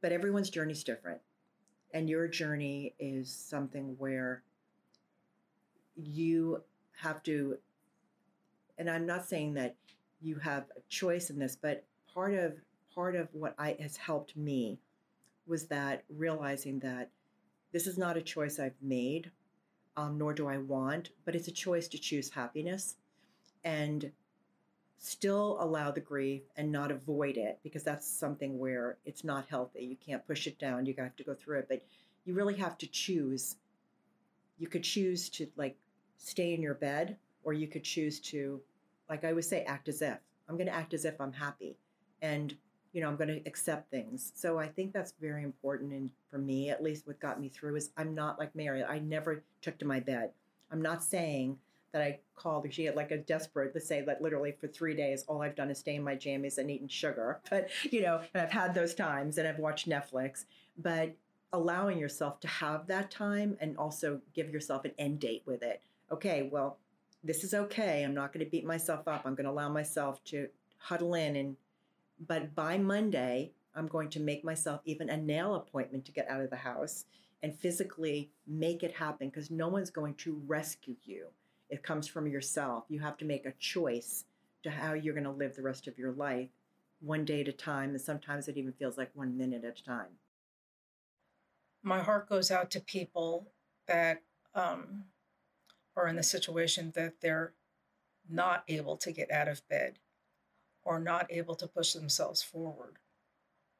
but 0.01 0.13
everyone's 0.13 0.49
journey 0.49 0.73
is 0.73 0.85
different. 0.85 1.21
And 1.93 2.09
your 2.09 2.29
journey 2.29 2.95
is 2.99 3.31
something 3.31 3.97
where 3.99 4.43
you 5.97 6.63
have 7.01 7.23
to, 7.25 7.59
and 8.79 8.89
I'm 8.89 9.07
not 9.07 9.27
saying 9.27 9.55
that 9.55 9.75
you 10.23 10.37
have 10.37 10.65
a 10.77 10.81
choice 10.89 11.31
in 11.31 11.39
this, 11.39 11.57
but 11.61 11.85
part 12.13 12.35
of 12.35 12.55
part 12.95 13.15
of 13.15 13.29
what 13.33 13.55
I 13.59 13.77
has 13.81 13.97
helped 13.97 14.37
me 14.37 14.79
was 15.47 15.67
that 15.67 16.05
realizing 16.09 16.79
that 16.81 17.11
this 17.73 17.87
is 17.87 17.99
not 17.99 18.17
a 18.17 18.23
choice 18.23 18.59
I've 18.59 18.81
made, 18.81 19.31
um, 19.97 20.17
nor 20.17 20.33
do 20.33 20.49
I 20.49 20.59
want, 20.59 21.11
but 21.25 21.35
it's 21.35 21.49
a 21.49 21.53
choice 21.53 21.89
to 21.89 21.99
choose 21.99 22.31
happiness. 22.31 22.97
And 23.65 24.11
still 24.99 25.59
allow 25.61 25.91
the 25.91 26.01
grief 26.01 26.43
and 26.57 26.73
not 26.73 26.91
avoid 26.91 27.37
it 27.37 27.59
because 27.63 27.83
that's 27.83 28.09
something 28.09 28.59
where 28.59 28.97
it's 29.05 29.25
not 29.25 29.47
healthy. 29.49 29.85
You 29.85 29.97
can't 29.97 30.27
push 30.27 30.47
it 30.47 30.59
down. 30.59 30.87
You 30.87 30.95
have 30.99 31.17
to 31.17 31.25
go 31.25 31.35
through 31.35 31.61
it, 31.61 31.67
but 31.69 31.83
you 32.25 32.35
really 32.35 32.57
have 32.57 32.79
to 32.79 32.87
choose. 32.87 33.57
You 34.59 34.69
could 34.69 34.83
choose 34.83 35.29
to 35.31 35.47
like 35.57 35.77
stay 36.19 36.55
in 36.55 36.63
your 36.63 36.75
bed 36.75 37.17
or 37.45 37.53
you 37.53 37.69
could 37.69 37.85
choose 37.85 38.21
to 38.21 38.61
like 39.09 39.25
I 39.25 39.31
always 39.31 39.49
say 39.49 39.63
act 39.65 39.89
as 39.89 40.03
if. 40.03 40.19
I'm 40.49 40.57
going 40.57 40.67
to 40.69 40.75
act 40.75 40.95
as 40.95 41.05
if 41.05 41.21
I'm 41.21 41.33
happy 41.33 41.77
and 42.23 42.57
you 42.93 43.03
know, 43.03 43.09
I'm 43.09 43.17
going 43.17 43.29
to 43.29 43.47
accept 43.47 43.91
things. 43.91 44.33
So 44.35 44.59
I 44.59 44.69
think 44.69 44.95
that's 44.95 45.13
very 45.21 45.43
important 45.43 45.93
and 45.93 46.11
for 46.31 46.39
me 46.39 46.71
at 46.71 46.83
least 46.83 47.07
what 47.07 47.21
got 47.21 47.39
me 47.39 47.51
through 47.51 47.77
is 47.77 47.91
I'm 47.97 48.15
not 48.15 48.39
like 48.39 48.57
Mary. 48.57 48.83
I 48.83 48.99
never 49.01 49.43
took 49.61 49.79
to 49.79 49.85
my 49.85 50.01
bed. 50.01 50.31
I'm 50.73 50.81
not 50.81 51.05
saying 51.05 51.59
that 51.93 52.03
I 52.03 52.21
called. 52.35 52.73
She 52.73 52.85
had 52.85 52.97
like 52.97 53.11
a 53.11 53.19
desperate 53.19 53.73
to 53.75 53.81
say 53.81 54.03
that 54.03 54.21
literally 54.21 54.53
for 54.53 54.67
three 54.67 54.95
days, 54.95 55.25
all 55.29 55.43
I've 55.43 55.55
done 55.55 55.71
is 55.71 55.79
stay 55.79 55.95
in 55.97 56.05
my 56.05 56.17
jammies 56.17 56.59
and 56.59 56.71
eaten 56.71 56.89
sugar. 56.89 57.41
But, 57.51 57.69
you 57.91 58.03
know, 58.03 58.21
and 58.35 58.43
I've 58.43 58.53
had 58.53 58.75
those 58.75 58.95
times 58.95 59.39
and 59.39 59.49
I've 59.49 59.59
watched 59.59 59.89
Netflix. 59.89 60.45
But 60.79 61.15
allowing 61.53 61.99
yourself 61.99 62.41
to 62.41 62.49
have 62.49 62.87
that 62.89 63.11
time 63.11 63.57
and 63.61 63.79
also 63.79 64.21
give 64.35 64.51
yourself 64.51 64.85
an 64.85 64.93
end 64.99 65.21
date 65.21 65.43
with 65.47 65.63
it. 65.63 65.81
Okay, 66.11 66.49
well, 66.53 66.79
this 67.25 67.45
is 67.45 67.55
okay. 67.55 68.05
I'm 68.05 68.15
not 68.15 68.33
going 68.33 68.45
to 68.45 68.51
beat 68.51 68.65
myself 68.65 69.09
up. 69.09 69.23
I'm 69.25 69.35
going 69.35 69.47
to 69.47 69.51
allow 69.51 69.69
myself 69.69 70.23
to 70.25 70.49
huddle 70.79 71.15
in 71.15 71.37
and 71.37 71.57
but 72.29 72.55
by 72.55 72.79
Monday, 72.79 73.53
I'm 73.75 73.87
going 73.87 74.09
to 74.11 74.21
make 74.21 74.45
myself 74.45 74.81
even 74.85 75.11
a 75.11 75.17
nail 75.17 75.55
appointment 75.55 76.05
to 76.07 76.13
get 76.13 76.29
out 76.29 76.41
of 76.41 76.51
the 76.51 76.57
house 76.57 77.05
and 77.43 77.55
physically 77.55 78.31
make 78.47 78.83
it 78.83 78.95
happen 78.95 79.29
because 79.29 79.51
no 79.51 79.69
one's 79.69 79.91
going 79.91 80.15
to 80.15 80.41
rescue 80.47 80.97
you. 81.05 81.27
It 81.69 81.83
comes 81.83 82.07
from 82.07 82.27
yourself. 82.27 82.85
You 82.89 83.01
have 83.01 83.17
to 83.19 83.25
make 83.25 83.47
a 83.47 83.55
choice 83.59 84.25
to 84.63 84.71
how 84.71 84.95
you're 84.95 85.15
going 85.15 85.25
to 85.25 85.31
live 85.31 85.57
the 85.57 85.63
rest 85.63 85.87
of 85.87 85.99
your 85.99 86.13
life, 86.13 86.49
one 87.01 87.25
day 87.25 87.41
at 87.41 87.49
a 87.49 87.53
time, 87.53 87.91
and 87.91 88.01
sometimes 88.01 88.49
it 88.49 88.57
even 88.57 88.73
feels 88.73 88.97
like 88.97 89.11
one 89.15 89.37
minute 89.37 89.65
at 89.65 89.79
a 89.79 89.85
time. 89.85 90.19
My 91.83 92.01
heart 92.01 92.29
goes 92.29 92.51
out 92.51 92.71
to 92.73 92.81
people 92.81 93.49
that 93.87 94.23
um, 94.55 95.05
are 95.97 96.09
in 96.09 96.17
the 96.17 96.23
situation 96.23 96.93
that 96.97 97.21
they're 97.21 97.53
not 98.29 98.65
able 98.67 98.97
to 98.97 99.13
get 99.13 99.31
out 99.31 99.49
of 99.49 99.67
bed, 99.69 99.99
or 100.85 100.99
not 100.99 101.27
able 101.31 101.55
to 101.57 101.67
push 101.67 101.93
themselves 101.93 102.43
forward, 102.43 102.97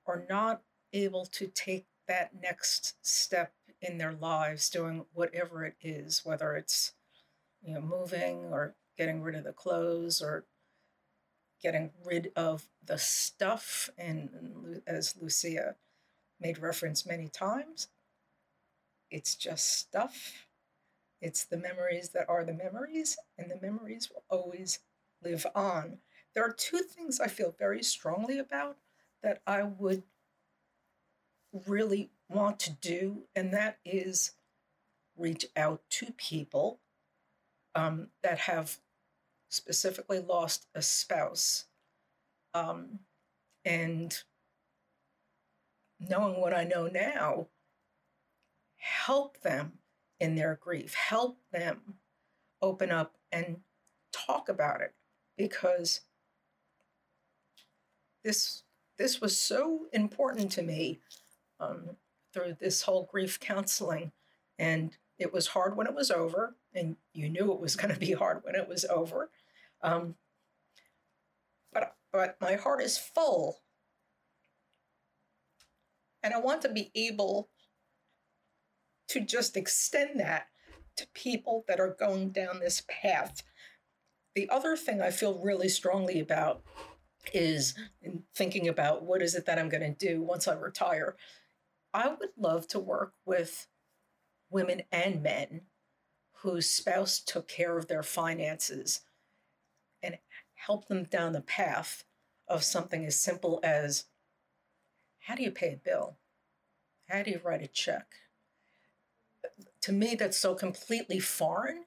or 0.05 0.25
not 0.29 0.63
able 0.93 1.27
to 1.27 1.49
take 1.49 1.87
that 2.07 2.31
next 2.41 2.95
step 3.03 3.53
in 3.81 3.99
their 3.99 4.13
lives 4.13 4.71
doing 4.71 5.05
whatever 5.13 5.65
it 5.65 5.75
is, 5.81 6.23
whether 6.25 6.55
it's 6.55 6.93
you 7.67 7.75
know, 7.75 7.81
moving 7.81 8.45
or 8.53 8.75
getting 8.97 9.21
rid 9.23 9.35
of 9.35 9.45
the 9.45 9.53
clothes 9.53 10.23
or 10.23 10.45
getting 11.61 11.91
rid 12.05 12.31
of 12.37 12.69
the 12.85 12.97
stuff. 12.97 13.91
And 13.99 14.81
as 14.87 15.17
Lucia 15.21 15.75
made 16.41 16.59
reference 16.59 17.05
many 17.05 17.29
times, 17.29 17.89
it's 19.11 19.35
just 19.35 19.79
stuff. 19.79 20.47
It's 21.21 21.45
the 21.45 21.57
memories 21.57 22.11
that 22.11 22.29
are 22.29 22.45
the 22.45 22.53
memories, 22.53 23.17
and 23.39 23.51
the 23.51 23.61
memories 23.61 24.11
will 24.11 24.25
always 24.29 24.81
live 25.23 25.47
on. 25.55 25.99
There 26.35 26.45
are 26.45 26.53
two 26.53 26.79
things 26.79 27.21
I 27.21 27.29
feel 27.29 27.55
very 27.59 27.83
strongly 27.83 28.39
about 28.39 28.77
that 29.23 29.41
I 29.47 29.63
would 29.63 30.03
really 31.67 32.11
want 32.29 32.61
to 32.61 32.71
do, 32.71 33.23
and 33.35 33.53
that 33.55 33.79
is 33.85 34.33
reach 35.17 35.47
out 35.57 35.81
to 35.89 36.13
people 36.13 36.81
um, 37.77 38.09
that 38.23 38.39
have 38.39 38.79
specifically 39.51 40.19
lost 40.19 40.67
a 40.75 40.83
spouse. 40.83 41.67
Um, 42.55 43.01
and 43.65 44.19
knowing 46.01 46.41
what 46.41 46.55
I 46.55 46.65
know 46.65 46.89
now, 46.89 47.49
help 48.79 49.41
them 49.43 49.73
in 50.19 50.35
their 50.35 50.59
grief, 50.61 50.95
help 50.95 51.39
them 51.53 51.95
open 52.63 52.91
up 52.91 53.17
and 53.31 53.59
talk 54.11 54.49
about 54.49 54.81
it 54.81 54.95
because 55.37 56.01
this 58.25 58.63
this 58.97 59.21
was 59.21 59.39
so 59.39 59.87
important 59.93 60.51
to 60.53 60.63
me 60.63 61.01
um, 61.61 61.91
through 62.33 62.57
this 62.59 62.81
whole 62.83 63.07
grief 63.13 63.39
counseling 63.39 64.11
and 64.59 64.97
it 65.19 65.33
was 65.33 65.49
hard 65.49 65.77
when 65.77 65.87
it 65.87 65.95
was 65.95 66.11
over 66.11 66.57
and 66.75 66.97
you 67.13 67.29
knew 67.29 67.53
it 67.53 67.61
was 67.61 67.77
going 67.77 67.93
to 67.93 68.01
be 68.01 68.13
hard 68.13 68.41
when 68.43 68.55
it 68.55 68.69
was 68.69 68.85
over 68.87 69.31
um, 69.83 70.15
but 71.73 71.97
but 72.13 72.37
my 72.41 72.55
heart 72.55 72.83
is 72.83 72.99
full 72.99 73.59
and 76.23 76.35
i 76.35 76.39
want 76.39 76.63
to 76.63 76.69
be 76.69 76.91
able 76.95 77.49
to 79.09 79.21
just 79.21 79.57
extend 79.57 80.21
that 80.21 80.49
to 80.97 81.07
people 81.15 81.65
that 81.69 81.81
are 81.81 81.97
going 81.99 82.31
down 82.31 82.61
this 82.61 82.83
path. 82.89 83.43
The 84.35 84.49
other 84.51 84.77
thing 84.77 85.01
I 85.01 85.11
feel 85.11 85.39
really 85.39 85.69
strongly 85.69 86.21
about 86.21 86.63
is 87.33 87.75
in 88.03 88.23
thinking 88.35 88.69
about 88.69 89.05
what 89.05 89.23
is 89.23 89.35
it 89.35 89.47
that 89.47 89.59
I'm 89.59 89.69
going 89.69 89.95
to 89.95 90.07
do 90.07 90.23
once 90.23 90.49
I 90.49 90.55
retire. 90.55 91.17
I 91.93 92.09
would 92.09 92.31
love 92.37 92.67
to 92.69 92.79
work 92.79 93.15
with 93.25 93.67
women 94.51 94.83
and 94.93 95.23
men 95.23 95.63
whose 96.43 96.69
spouse 96.69 97.21
took 97.21 97.49
care 97.49 97.77
of 97.77 97.89
their 97.89 98.03
finances 98.03 99.01
and 100.03 100.19
helped 100.55 100.89
them 100.89 101.05
down 101.05 101.33
the 101.33 101.41
path 101.41 102.05
of 102.49 102.63
something 102.63 103.05
as 103.05 103.19
simple 103.19 103.61
as 103.63 104.05
how 105.21 105.35
do 105.35 105.43
you 105.43 105.51
pay 105.51 105.73
a 105.73 105.77
bill? 105.77 106.19
How 107.09 107.23
do 107.23 107.31
you 107.31 107.41
write 107.43 107.63
a 107.63 107.67
check? 107.67 108.07
to 109.87 109.93
me, 109.93 110.17
that's 110.17 110.37
so 110.37 110.55
completely 110.55 111.21
foreign. 111.21 111.85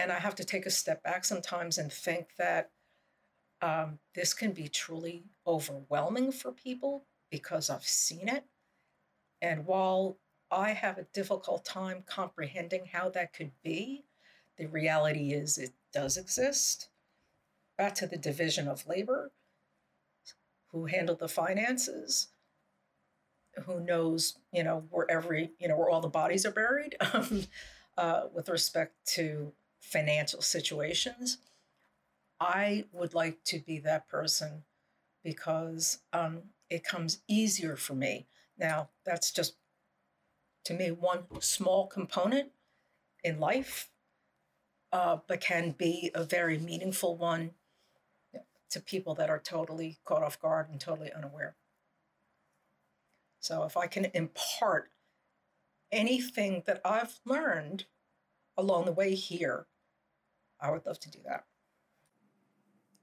And 0.00 0.10
I 0.10 0.18
have 0.18 0.34
to 0.34 0.44
take 0.44 0.66
a 0.66 0.70
step 0.70 1.00
back 1.04 1.24
sometimes 1.24 1.78
and 1.78 1.92
think 1.92 2.30
that 2.38 2.70
um, 3.62 4.00
this 4.16 4.34
can 4.34 4.50
be 4.52 4.66
truly 4.66 5.24
overwhelming 5.46 6.32
for 6.32 6.50
people 6.50 7.04
because 7.30 7.70
I've 7.70 7.86
seen 7.86 8.28
it. 8.28 8.44
And 9.40 9.64
while 9.64 10.18
I 10.50 10.72
have 10.72 10.98
a 10.98 11.06
difficult 11.12 11.64
time 11.64 12.04
comprehending 12.06 12.86
how 12.92 13.10
that 13.10 13.32
could 13.32 13.52
be, 13.62 14.04
the 14.56 14.66
reality 14.66 15.32
is 15.32 15.58
it 15.58 15.72
does 15.92 16.16
exist. 16.16 16.88
Back 17.76 17.94
to 17.96 18.06
the 18.06 18.16
division 18.16 18.66
of 18.66 18.86
labor, 18.86 19.30
who 20.72 20.86
handled 20.86 21.20
the 21.20 21.28
finances, 21.28 22.28
who 23.66 23.80
knows, 23.80 24.38
you 24.52 24.62
know, 24.62 24.84
where 24.90 25.10
every, 25.10 25.52
you 25.58 25.68
know, 25.68 25.76
where 25.76 25.90
all 25.90 26.00
the 26.00 26.08
bodies 26.08 26.44
are 26.44 26.50
buried 26.50 26.96
um, 27.12 27.44
uh, 27.96 28.22
with 28.34 28.48
respect 28.48 28.94
to 29.06 29.52
financial 29.80 30.42
situations. 30.42 31.38
I 32.40 32.84
would 32.92 33.14
like 33.14 33.42
to 33.44 33.58
be 33.58 33.78
that 33.80 34.08
person 34.08 34.62
because 35.24 35.98
um, 36.12 36.42
it 36.70 36.84
comes 36.84 37.20
easier 37.26 37.76
for 37.76 37.94
me. 37.94 38.26
Now, 38.56 38.90
that's 39.04 39.32
just 39.32 39.54
to 40.68 40.74
me 40.74 40.90
one 40.90 41.24
small 41.40 41.86
component 41.86 42.50
in 43.24 43.40
life, 43.40 43.88
uh, 44.92 45.16
but 45.26 45.40
can 45.40 45.70
be 45.70 46.10
a 46.14 46.22
very 46.22 46.58
meaningful 46.58 47.16
one 47.16 47.52
to 48.68 48.78
people 48.78 49.14
that 49.14 49.30
are 49.30 49.38
totally 49.38 49.96
caught 50.04 50.22
off 50.22 50.38
guard 50.38 50.68
and 50.68 50.78
totally 50.78 51.10
unaware. 51.10 51.56
So 53.40 53.62
if 53.62 53.78
I 53.78 53.86
can 53.86 54.08
impart 54.12 54.90
anything 55.90 56.64
that 56.66 56.82
I've 56.84 57.18
learned 57.24 57.86
along 58.54 58.84
the 58.84 58.92
way 58.92 59.14
here, 59.14 59.68
I 60.60 60.70
would 60.70 60.84
love 60.84 61.00
to 61.00 61.10
do 61.10 61.20
that. 61.24 61.46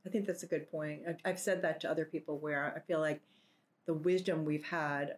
I 0.05 0.09
think 0.09 0.27
that's 0.27 0.43
a 0.43 0.47
good 0.47 0.69
point. 0.69 1.01
I've 1.25 1.39
said 1.39 1.63
that 1.63 1.81
to 1.81 1.89
other 1.89 2.05
people 2.05 2.37
where 2.37 2.71
I 2.75 2.79
feel 2.81 2.99
like 2.99 3.21
the 3.87 3.95
wisdom 3.95 4.45
we've 4.45 4.65
had, 4.65 5.17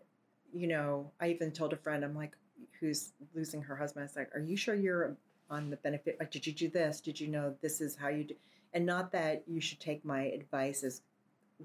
you 0.53 0.67
know, 0.67 1.11
I 1.19 1.29
even 1.29 1.51
told 1.51 1.73
a 1.73 1.77
friend, 1.77 2.03
I'm 2.03 2.15
like, 2.15 2.35
who's 2.79 3.13
losing 3.33 3.61
her 3.61 3.75
husband, 3.75 4.03
I 4.03 4.05
was 4.05 4.15
like, 4.15 4.35
are 4.35 4.39
you 4.39 4.57
sure 4.57 4.75
you're 4.75 5.15
on 5.49 5.69
the 5.69 5.77
benefit? 5.77 6.17
Like, 6.19 6.31
did 6.31 6.45
you 6.45 6.53
do 6.53 6.69
this? 6.69 7.01
Did 7.01 7.19
you 7.19 7.27
know 7.27 7.55
this 7.61 7.81
is 7.81 7.95
how 7.95 8.09
you 8.09 8.23
do? 8.23 8.35
And 8.73 8.85
not 8.85 9.11
that 9.13 9.43
you 9.47 9.61
should 9.61 9.79
take 9.79 10.03
my 10.03 10.23
advice 10.23 10.83
as 10.83 11.01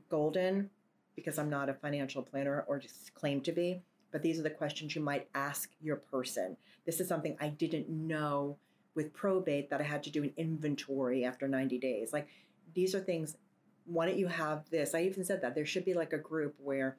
golden, 0.08 0.70
because 1.14 1.38
I'm 1.38 1.50
not 1.50 1.68
a 1.68 1.74
financial 1.74 2.22
planner 2.22 2.64
or 2.66 2.78
just 2.78 3.12
claim 3.14 3.40
to 3.42 3.52
be, 3.52 3.82
but 4.10 4.22
these 4.22 4.38
are 4.38 4.42
the 4.42 4.50
questions 4.50 4.94
you 4.94 5.02
might 5.02 5.28
ask 5.34 5.70
your 5.80 5.96
person. 5.96 6.56
This 6.86 7.00
is 7.00 7.08
something 7.08 7.36
I 7.40 7.48
didn't 7.48 7.88
know 7.88 8.56
with 8.94 9.12
probate 9.12 9.70
that 9.70 9.80
I 9.80 9.84
had 9.84 10.02
to 10.04 10.10
do 10.10 10.22
an 10.22 10.32
inventory 10.36 11.24
after 11.24 11.48
90 11.48 11.78
days. 11.78 12.12
Like 12.12 12.28
these 12.74 12.94
are 12.94 13.00
things, 13.00 13.36
why 13.84 14.06
don't 14.06 14.18
you 14.18 14.28
have 14.28 14.68
this? 14.70 14.94
I 14.94 15.02
even 15.02 15.24
said 15.24 15.42
that 15.42 15.54
there 15.54 15.66
should 15.66 15.84
be 15.84 15.94
like 15.94 16.12
a 16.12 16.18
group 16.18 16.54
where 16.58 16.96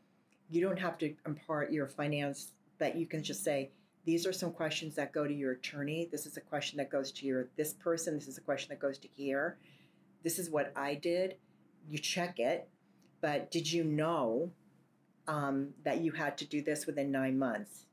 you 0.53 0.61
don't 0.61 0.79
have 0.79 0.97
to 0.99 1.13
impart 1.25 1.71
your 1.71 1.87
finance, 1.87 2.51
but 2.79 2.95
you 2.95 3.05
can 3.05 3.23
just 3.23 3.43
say, 3.43 3.71
these 4.05 4.27
are 4.27 4.33
some 4.33 4.51
questions 4.51 4.95
that 4.95 5.13
go 5.13 5.25
to 5.25 5.33
your 5.33 5.53
attorney. 5.53 6.09
This 6.11 6.25
is 6.25 6.35
a 6.35 6.41
question 6.41 6.77
that 6.77 6.89
goes 6.89 7.11
to 7.13 7.25
your 7.25 7.47
this 7.55 7.73
person. 7.73 8.15
This 8.15 8.27
is 8.27 8.37
a 8.37 8.41
question 8.41 8.69
that 8.69 8.79
goes 8.79 8.97
to 8.99 9.07
here. 9.07 9.57
This 10.23 10.39
is 10.39 10.49
what 10.49 10.73
I 10.75 10.95
did. 10.95 11.37
You 11.89 11.97
check 11.97 12.39
it 12.39 12.67
but 13.23 13.49
did 13.51 13.71
you 13.71 13.85
know 13.85 14.51
um, 15.29 15.69
that 15.85 16.01
you 16.01 16.11
had 16.11 16.37
to 16.39 16.45
do 16.45 16.61
this 16.61 16.85
within 16.85 17.09
nine 17.09 17.39
months? 17.39 17.85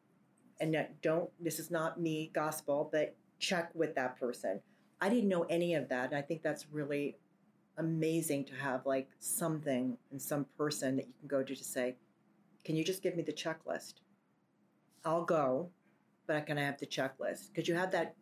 And 0.59 0.77
don't, 1.03 1.31
this 1.39 1.61
is 1.61 1.71
not 1.71 2.01
me 2.01 2.33
gospel, 2.35 2.89
but 2.91 3.15
check 3.39 3.71
with 3.73 3.95
that 3.95 4.19
person. 4.19 4.61
I 5.01 5.09
didn't 5.09 5.29
know 5.29 5.45
any 5.45 5.75
of 5.75 5.89
that. 5.89 6.07
And 6.07 6.17
I 6.17 6.23
think 6.23 6.43
that's 6.43 6.67
really 6.73 7.17
amazing 7.79 8.47
to 8.47 8.55
have 8.57 8.85
like 8.87 9.09
something 9.21 9.97
and 10.11 10.21
some 10.21 10.47
person 10.59 10.97
that 10.97 11.07
you 11.07 11.15
can 11.21 11.29
go 11.29 11.45
to 11.45 11.55
to 11.55 11.65
say, 11.65 11.95
can 12.65 12.77
you 12.77 12.85
just 12.85 13.03
give 13.03 13.17
me 13.17 13.23
the 13.23 13.33
checklist? 13.33 13.95
I'll 15.05 15.25
go, 15.25 15.71
but 16.27 16.47
can 16.47 16.59
I 16.59 16.63
have 16.63 16.79
the 16.79 16.87
checklist? 16.87 17.49
Because 17.49 17.69
you 17.69 17.75
have 17.75 17.91
that 17.93 18.15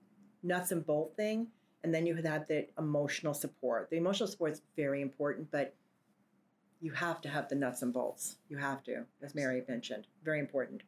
nuts 0.43 0.71
and 0.71 0.87
bolt 0.87 1.15
thing, 1.17 1.49
and 1.85 1.95
then 1.95 2.07
you 2.07 2.15
have 2.15 2.47
the 2.47 2.67
emotional 2.79 3.35
support. 3.35 3.91
The 3.91 3.97
emotional 3.97 4.29
support 4.29 4.53
is 4.53 4.63
very 4.77 5.03
important, 5.03 5.51
but 5.51 5.75
you 6.81 6.93
have 6.93 7.21
to 7.23 7.29
have 7.29 7.49
the 7.49 7.57
nuts 7.57 7.83
and 7.83 7.93
bolts. 7.93 8.37
You 8.49 8.57
have 8.57 8.83
to, 8.85 9.05
as 9.23 9.35
Mary 9.35 9.63
mentioned. 9.69 10.07
Very 10.25 10.39
important. 10.39 10.83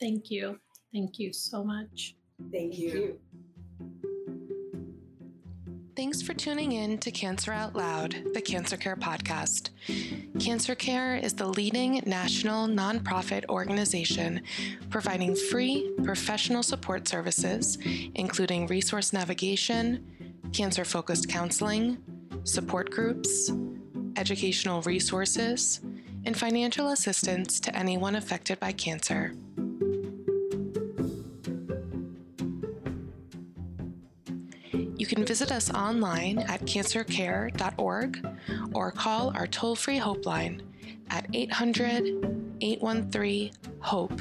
Thank 0.00 0.30
you. 0.30 0.58
Thank 0.92 1.18
you 1.18 1.32
so 1.32 1.64
much. 1.64 2.14
Thank 2.50 2.78
you. 2.78 3.18
Thanks 6.02 6.20
for 6.20 6.34
tuning 6.34 6.72
in 6.72 6.98
to 6.98 7.12
Cancer 7.12 7.52
Out 7.52 7.76
Loud, 7.76 8.16
the 8.34 8.40
Cancer 8.40 8.76
Care 8.76 8.96
podcast. 8.96 9.70
Cancer 10.40 10.74
Care 10.74 11.14
is 11.14 11.32
the 11.32 11.46
leading 11.46 12.02
national 12.04 12.66
nonprofit 12.66 13.44
organization 13.48 14.42
providing 14.90 15.36
free 15.36 15.92
professional 16.02 16.64
support 16.64 17.06
services, 17.06 17.78
including 18.16 18.66
resource 18.66 19.12
navigation, 19.12 20.04
cancer 20.52 20.84
focused 20.84 21.28
counseling, 21.28 21.98
support 22.42 22.90
groups, 22.90 23.52
educational 24.16 24.82
resources, 24.82 25.82
and 26.24 26.36
financial 26.36 26.88
assistance 26.88 27.60
to 27.60 27.76
anyone 27.76 28.16
affected 28.16 28.58
by 28.58 28.72
cancer. 28.72 29.34
You 35.02 35.06
can 35.06 35.24
visit 35.24 35.50
us 35.50 35.68
online 35.68 36.38
at 36.38 36.60
cancercare.org 36.60 38.24
or 38.72 38.92
call 38.92 39.32
our 39.36 39.48
toll 39.48 39.74
free 39.74 39.98
Hope 39.98 40.26
line 40.26 40.62
at 41.10 41.26
800 41.32 42.54
813 42.60 43.50
HOPE. 43.80 44.20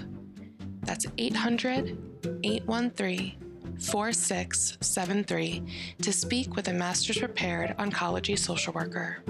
That's 0.81 1.05
800 1.19 1.95
813 2.43 3.77
4673 3.79 5.63
to 6.01 6.11
speak 6.11 6.55
with 6.55 6.67
a 6.67 6.73
master's 6.73 7.19
prepared 7.19 7.77
oncology 7.77 8.35
social 8.35 8.73
worker. 8.73 9.23